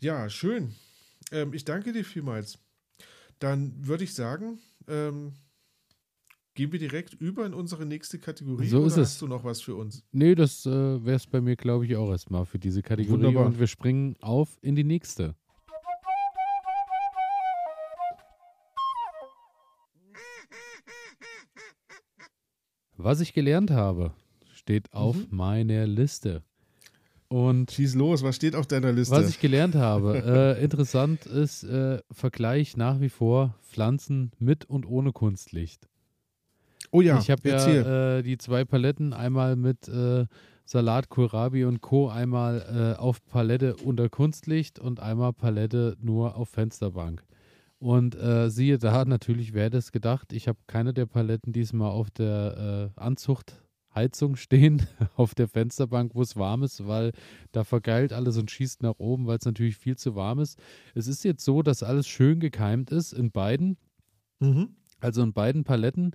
[0.00, 0.74] ja, schön.
[1.32, 2.58] Ähm, ich danke dir vielmals.
[3.38, 5.32] Dann würde ich sagen, ähm,
[6.58, 9.10] Gehen wir direkt über in unsere nächste Kategorie so ist es.
[9.10, 10.02] hast du noch was für uns?
[10.10, 13.12] Nee, das äh, wäre es bei mir, glaube ich, auch erstmal für diese Kategorie.
[13.22, 13.46] Wunderbar.
[13.46, 15.36] Und wir springen auf in die nächste.
[22.96, 24.12] Was ich gelernt habe,
[24.52, 25.26] steht auf mhm.
[25.30, 26.42] meiner Liste.
[27.28, 29.14] Und schieß los, was steht auf deiner Liste?
[29.14, 34.86] Was ich gelernt habe, äh, interessant ist äh, Vergleich nach wie vor Pflanzen mit und
[34.86, 35.88] ohne Kunstlicht.
[36.90, 40.26] Oh ja, ich habe ja äh, die zwei Paletten, einmal mit äh,
[40.64, 42.08] Salat, Kohlrabi und Co.
[42.08, 47.24] Einmal äh, auf Palette unter Kunstlicht und einmal Palette nur auf Fensterbank.
[47.78, 50.32] Und äh, siehe da, natürlich wäre das gedacht.
[50.34, 54.82] Ich habe keine der Paletten diesmal auf der äh, Anzuchtheizung stehen,
[55.16, 57.12] auf der Fensterbank, wo es warm ist, weil
[57.52, 60.58] da vergeilt alles und schießt nach oben, weil es natürlich viel zu warm ist.
[60.94, 63.78] Es ist jetzt so, dass alles schön gekeimt ist in beiden.
[64.40, 64.76] Mhm.
[65.00, 66.12] Also in beiden Paletten.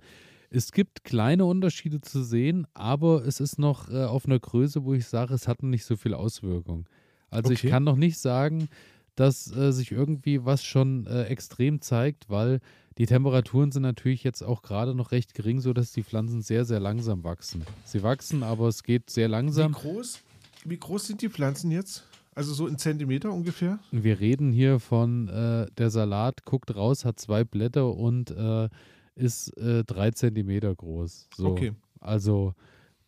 [0.54, 4.94] Es gibt kleine Unterschiede zu sehen, aber es ist noch äh, auf einer Größe, wo
[4.94, 6.86] ich sage, es hat noch nicht so viel Auswirkung.
[7.28, 7.66] Also okay.
[7.66, 8.68] ich kann noch nicht sagen,
[9.16, 12.60] dass äh, sich irgendwie was schon äh, extrem zeigt, weil
[12.98, 16.78] die Temperaturen sind natürlich jetzt auch gerade noch recht gering, sodass die Pflanzen sehr, sehr
[16.78, 17.64] langsam wachsen.
[17.84, 19.72] Sie wachsen, aber es geht sehr langsam.
[19.72, 20.20] Wie groß,
[20.66, 22.04] wie groß sind die Pflanzen jetzt?
[22.36, 23.80] Also so in Zentimeter ungefähr?
[23.90, 28.68] Wir reden hier von äh, der Salat, guckt raus, hat zwei Blätter und äh,
[29.14, 31.28] ist äh, drei Zentimeter groß.
[31.36, 31.48] So.
[31.48, 31.72] Okay.
[32.00, 32.54] Also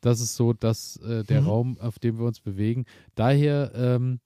[0.01, 1.47] das ist so dass äh, der mhm.
[1.47, 2.85] Raum, auf dem wir uns bewegen.
[3.15, 4.21] Daher ähm,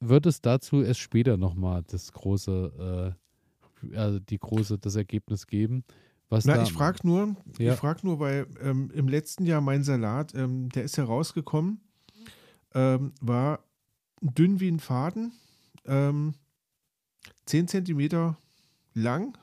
[0.00, 3.14] wird es dazu erst später nochmal das große,
[3.84, 5.84] äh, also die große, das Ergebnis geben.
[6.30, 7.72] Was Na, da, ich frage nur, ja.
[7.72, 11.80] ich frage nur, weil ähm, im letzten Jahr mein Salat, ähm, der ist herausgekommen,
[12.74, 13.64] ähm, war
[14.20, 15.32] dünn wie ein Faden,
[15.86, 16.34] ähm,
[17.46, 18.36] 10 Zentimeter
[18.94, 19.36] lang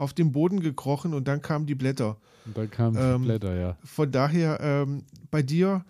[0.00, 2.16] auf den Boden gekrochen und dann kamen die Blätter.
[2.46, 3.76] Und dann kamen die ähm, Blätter, ja.
[3.84, 5.84] Von daher, ähm, bei dir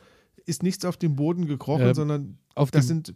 [0.46, 3.14] ist nichts auf den Boden gekrochen, ähm, sondern auf das sind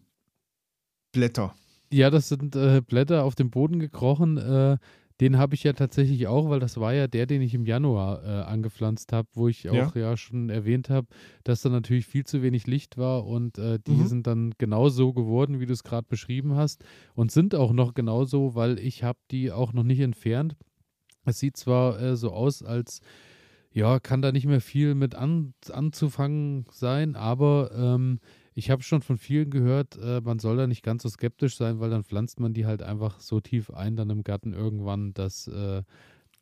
[1.12, 1.54] Blätter.
[1.92, 4.36] Ja, das sind äh, Blätter auf dem Boden gekrochen.
[4.38, 4.78] Äh,
[5.20, 8.24] den habe ich ja tatsächlich auch, weil das war ja der, den ich im Januar
[8.24, 11.06] äh, angepflanzt habe, wo ich auch ja, ja schon erwähnt habe,
[11.42, 14.06] dass da natürlich viel zu wenig Licht war und äh, die mhm.
[14.06, 16.84] sind dann genauso geworden, wie du es gerade beschrieben hast
[17.14, 20.56] und sind auch noch genauso, weil ich habe die auch noch nicht entfernt.
[21.24, 23.00] Es sieht zwar äh, so aus, als
[23.72, 28.20] ja, kann da nicht mehr viel mit an, anzufangen sein, aber ähm,
[28.54, 31.80] ich habe schon von vielen gehört, äh, man soll da nicht ganz so skeptisch sein,
[31.80, 35.48] weil dann pflanzt man die halt einfach so tief ein, dann im Garten irgendwann, dass,
[35.48, 35.82] äh,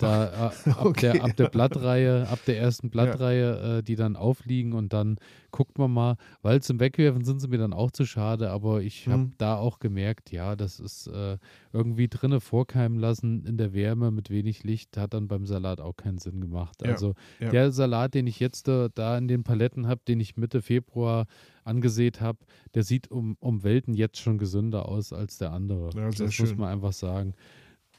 [0.02, 1.12] da äh, ab, okay.
[1.12, 3.78] der, ab der Blattreihe, ab der ersten Blattreihe, ja.
[3.78, 5.16] äh, die dann aufliegen und dann
[5.50, 9.06] guckt man mal, weil zum Wegwerfen sind sie mir dann auch zu schade, aber ich
[9.06, 9.34] habe mhm.
[9.38, 11.38] da auch gemerkt, ja, das ist äh,
[11.72, 15.96] irgendwie drinnen vorkeimen lassen in der Wärme mit wenig Licht, hat dann beim Salat auch
[15.96, 16.82] keinen Sinn gemacht.
[16.82, 16.92] Ja.
[16.92, 20.62] Also der Salat, den ich jetzt da, da in den Paletten habe, den ich Mitte
[20.62, 21.26] Februar
[21.64, 22.38] angesät habe,
[22.74, 25.90] der sieht um, um Welten jetzt schon gesünder aus als der andere.
[25.94, 26.46] Ja, das schön.
[26.46, 27.34] muss man einfach sagen.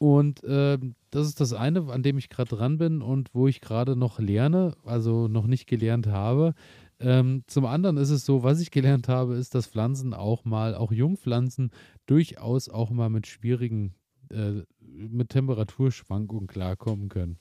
[0.03, 0.77] Und äh,
[1.11, 4.19] das ist das eine, an dem ich gerade dran bin und wo ich gerade noch
[4.19, 6.55] lerne, also noch nicht gelernt habe.
[6.99, 10.75] Ähm, zum anderen ist es so, was ich gelernt habe, ist, dass Pflanzen auch mal,
[10.75, 11.71] auch Jungpflanzen,
[12.05, 13.95] durchaus auch mal mit schwierigen,
[14.29, 17.37] äh, mit Temperaturschwankungen klarkommen können.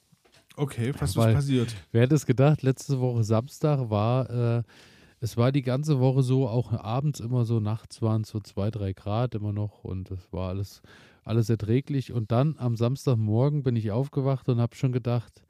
[0.54, 1.74] Okay, was Weil, ist passiert?
[1.90, 4.62] Wer hätte es gedacht, letzte Woche Samstag war, äh,
[5.18, 8.70] es war die ganze Woche so, auch abends immer so, nachts waren es so zwei,
[8.70, 10.80] drei Grad immer noch und es war alles
[11.24, 12.12] alles erträglich.
[12.12, 15.42] Und dann am Samstagmorgen bin ich aufgewacht und habe schon gedacht,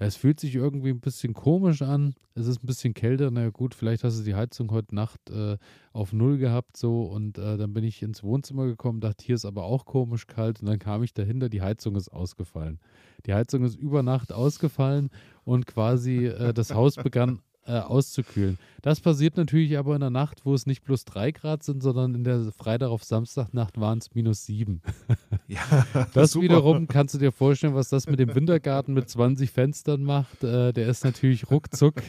[0.00, 2.14] es fühlt sich irgendwie ein bisschen komisch an.
[2.36, 3.32] Es ist ein bisschen kälter.
[3.32, 5.56] Na gut, vielleicht hast du die Heizung heute Nacht äh,
[5.92, 7.02] auf Null gehabt so.
[7.02, 10.60] Und äh, dann bin ich ins Wohnzimmer gekommen, dachte, hier ist aber auch komisch kalt.
[10.60, 12.78] Und dann kam ich dahinter, die Heizung ist ausgefallen.
[13.26, 15.10] Die Heizung ist über Nacht ausgefallen
[15.44, 18.58] und quasi äh, das Haus begann äh, auszukühlen.
[18.82, 22.14] Das passiert natürlich aber in der Nacht, wo es nicht plus drei Grad sind, sondern
[22.14, 24.82] in der Freitag auf Samstagnacht waren es minus sieben.
[25.46, 26.44] Ja, das super.
[26.44, 30.44] wiederum kannst du dir vorstellen, was das mit dem Wintergarten mit 20 Fenstern macht.
[30.44, 32.02] Äh, der ist natürlich ruckzuck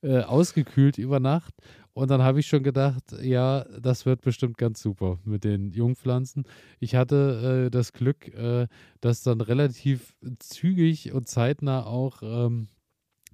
[0.00, 1.52] äh, ausgekühlt über Nacht.
[1.92, 6.44] Und dann habe ich schon gedacht, ja, das wird bestimmt ganz super mit den Jungpflanzen.
[6.80, 8.66] Ich hatte äh, das Glück, äh,
[9.00, 12.68] dass dann relativ zügig und zeitnah auch ähm,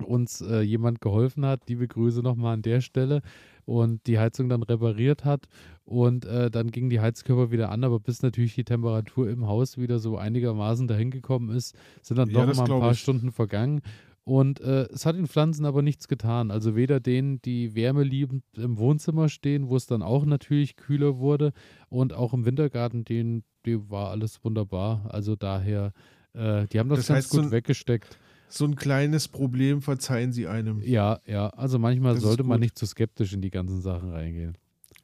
[0.03, 1.69] uns äh, jemand geholfen hat.
[1.69, 3.23] Liebe Grüße nochmal an der Stelle.
[3.65, 5.47] Und die Heizung dann repariert hat.
[5.85, 7.85] Und äh, dann gingen die Heizkörper wieder an.
[7.85, 12.31] Aber bis natürlich die Temperatur im Haus wieder so einigermaßen dahin gekommen ist, sind dann
[12.31, 13.01] ja, doch mal ein paar ich.
[13.01, 13.81] Stunden vergangen.
[14.25, 16.51] Und äh, es hat den Pflanzen aber nichts getan.
[16.51, 21.53] Also weder denen, die wärmeliebend im Wohnzimmer stehen, wo es dann auch natürlich kühler wurde,
[21.89, 25.09] und auch im Wintergarten, denen, die war alles wunderbar.
[25.09, 25.93] Also daher,
[26.35, 28.19] äh, die haben das, das ganz gut so weggesteckt
[28.51, 30.83] so ein kleines Problem verzeihen sie einem.
[30.83, 31.49] Ja, ja.
[31.51, 34.57] Also manchmal das sollte man nicht zu skeptisch in die ganzen Sachen reingehen.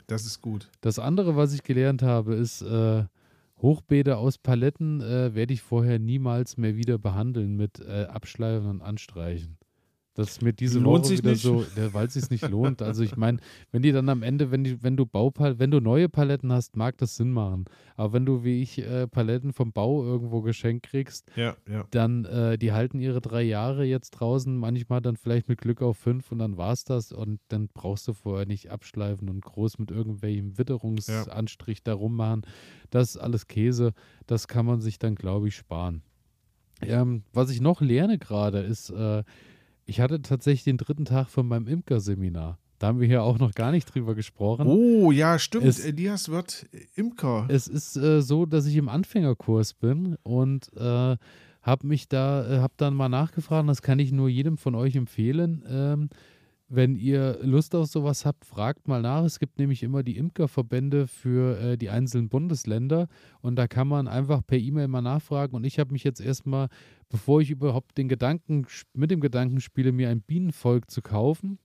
[0.06, 0.70] Das ist gut.
[0.80, 3.04] Das andere, was ich gelernt habe, ist, äh,
[3.58, 8.82] Hochbeete aus Paletten äh, werde ich vorher niemals mehr wieder behandeln mit äh, Abschleifen und
[8.82, 9.56] Anstreichen.
[10.16, 11.42] Das ist mir diese lohnt Woche wieder nicht.
[11.42, 12.80] so, weil es sich nicht lohnt.
[12.80, 13.38] Also ich meine,
[13.70, 16.74] wenn die dann am Ende, wenn die, wenn du Baupal wenn du neue Paletten hast,
[16.74, 17.66] mag das Sinn machen.
[17.96, 21.84] Aber wenn du wie ich äh, Paletten vom Bau irgendwo geschenkt kriegst, ja, ja.
[21.90, 25.98] dann äh, die halten ihre drei Jahre jetzt draußen, manchmal dann vielleicht mit Glück auf
[25.98, 29.78] fünf und dann war es das und dann brauchst du vorher nicht abschleifen und groß
[29.78, 31.82] mit irgendwelchem Witterungsanstrich ja.
[31.84, 32.40] da rummachen.
[32.88, 33.92] Das ist alles Käse.
[34.26, 36.00] Das kann man sich dann, glaube ich, sparen.
[36.80, 39.24] Ähm, was ich noch lerne gerade ist, äh,
[39.86, 42.58] ich hatte tatsächlich den dritten Tag von meinem Imker-Seminar.
[42.78, 44.66] Da haben wir hier auch noch gar nicht drüber gesprochen.
[44.66, 45.64] Oh, ja, stimmt.
[45.64, 47.46] Es, Elias wird Imker.
[47.48, 51.16] Es ist äh, so, dass ich im Anfängerkurs bin und äh,
[51.62, 54.94] habe mich da, äh, habe dann mal nachgefragt, das kann ich nur jedem von euch
[54.94, 55.64] empfehlen.
[55.68, 56.10] Ähm,
[56.68, 59.24] wenn ihr Lust auf sowas habt, fragt mal nach.
[59.24, 63.08] Es gibt nämlich immer die Imkerverbände für äh, die einzelnen Bundesländer
[63.40, 65.54] und da kann man einfach per E-Mail mal nachfragen.
[65.54, 66.68] Und ich habe mich jetzt erstmal,
[67.08, 71.58] bevor ich überhaupt den Gedanken, mit dem Gedanken spiele, mir ein Bienenvolk zu kaufen,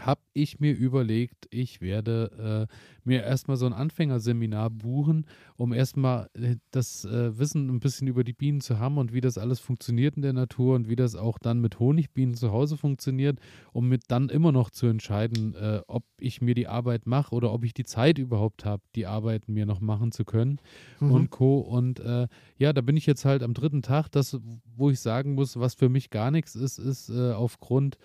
[0.00, 5.26] habe ich mir überlegt, ich werde äh, mir erstmal so ein Anfängerseminar buchen,
[5.56, 9.20] um erstmal äh, das äh, Wissen ein bisschen über die Bienen zu haben und wie
[9.20, 12.76] das alles funktioniert in der Natur und wie das auch dann mit Honigbienen zu Hause
[12.76, 13.38] funktioniert,
[13.72, 17.52] um mit dann immer noch zu entscheiden, äh, ob ich mir die Arbeit mache oder
[17.52, 20.58] ob ich die Zeit überhaupt habe, die Arbeit mir noch machen zu können
[20.98, 21.12] mhm.
[21.12, 21.58] und Co.
[21.60, 22.26] Und äh,
[22.58, 24.40] ja, da bin ich jetzt halt am dritten Tag, das,
[24.76, 27.96] wo ich sagen muss, was für mich gar nichts ist, ist äh, aufgrund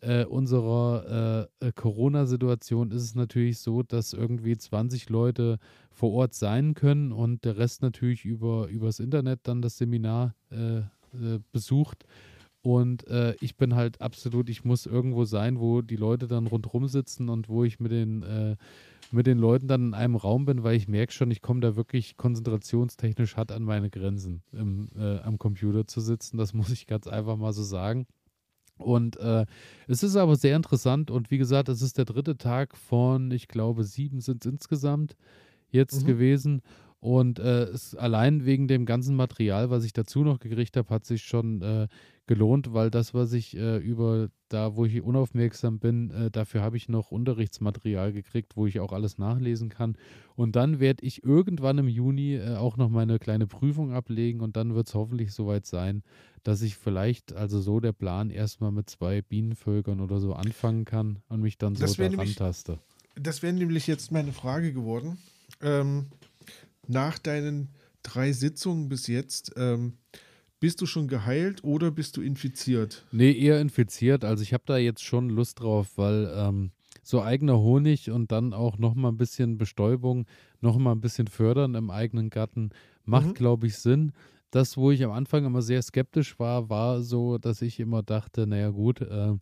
[0.00, 5.58] äh, unserer äh, äh, Corona-Situation ist es natürlich so, dass irgendwie 20 Leute
[5.90, 10.78] vor Ort sein können und der Rest natürlich über übers Internet dann das Seminar äh,
[10.78, 12.04] äh besucht.
[12.60, 16.86] Und äh, ich bin halt absolut, ich muss irgendwo sein, wo die Leute dann rundherum
[16.86, 18.56] sitzen und wo ich mit den,
[19.10, 21.76] mit den Leuten dann in einem Raum bin, weil ich merke schon, ich komme da
[21.76, 24.90] wirklich konzentrationstechnisch hart an meine Grenzen, im,
[25.22, 26.36] am Computer zu sitzen.
[26.36, 28.06] Das muss ich ganz einfach mal so sagen.
[28.78, 29.46] Und äh,
[29.86, 33.48] es ist aber sehr interessant und wie gesagt, es ist der dritte Tag von, ich
[33.48, 35.16] glaube, sieben sind es insgesamt
[35.70, 36.06] jetzt mhm.
[36.06, 36.62] gewesen.
[37.00, 41.04] Und äh, es, allein wegen dem ganzen Material, was ich dazu noch gekriegt habe, hat
[41.04, 41.86] sich schon äh,
[42.26, 46.76] gelohnt, weil das, was ich äh, über da, wo ich unaufmerksam bin, äh, dafür habe
[46.76, 49.96] ich noch Unterrichtsmaterial gekriegt, wo ich auch alles nachlesen kann.
[50.34, 54.56] Und dann werde ich irgendwann im Juni äh, auch noch meine kleine Prüfung ablegen und
[54.56, 56.02] dann wird es hoffentlich soweit sein,
[56.42, 61.20] dass ich vielleicht, also so der Plan, erstmal mit zwei Bienenvölkern oder so anfangen kann
[61.28, 62.78] und mich dann so daran taste.
[63.14, 65.18] Das wäre nämlich jetzt meine Frage geworden.
[65.60, 66.06] Ähm,
[66.88, 67.68] nach deinen
[68.02, 69.94] drei Sitzungen bis jetzt, ähm,
[70.60, 73.04] bist du schon geheilt oder bist du infiziert?
[73.12, 74.24] Nee, eher infiziert.
[74.24, 78.52] Also ich habe da jetzt schon Lust drauf, weil ähm, so eigener Honig und dann
[78.52, 80.26] auch nochmal ein bisschen Bestäubung,
[80.60, 82.70] nochmal ein bisschen fördern im eigenen Garten,
[83.04, 83.34] macht, mhm.
[83.34, 84.12] glaube ich, Sinn.
[84.50, 88.46] Das, wo ich am Anfang immer sehr skeptisch war, war so, dass ich immer dachte,
[88.46, 89.34] naja gut, äh,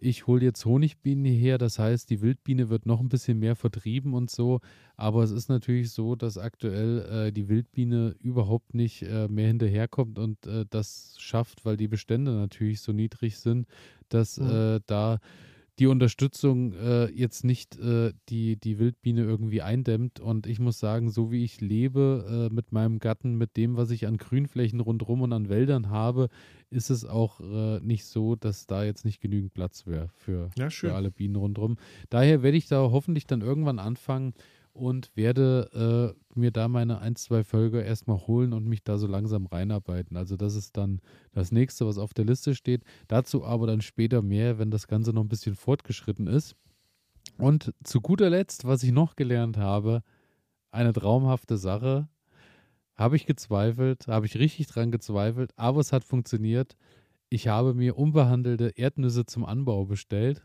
[0.00, 4.14] ich hole jetzt Honigbienen hierher, das heißt, die Wildbiene wird noch ein bisschen mehr vertrieben
[4.14, 4.60] und so.
[4.96, 10.18] Aber es ist natürlich so, dass aktuell äh, die Wildbiene überhaupt nicht äh, mehr hinterherkommt
[10.18, 13.66] und äh, das schafft, weil die Bestände natürlich so niedrig sind,
[14.08, 14.80] dass mhm.
[14.86, 15.18] da
[15.78, 20.20] die Unterstützung äh, jetzt nicht äh, die, die Wildbiene irgendwie eindämmt.
[20.20, 23.90] Und ich muss sagen, so wie ich lebe äh, mit meinem Gatten, mit dem, was
[23.90, 26.28] ich an Grünflächen rundherum und an Wäldern habe,
[26.70, 30.68] ist es auch äh, nicht so, dass da jetzt nicht genügend Platz wäre für, ja,
[30.70, 31.76] für alle Bienen rundherum.
[32.10, 34.34] Daher werde ich da hoffentlich dann irgendwann anfangen,
[34.78, 39.06] und werde äh, mir da meine ein, zwei Völker erstmal holen und mich da so
[39.06, 40.16] langsam reinarbeiten.
[40.16, 41.00] Also das ist dann
[41.32, 42.84] das nächste, was auf der Liste steht.
[43.08, 46.54] Dazu aber dann später mehr, wenn das Ganze noch ein bisschen fortgeschritten ist.
[47.38, 50.02] Und zu guter Letzt, was ich noch gelernt habe,
[50.70, 52.08] eine traumhafte Sache.
[52.94, 56.76] Habe ich gezweifelt, habe ich richtig dran gezweifelt, aber es hat funktioniert.
[57.30, 60.42] Ich habe mir unbehandelte Erdnüsse zum Anbau bestellt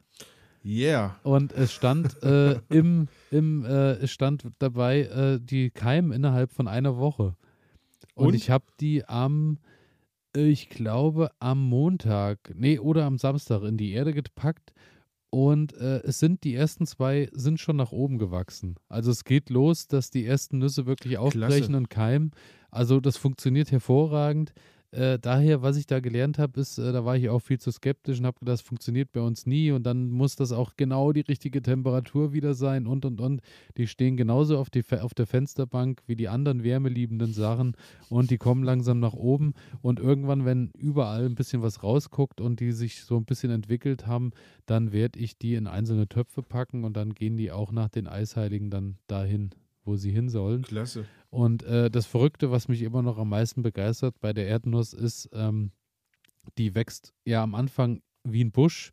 [0.65, 1.19] Yeah.
[1.23, 6.67] Und es stand äh, im, im äh, es stand dabei, äh, die keimen innerhalb von
[6.67, 7.35] einer Woche.
[8.15, 8.35] Und, Und?
[8.35, 9.57] ich habe die am,
[10.35, 14.73] ich glaube, am Montag, nee, oder am Samstag in die Erde gepackt.
[15.29, 18.75] Und äh, es sind die ersten zwei sind schon nach oben gewachsen.
[18.87, 21.77] Also es geht los, dass die ersten Nüsse wirklich aufbrechen Klasse.
[21.77, 22.31] und keimen.
[22.69, 24.53] Also das funktioniert hervorragend.
[24.93, 27.71] Äh, daher, was ich da gelernt habe, ist, äh, da war ich auch viel zu
[27.71, 31.11] skeptisch und habe gedacht, das funktioniert bei uns nie und dann muss das auch genau
[31.11, 33.41] die richtige Temperatur wieder sein und und und.
[33.77, 37.75] Die stehen genauso auf, die, auf der Fensterbank wie die anderen wärmeliebenden Sachen
[38.09, 42.59] und die kommen langsam nach oben und irgendwann, wenn überall ein bisschen was rausguckt und
[42.59, 44.29] die sich so ein bisschen entwickelt haben,
[44.67, 48.07] dann werde ich die in einzelne Töpfe packen und dann gehen die auch nach den
[48.07, 49.49] Eisheiligen dann dahin,
[49.85, 50.61] wo sie hin sollen.
[50.61, 51.05] Klasse.
[51.33, 55.31] Und äh, das Verrückte, was mich immer noch am meisten begeistert bei der Erdnuss, ist,
[55.33, 55.71] ähm,
[56.59, 58.91] die wächst ja am Anfang wie ein Busch,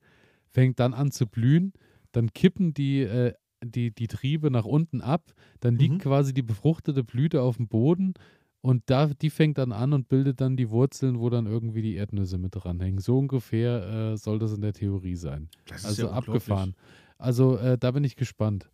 [0.48, 1.74] fängt dann an zu blühen,
[2.12, 5.98] dann kippen die, äh, die, die Triebe nach unten ab, dann liegt mhm.
[5.98, 8.14] quasi die befruchtete Blüte auf dem Boden
[8.62, 11.96] und da, die fängt dann an und bildet dann die Wurzeln, wo dann irgendwie die
[11.96, 13.00] Erdnüsse mit dranhängen.
[13.00, 15.50] So ungefähr äh, soll das in der Theorie sein.
[15.66, 16.74] Das also ja abgefahren.
[17.18, 18.70] Also äh, da bin ich gespannt.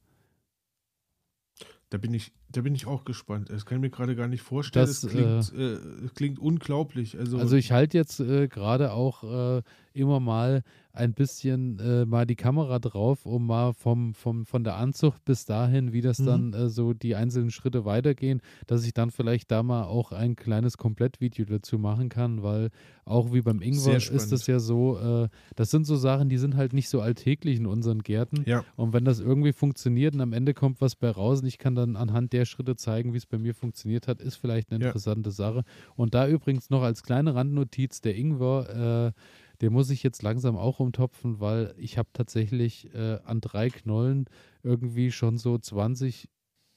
[1.90, 3.50] Da bin ich, da bin ich auch gespannt.
[3.50, 4.86] Das kann ich mir gerade gar nicht vorstellen.
[4.86, 7.18] Das, das klingt, äh, äh, klingt unglaublich.
[7.18, 9.62] Also, also ich halte jetzt äh, gerade auch äh,
[9.92, 10.62] immer mal
[10.92, 15.44] ein bisschen äh, mal die Kamera drauf, um mal vom, vom, von der Anzucht bis
[15.44, 16.26] dahin, wie das mhm.
[16.26, 20.36] dann äh, so die einzelnen Schritte weitergehen, dass ich dann vielleicht da mal auch ein
[20.36, 22.70] kleines Komplettvideo dazu machen kann, weil
[23.04, 26.72] auch wie beim Ingwer ist das ja so, das sind so Sachen, die sind halt
[26.72, 28.42] nicht so alltäglich in unseren Gärten.
[28.46, 28.64] Ja.
[28.74, 31.76] Und wenn das irgendwie funktioniert und am Ende kommt was bei raus und ich kann
[31.76, 35.30] dann anhand der Schritte zeigen, wie es bei mir funktioniert hat, ist vielleicht eine interessante
[35.30, 35.34] ja.
[35.34, 35.64] Sache.
[35.94, 39.20] Und da übrigens noch als kleine Randnotiz, der Ingwer, äh,
[39.60, 44.26] der muss ich jetzt langsam auch umtopfen, weil ich habe tatsächlich äh, an drei Knollen
[44.62, 46.28] irgendwie schon so 20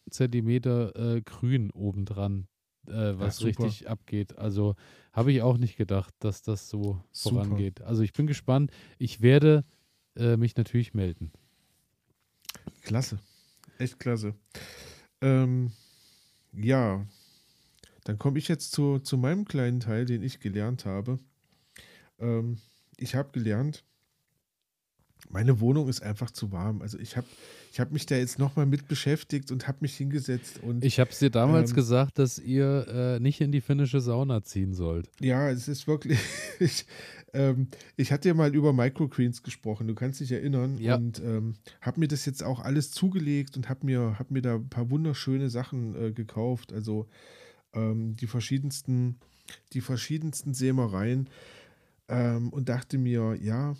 [0.10, 2.48] Zentimeter äh, Grün obendran,
[2.88, 4.38] äh, was ja, richtig abgeht.
[4.38, 4.76] Also
[5.14, 7.44] habe ich auch nicht gedacht, dass das so super.
[7.44, 7.82] vorangeht.
[7.82, 8.72] Also ich bin gespannt.
[8.98, 9.66] Ich werde
[10.16, 11.32] äh, mich natürlich melden.
[12.82, 13.20] Klasse.
[13.78, 14.36] Echt klasse.
[15.22, 15.72] Ähm,
[16.54, 17.06] ja,
[18.04, 21.20] dann komme ich jetzt zu, zu meinem kleinen Teil, den ich gelernt habe.
[22.20, 22.60] Ähm,
[22.98, 23.84] ich habe gelernt,
[25.30, 26.82] meine Wohnung ist einfach zu warm.
[26.82, 27.28] Also ich habe
[27.72, 30.60] ich hab mich da jetzt nochmal mit beschäftigt und habe mich hingesetzt.
[30.64, 34.02] und Ich habe es dir damals ähm, gesagt, dass ihr äh, nicht in die finnische
[34.02, 35.10] Sauna ziehen sollt.
[35.20, 36.20] Ja, es ist wirklich.
[36.60, 36.86] ich,
[37.34, 40.78] ähm, ich hatte ja mal über Microgreens gesprochen, du kannst dich erinnern.
[40.80, 40.96] Ja.
[40.96, 44.56] Und ähm, habe mir das jetzt auch alles zugelegt und habe mir, hab mir da
[44.56, 46.74] ein paar wunderschöne Sachen äh, gekauft.
[46.74, 47.08] Also
[47.74, 49.20] ähm, die verschiedensten,
[49.74, 51.30] die verschiedensten Sämereien
[52.08, 53.76] ähm, und dachte mir, ja,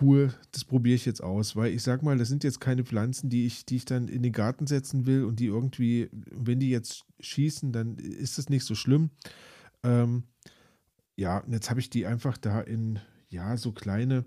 [0.00, 3.30] cool, das probiere ich jetzt aus, weil ich sag mal, das sind jetzt keine Pflanzen,
[3.30, 6.70] die ich, die ich dann in den Garten setzen will und die irgendwie, wenn die
[6.70, 9.10] jetzt schießen, dann ist es nicht so schlimm.
[9.82, 10.24] Ähm,
[11.16, 12.98] ja, und jetzt habe ich die einfach da in,
[13.28, 14.24] ja, so kleine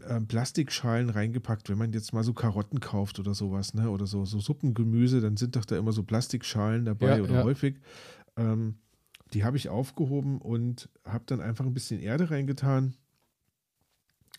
[0.00, 3.90] äh, Plastikschalen reingepackt, wenn man jetzt mal so Karotten kauft oder sowas, ne?
[3.90, 7.44] Oder so, so Suppengemüse, dann sind doch da immer so Plastikschalen dabei Ja, oder ja.
[7.44, 7.76] häufig.
[8.36, 8.76] Ähm,
[9.32, 12.94] die habe ich aufgehoben und habe dann einfach ein bisschen Erde reingetan,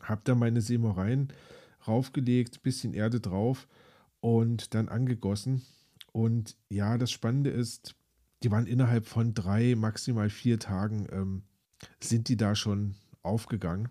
[0.09, 1.29] habe dann meine Sämereien
[1.87, 3.67] raufgelegt, bisschen Erde drauf
[4.19, 5.61] und dann angegossen.
[6.11, 7.95] Und ja, das Spannende ist,
[8.43, 11.43] die waren innerhalb von drei, maximal vier Tagen, ähm,
[12.01, 13.89] sind die da schon aufgegangen.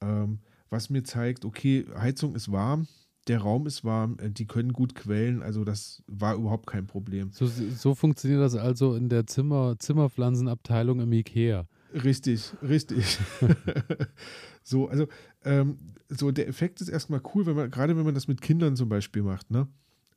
[0.00, 0.40] Ähm,
[0.70, 2.88] was mir zeigt, okay, Heizung ist warm,
[3.28, 7.30] der Raum ist warm, äh, die können gut quellen, also das war überhaupt kein Problem.
[7.32, 11.66] So, so funktioniert das also in der Zimmer, Zimmerpflanzenabteilung im Ikea.
[11.94, 13.18] Richtig, richtig.
[14.64, 15.06] so, also
[15.44, 18.74] ähm, so der Effekt ist erstmal cool, wenn man, gerade wenn man das mit Kindern
[18.74, 19.68] zum Beispiel macht, ne?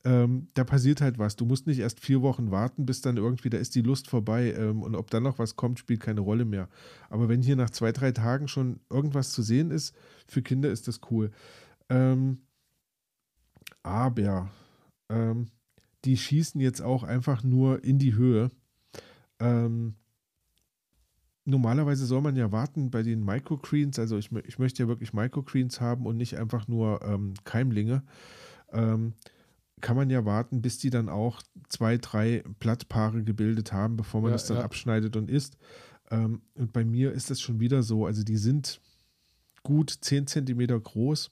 [0.04, 1.36] Ähm, da passiert halt was.
[1.36, 4.54] Du musst nicht erst vier Wochen warten, bis dann irgendwie, da ist die Lust vorbei.
[4.58, 6.70] Ähm, und ob dann noch was kommt, spielt keine Rolle mehr.
[7.10, 9.95] Aber wenn hier nach zwei, drei Tagen schon irgendwas zu sehen ist,
[10.28, 11.32] für Kinder ist das cool.
[11.90, 12.40] Ähm,
[13.84, 14.49] aber
[15.10, 15.48] ähm,
[16.06, 18.52] die schießen jetzt auch einfach nur in die Höhe.
[19.40, 19.95] Ähm,
[21.48, 23.98] normalerweise soll man ja warten bei den Microgreens.
[23.98, 28.03] Also ich, ich möchte ja wirklich Microgreens haben und nicht einfach nur ähm, Keimlinge.
[28.72, 29.14] Ähm,
[29.80, 34.32] kann man ja warten, bis die dann auch zwei, drei Blattpaare gebildet haben, bevor man
[34.32, 34.64] Ja, das dann ja.
[34.64, 35.57] abschneidet und isst.
[36.11, 38.06] Ähm, und bei mir ist das schon wieder so.
[38.06, 38.82] Also die sind
[39.64, 41.32] gut 10 Zentimeter groß,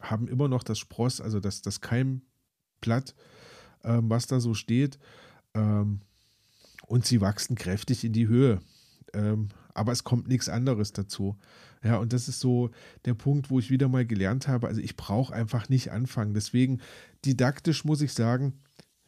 [0.00, 3.14] haben immer noch das Spross, also das, das Keimblatt,
[3.82, 4.98] ähm, was da so steht.
[5.54, 6.00] Ähm,
[6.86, 8.60] und sie wachsen kräftig in die Höhe.
[9.14, 11.36] Ähm, aber es kommt nichts anderes dazu.
[11.82, 12.70] Ja, und das ist so
[13.04, 14.68] der Punkt, wo ich wieder mal gelernt habe.
[14.68, 16.34] Also ich brauche einfach nicht anfangen.
[16.34, 16.80] Deswegen
[17.24, 18.60] didaktisch muss ich sagen,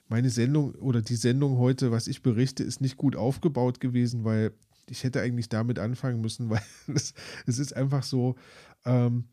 [0.08, 4.52] meine Sendung oder die Sendung heute, was ich berichte, ist nicht gut aufgebaut gewesen, weil
[4.88, 7.14] ich hätte eigentlich damit anfangen müssen, weil es,
[7.46, 8.34] es ist einfach so,
[8.84, 9.24] ähm,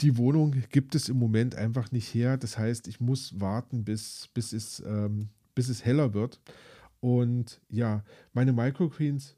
[0.00, 2.36] die Wohnung gibt es im Moment einfach nicht her.
[2.36, 6.40] Das heißt, ich muss warten, bis, bis, es, ähm, bis es heller wird.
[7.00, 9.36] Und ja, meine Microgreens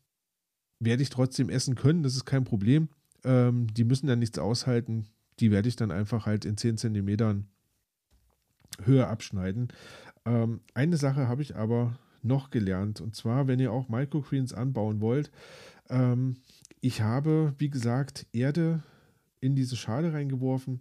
[0.81, 2.89] werde ich trotzdem essen können, das ist kein Problem.
[3.25, 5.07] Ähm, die müssen dann nichts aushalten.
[5.41, 7.49] Die werde ich dann einfach halt in 10 Zentimetern
[8.85, 9.69] Höhe abschneiden.
[10.25, 13.01] Ähm, eine Sache habe ich aber noch gelernt.
[13.01, 15.31] Und zwar, wenn ihr auch Microgreens anbauen wollt,
[15.89, 16.37] ähm,
[16.81, 18.83] ich habe, wie gesagt, Erde
[19.41, 20.81] in diese Schale reingeworfen,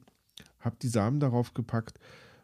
[0.60, 2.00] habe die Samen darauf gepackt.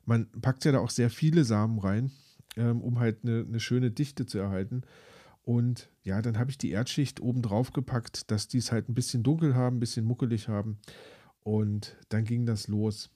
[0.06, 2.12] Man packt ja da auch sehr viele Samen rein,
[2.56, 4.84] ähm, um halt eine, eine schöne Dichte zu erhalten.
[5.44, 8.96] Und ja, dann habe ich die Erdschicht oben drauf gepackt, dass die es halt ein
[8.96, 10.80] bisschen dunkel haben, ein bisschen muckelig haben.
[11.44, 13.10] Und dann ging das los.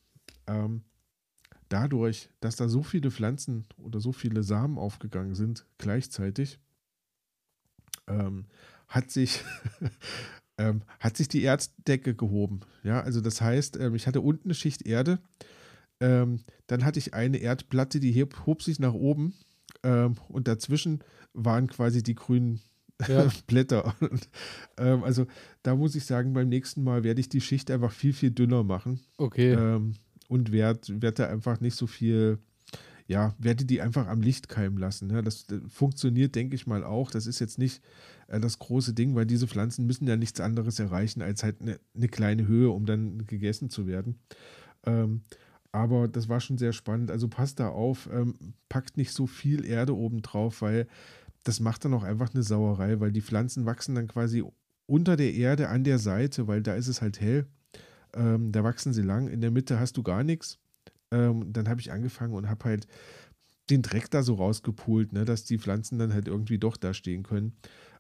[0.45, 0.81] Ähm,
[1.69, 6.59] dadurch, dass da so viele Pflanzen oder so viele Samen aufgegangen sind gleichzeitig,
[8.07, 8.45] ähm,
[8.89, 9.43] hat sich
[10.57, 12.61] ähm, hat sich die Erddecke gehoben.
[12.83, 15.19] Ja, also das heißt, ähm, ich hatte unten eine Schicht Erde,
[15.99, 19.33] ähm, dann hatte ich eine Erdplatte, die heb, hob sich nach oben
[19.83, 21.03] ähm, und dazwischen
[21.33, 22.61] waren quasi die grünen
[23.07, 23.27] Ja.
[23.47, 23.93] Blätter.
[23.99, 24.29] Und,
[24.77, 25.27] ähm, also
[25.63, 28.63] da muss ich sagen, beim nächsten Mal werde ich die Schicht einfach viel, viel dünner
[28.63, 29.53] machen Okay.
[29.53, 29.93] ähm,
[30.27, 32.39] und werde werd da einfach nicht so viel,
[33.07, 35.09] ja, werde die einfach am Licht keimen lassen.
[35.11, 37.11] Ja, das äh, funktioniert, denke ich mal, auch.
[37.11, 37.81] Das ist jetzt nicht
[38.27, 41.79] äh, das große Ding, weil diese Pflanzen müssen ja nichts anderes erreichen als halt eine
[41.93, 44.19] ne kleine Höhe, um dann gegessen zu werden.
[44.85, 45.21] Ähm,
[45.77, 47.11] aber das war schon sehr spannend.
[47.11, 48.35] Also passt da auf, ähm,
[48.67, 50.87] packt nicht so viel Erde oben drauf, weil
[51.43, 54.43] das macht dann auch einfach eine Sauerei, weil die Pflanzen wachsen dann quasi
[54.87, 57.45] unter der Erde an der Seite, weil da ist es halt hell.
[58.13, 59.27] Ähm, da wachsen sie lang.
[59.27, 60.57] In der Mitte hast du gar nichts.
[61.11, 62.87] Ähm, dann habe ich angefangen und habe halt
[63.69, 67.23] den Dreck da so rausgepult, ne, dass die Pflanzen dann halt irgendwie doch da stehen
[67.23, 67.53] können.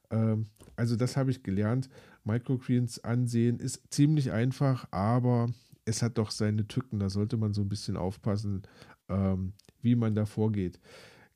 [0.09, 1.89] Ähm, also das habe ich gelernt.
[2.23, 5.49] Microgreens ansehen ist ziemlich einfach, aber
[5.87, 6.99] es hat doch seine Tücken.
[6.99, 8.63] Da sollte man so ein bisschen aufpassen,
[9.09, 10.79] ähm, wie man da vorgeht.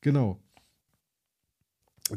[0.01, 0.39] Genau.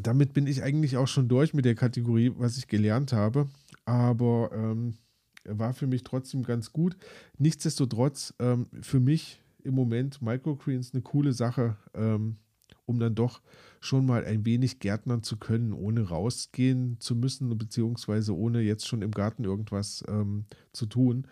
[0.01, 3.47] Damit bin ich eigentlich auch schon durch mit der Kategorie, was ich gelernt habe.
[3.85, 4.97] Aber ähm,
[5.45, 6.97] war für mich trotzdem ganz gut.
[7.37, 12.37] Nichtsdestotrotz ähm, für mich im Moment Microgreens eine coole Sache, ähm,
[12.85, 13.41] um dann doch
[13.79, 19.01] schon mal ein wenig gärtnern zu können, ohne rausgehen zu müssen, beziehungsweise ohne jetzt schon
[19.01, 21.27] im Garten irgendwas ähm, zu tun.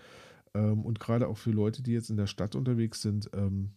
[0.53, 3.71] Ähm, und gerade auch für Leute, die jetzt in der Stadt unterwegs sind, ähm,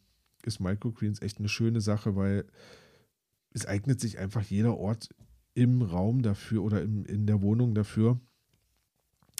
[0.45, 2.45] ist Microgreens echt eine schöne Sache, weil
[3.53, 5.09] es eignet sich einfach jeder Ort
[5.55, 8.21] im Raum dafür oder im, in der Wohnung dafür,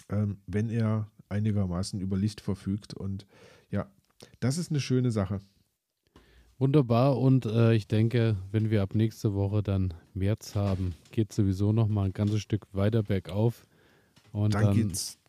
[0.09, 2.93] ähm, wenn er einigermaßen über Licht verfügt.
[2.93, 3.27] Und
[3.69, 3.89] ja,
[4.39, 5.39] das ist eine schöne Sache.
[6.59, 11.71] Wunderbar und äh, ich denke, wenn wir ab nächste Woche dann März haben, geht sowieso
[11.71, 13.67] noch mal ein ganzes Stück weiter bergauf.
[14.31, 15.19] Und dann, dann geht's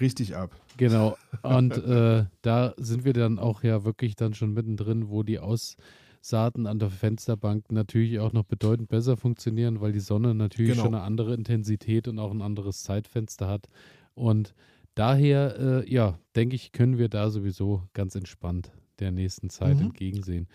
[0.00, 0.54] richtig ab.
[0.76, 1.16] Genau.
[1.42, 6.66] Und äh, da sind wir dann auch ja wirklich dann schon mittendrin, wo die Aussaaten
[6.66, 10.84] an der Fensterbank natürlich auch noch bedeutend besser funktionieren, weil die Sonne natürlich genau.
[10.84, 13.68] schon eine andere Intensität und auch ein anderes Zeitfenster hat.
[14.14, 14.54] Und
[14.94, 19.86] daher, äh, ja, denke ich, können wir da sowieso ganz entspannt der nächsten Zeit mhm.
[19.86, 20.48] entgegensehen.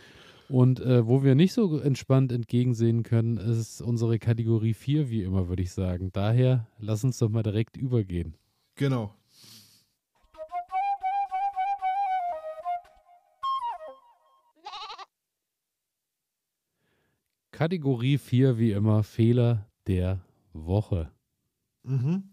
[0.49, 5.47] Und äh, wo wir nicht so entspannt entgegensehen können, ist unsere Kategorie 4, wie immer,
[5.47, 6.09] würde ich sagen.
[6.11, 8.35] Daher lass uns doch mal direkt übergehen.
[8.75, 9.13] Genau.
[17.61, 20.19] Kategorie 4, wie immer, Fehler der
[20.51, 21.11] Woche.
[21.83, 22.23] Mhm.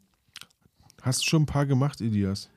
[1.03, 2.49] Hast du schon ein paar gemacht, Elias?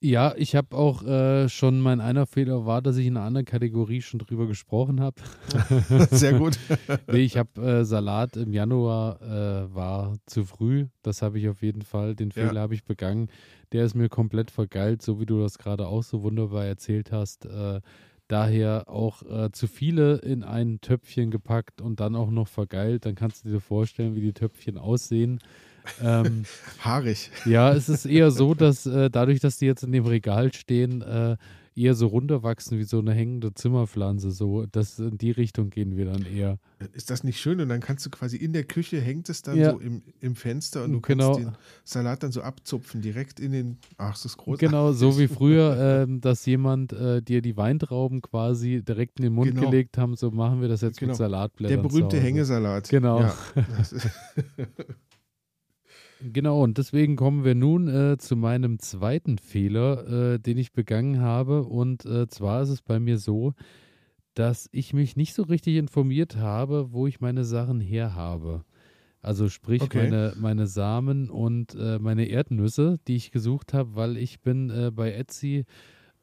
[0.00, 3.44] Ja, ich habe auch äh, schon, mein einer Fehler war, dass ich in einer anderen
[3.44, 5.20] Kategorie schon drüber gesprochen habe.
[6.10, 6.58] Sehr gut.
[7.12, 10.86] nee, ich habe äh, Salat im Januar äh, war zu früh.
[11.02, 12.14] Das habe ich auf jeden Fall.
[12.14, 12.60] Den Fehler ja.
[12.62, 13.28] habe ich begangen.
[13.72, 17.46] Der ist mir komplett vergeilt, so wie du das gerade auch so wunderbar erzählt hast.
[18.28, 23.04] Daher auch äh, zu viele in ein Töpfchen gepackt und dann auch noch vergeilt.
[23.04, 25.40] Dann kannst du dir vorstellen, wie die Töpfchen aussehen.
[26.02, 26.44] Ähm,
[26.80, 27.30] Haarig.
[27.44, 31.02] Ja, es ist eher so, dass äh, dadurch, dass die jetzt in dem Regal stehen,
[31.02, 31.36] äh,
[31.76, 34.30] eher so runterwachsen wie so eine hängende Zimmerpflanze.
[34.30, 36.58] So, das in die Richtung gehen wir dann eher.
[36.92, 37.60] Ist das nicht schön?
[37.60, 39.72] Und dann kannst du quasi in der Küche hängt es dann ja.
[39.72, 41.34] so im, im Fenster und du genau.
[41.34, 43.78] kannst den Salat dann so abzupfen, direkt in den.
[43.96, 44.68] Ach, das ist großartig.
[44.68, 49.32] Genau, so wie früher, äh, dass jemand äh, dir die Weintrauben quasi direkt in den
[49.34, 49.70] Mund genau.
[49.70, 51.10] gelegt haben, so machen wir das jetzt genau.
[51.10, 51.82] mit Salatblättern.
[51.82, 52.88] Der berühmte Hängesalat.
[52.88, 53.20] Genau.
[53.20, 53.34] Ja.
[56.20, 61.20] Genau, und deswegen kommen wir nun äh, zu meinem zweiten Fehler, äh, den ich begangen
[61.20, 61.64] habe.
[61.64, 63.54] Und äh, zwar ist es bei mir so,
[64.34, 68.64] dass ich mich nicht so richtig informiert habe, wo ich meine Sachen her habe.
[69.20, 70.04] Also sprich okay.
[70.04, 74.90] meine, meine Samen und äh, meine Erdnüsse, die ich gesucht habe, weil ich bin äh,
[74.90, 75.64] bei Etsy,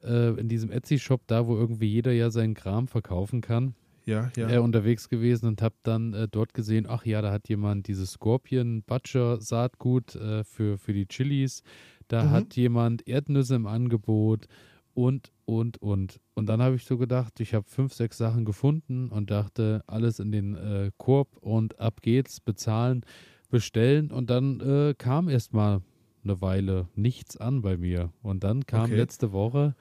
[0.04, 3.74] äh, in diesem Etsy-Shop, da wo irgendwie jeder ja seinen Kram verkaufen kann
[4.04, 4.50] ja, ja.
[4.50, 8.12] Äh, unterwegs gewesen und habe dann äh, dort gesehen, ach ja, da hat jemand dieses
[8.12, 11.62] Scorpion Butcher Saatgut äh, für, für die Chilis.
[12.08, 12.30] Da mhm.
[12.30, 14.46] hat jemand Erdnüsse im Angebot
[14.94, 16.20] und, und, und.
[16.34, 20.18] Und dann habe ich so gedacht, ich habe fünf, sechs Sachen gefunden und dachte, alles
[20.18, 23.04] in den äh, Korb und ab geht's, bezahlen,
[23.50, 24.10] bestellen.
[24.10, 25.82] Und dann äh, kam erst mal
[26.24, 28.12] eine Weile nichts an bei mir.
[28.22, 28.96] Und dann kam okay.
[28.96, 29.74] letzte Woche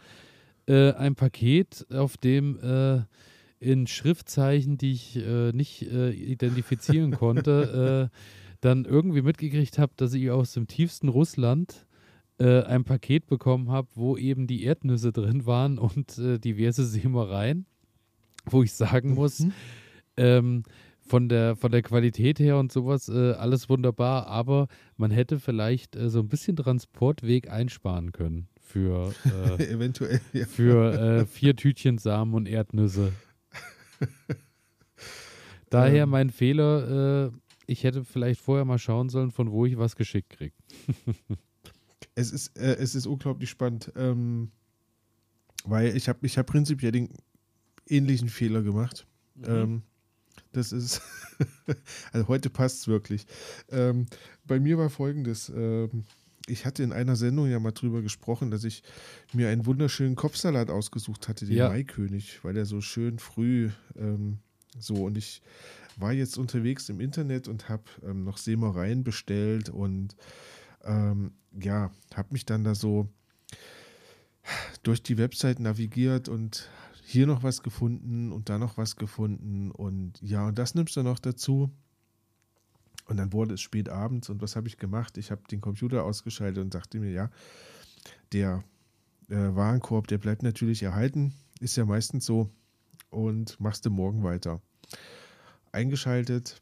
[0.67, 2.59] äh, ein Paket, auf dem
[3.61, 8.17] in Schriftzeichen, die ich äh, nicht äh, identifizieren konnte, äh,
[8.59, 11.85] dann irgendwie mitgekriegt habe, dass ich aus dem tiefsten Russland
[12.39, 17.67] äh, ein Paket bekommen habe, wo eben die Erdnüsse drin waren und äh, diverse Sämereien,
[18.45, 19.53] wo ich sagen muss, mhm.
[20.17, 20.63] ähm,
[20.99, 24.67] von der, von der Qualität her und sowas äh, alles wunderbar, aber
[24.97, 29.13] man hätte vielleicht so ein bisschen Transportweg einsparen können für,
[29.59, 30.45] Eventuell, ja.
[30.45, 33.11] für vier Tütchen Samen und Erdnüsse.
[35.69, 36.09] Daher ähm.
[36.09, 37.31] mein Fehler, äh,
[37.65, 40.55] ich hätte vielleicht vorher mal schauen sollen, von wo ich was geschickt kriege.
[42.15, 44.51] es, ist, äh, es ist unglaublich spannend, ähm,
[45.65, 47.09] weil ich habe ich hab prinzipiell den
[47.87, 49.07] ähnlichen Fehler gemacht.
[49.35, 49.45] Mhm.
[49.47, 49.83] Ähm,
[50.51, 51.01] das ist,
[52.11, 53.25] also heute passt es wirklich.
[53.69, 54.07] Ähm,
[54.45, 56.03] bei mir war folgendes, ähm,
[56.47, 58.83] ich hatte in einer Sendung ja mal drüber gesprochen, dass ich
[59.33, 61.69] mir einen wunderschönen Kopfsalat ausgesucht hatte, den ja.
[61.69, 64.39] Maikönig, weil er so schön früh ähm,
[64.79, 65.41] so und ich
[65.97, 70.15] war jetzt unterwegs im Internet und habe ähm, noch Sämereien bestellt und
[70.83, 73.09] ähm, ja, habe mich dann da so
[74.83, 76.69] durch die Website navigiert und
[77.03, 81.03] hier noch was gefunden und da noch was gefunden und ja, und das nimmst du
[81.03, 81.71] noch dazu.
[83.11, 85.17] Und dann wurde es spät abends und was habe ich gemacht?
[85.17, 87.29] Ich habe den Computer ausgeschaltet und dachte mir, ja,
[88.31, 88.63] der
[89.27, 92.49] äh, Warenkorb, der bleibt natürlich erhalten, ist ja meistens so
[93.09, 94.61] und machst du morgen weiter.
[95.73, 96.57] Eingeschaltet,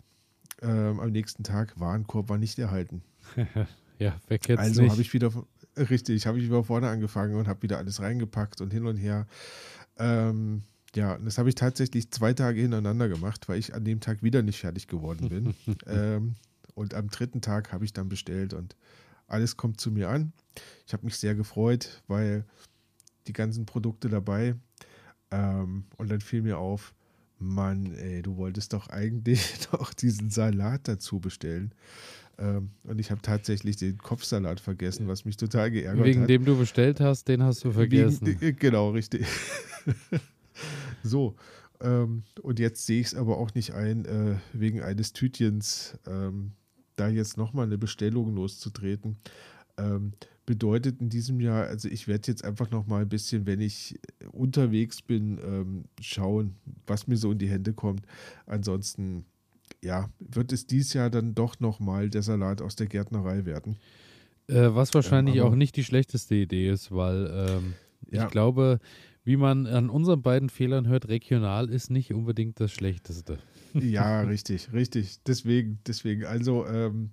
[0.64, 3.04] äh, am nächsten Tag, Warenkorb war nicht erhalten.
[4.00, 5.32] ja, wer kennt's Also habe ich wieder,
[5.78, 9.28] richtig, habe ich wieder vorne angefangen und habe wieder alles reingepackt und hin und her.
[10.00, 10.64] Ähm,
[10.96, 14.42] ja, das habe ich tatsächlich zwei Tage hintereinander gemacht, weil ich an dem Tag wieder
[14.42, 15.54] nicht fertig geworden bin.
[15.86, 16.36] ähm,
[16.74, 18.76] und am dritten Tag habe ich dann bestellt und
[19.28, 20.34] alles kommt zu mir an.
[20.88, 22.46] Ich habe mich sehr gefreut, weil
[23.28, 24.56] die ganzen Produkte dabei.
[25.32, 26.94] Ähm, und dann fiel mir auf,
[27.38, 31.74] Mann, ey, du wolltest doch eigentlich noch diesen Salat dazu bestellen.
[32.38, 36.30] Ähm, und ich habe tatsächlich den Kopfsalat vergessen, was mich total geärgert Wegen hat.
[36.30, 38.40] Wegen dem du bestellt hast, den hast du vergessen.
[38.40, 39.28] Wegen, genau, richtig.
[41.04, 41.36] So,
[41.82, 46.52] Ähm, und jetzt sehe ich es aber auch nicht ein, äh, wegen eines Tütchens ähm,
[46.96, 49.18] da jetzt nochmal eine Bestellung loszutreten.
[49.78, 50.12] Ähm,
[50.46, 54.00] bedeutet in diesem Jahr, also ich werde jetzt einfach nochmal ein bisschen, wenn ich
[54.32, 56.56] unterwegs bin, ähm, schauen,
[56.88, 58.06] was mir so in die Hände kommt.
[58.46, 59.26] Ansonsten,
[59.82, 63.78] ja, wird es dieses Jahr dann doch nochmal der Salat aus der Gärtnerei werden.
[64.48, 67.74] Äh, was wahrscheinlich ähm, auch nicht die schlechteste Idee ist, weil ähm,
[68.10, 68.26] ja.
[68.26, 68.80] ich glaube,
[69.30, 73.38] wie man an unseren beiden Fehlern hört, regional ist nicht unbedingt das Schlechteste.
[73.76, 75.22] Ja, richtig, richtig.
[75.22, 77.12] Deswegen, deswegen, also ähm,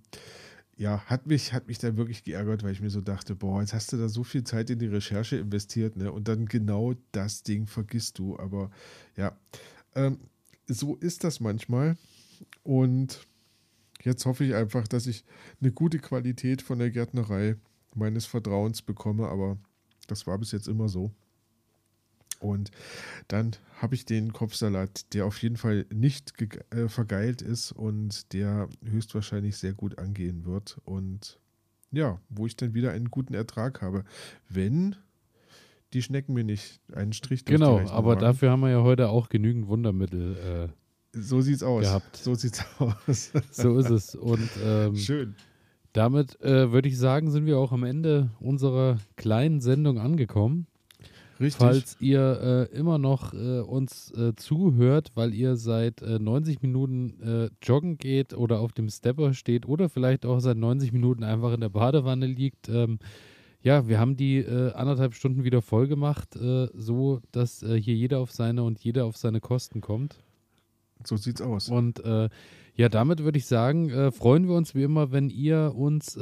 [0.79, 3.75] ja, hat mich, hat mich dann wirklich geärgert, weil ich mir so dachte, boah, jetzt
[3.75, 6.11] hast du da so viel Zeit in die Recherche investiert, ne?
[6.11, 8.39] Und dann genau das Ding vergisst du.
[8.39, 8.71] Aber
[9.15, 9.39] ja,
[9.95, 10.17] ähm,
[10.67, 11.99] so ist das manchmal.
[12.63, 13.27] Und
[14.05, 15.27] jetzt hoffe ich einfach, dass ich
[15.61, 17.57] eine gute Qualität von der Gärtnerei
[17.95, 19.59] meines Vertrauens bekomme, aber
[20.07, 21.13] das war bis jetzt immer so.
[22.41, 22.71] Und
[23.29, 26.33] dann habe ich den Kopfsalat, der auf jeden Fall nicht
[26.71, 30.79] äh, vergeilt ist und der höchstwahrscheinlich sehr gut angehen wird.
[30.85, 31.39] Und
[31.91, 34.05] ja, wo ich dann wieder einen guten Ertrag habe.
[34.49, 34.97] Wenn
[35.93, 38.21] die Schnecken mir nicht einen Strich durch Genau, aber machen.
[38.21, 40.73] dafür haben wir ja heute auch genügend Wundermittel.
[41.15, 41.85] Äh, so sieht's aus.
[41.85, 42.17] Gehabt.
[42.17, 43.33] So sieht's aus.
[43.51, 44.15] so ist es.
[44.15, 45.35] Und ähm, schön.
[45.93, 50.67] Damit äh, würde ich sagen, sind wir auch am Ende unserer kleinen Sendung angekommen.
[51.39, 51.59] Richtig.
[51.59, 57.21] Falls ihr äh, immer noch äh, uns äh, zuhört, weil ihr seit 90 äh, Minuten
[57.21, 61.53] äh, joggen geht oder auf dem Stepper steht oder vielleicht auch seit 90 Minuten einfach
[61.53, 62.69] in der Badewanne liegt.
[62.69, 62.99] Ähm,
[63.63, 66.39] ja, wir haben die äh, anderthalb Stunden wieder voll gemacht,
[66.75, 70.19] so dass hier jeder auf seine und jeder auf seine Kosten kommt.
[71.05, 71.69] So sieht's aus.
[71.69, 72.01] Und
[72.77, 76.17] ja, damit würde ich sagen, freuen wir uns wie immer, wenn ihr uns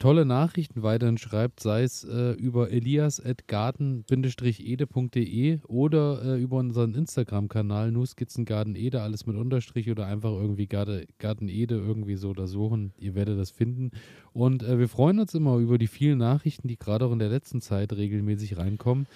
[0.00, 9.00] tolle Nachrichten weiterhin schreibt, sei es äh, über elias.garten-ede.de oder äh, über unseren Instagram-Kanal Nuskizzengartenede,
[9.02, 12.92] alles mit Unterstrich oder einfach irgendwie Gartenede irgendwie so da suchen.
[12.98, 13.92] Ihr werdet das finden.
[14.32, 17.28] Und äh, wir freuen uns immer über die vielen Nachrichten, die gerade auch in der
[17.28, 19.06] letzten Zeit regelmäßig reinkommen.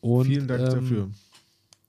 [0.00, 1.08] Und, Vielen Dank ähm, dafür.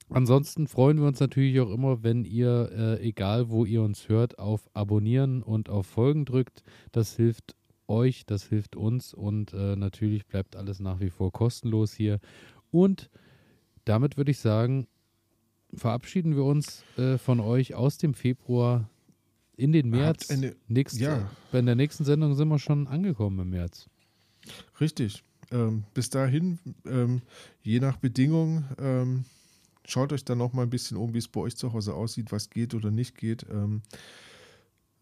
[0.10, 4.38] Ansonsten freuen wir uns natürlich auch immer, wenn ihr, äh, egal wo ihr uns hört,
[4.38, 6.62] auf Abonnieren und auf Folgen drückt.
[6.92, 7.56] Das hilft
[7.94, 12.20] euch, das hilft uns und äh, natürlich bleibt alles nach wie vor kostenlos hier.
[12.72, 13.10] Und
[13.86, 14.88] damit würde ich sagen,
[15.74, 18.90] verabschieden wir uns äh, von euch aus dem Februar
[19.56, 20.30] in den März.
[20.30, 21.30] Eine, Nächst, ja.
[21.52, 23.88] Bei der nächsten Sendung sind wir schon angekommen im März.
[24.80, 25.24] Richtig.
[25.52, 27.22] Ähm, bis dahin, ähm,
[27.62, 29.26] je nach Bedingungen, ähm,
[29.86, 32.32] schaut euch dann noch mal ein bisschen um, wie es bei euch zu Hause aussieht,
[32.32, 33.46] was geht oder nicht geht.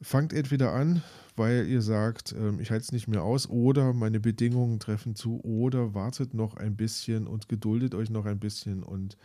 [0.02, 1.04] Fangt entweder an,
[1.36, 5.40] weil ihr sagt, ähm, ich halte es nicht mehr aus, oder meine Bedingungen treffen zu,
[5.44, 9.18] oder wartet noch ein bisschen und geduldet euch noch ein bisschen und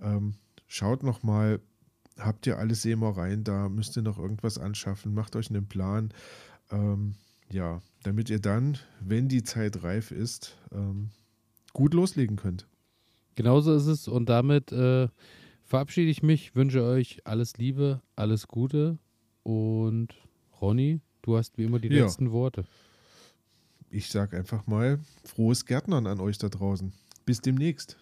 [0.00, 0.34] ähm,
[0.68, 1.60] schaut noch mal,
[2.18, 6.12] habt ihr alle Sämereien da, müsst ihr noch irgendwas anschaffen, macht euch einen Plan,
[6.70, 7.14] ähm,
[7.50, 11.10] ja, damit ihr dann, wenn die Zeit reif ist, ähm,
[11.72, 12.66] gut loslegen könnt.
[13.34, 15.08] Genauso ist es und damit äh,
[15.64, 18.98] verabschiede ich mich, wünsche euch alles Liebe, alles Gute
[19.42, 20.08] und
[20.60, 22.04] Ronny, du hast wie immer die ja.
[22.04, 22.64] letzten Worte.
[23.90, 26.92] Ich sage einfach mal frohes Gärtnern an euch da draußen.
[27.24, 27.98] Bis demnächst.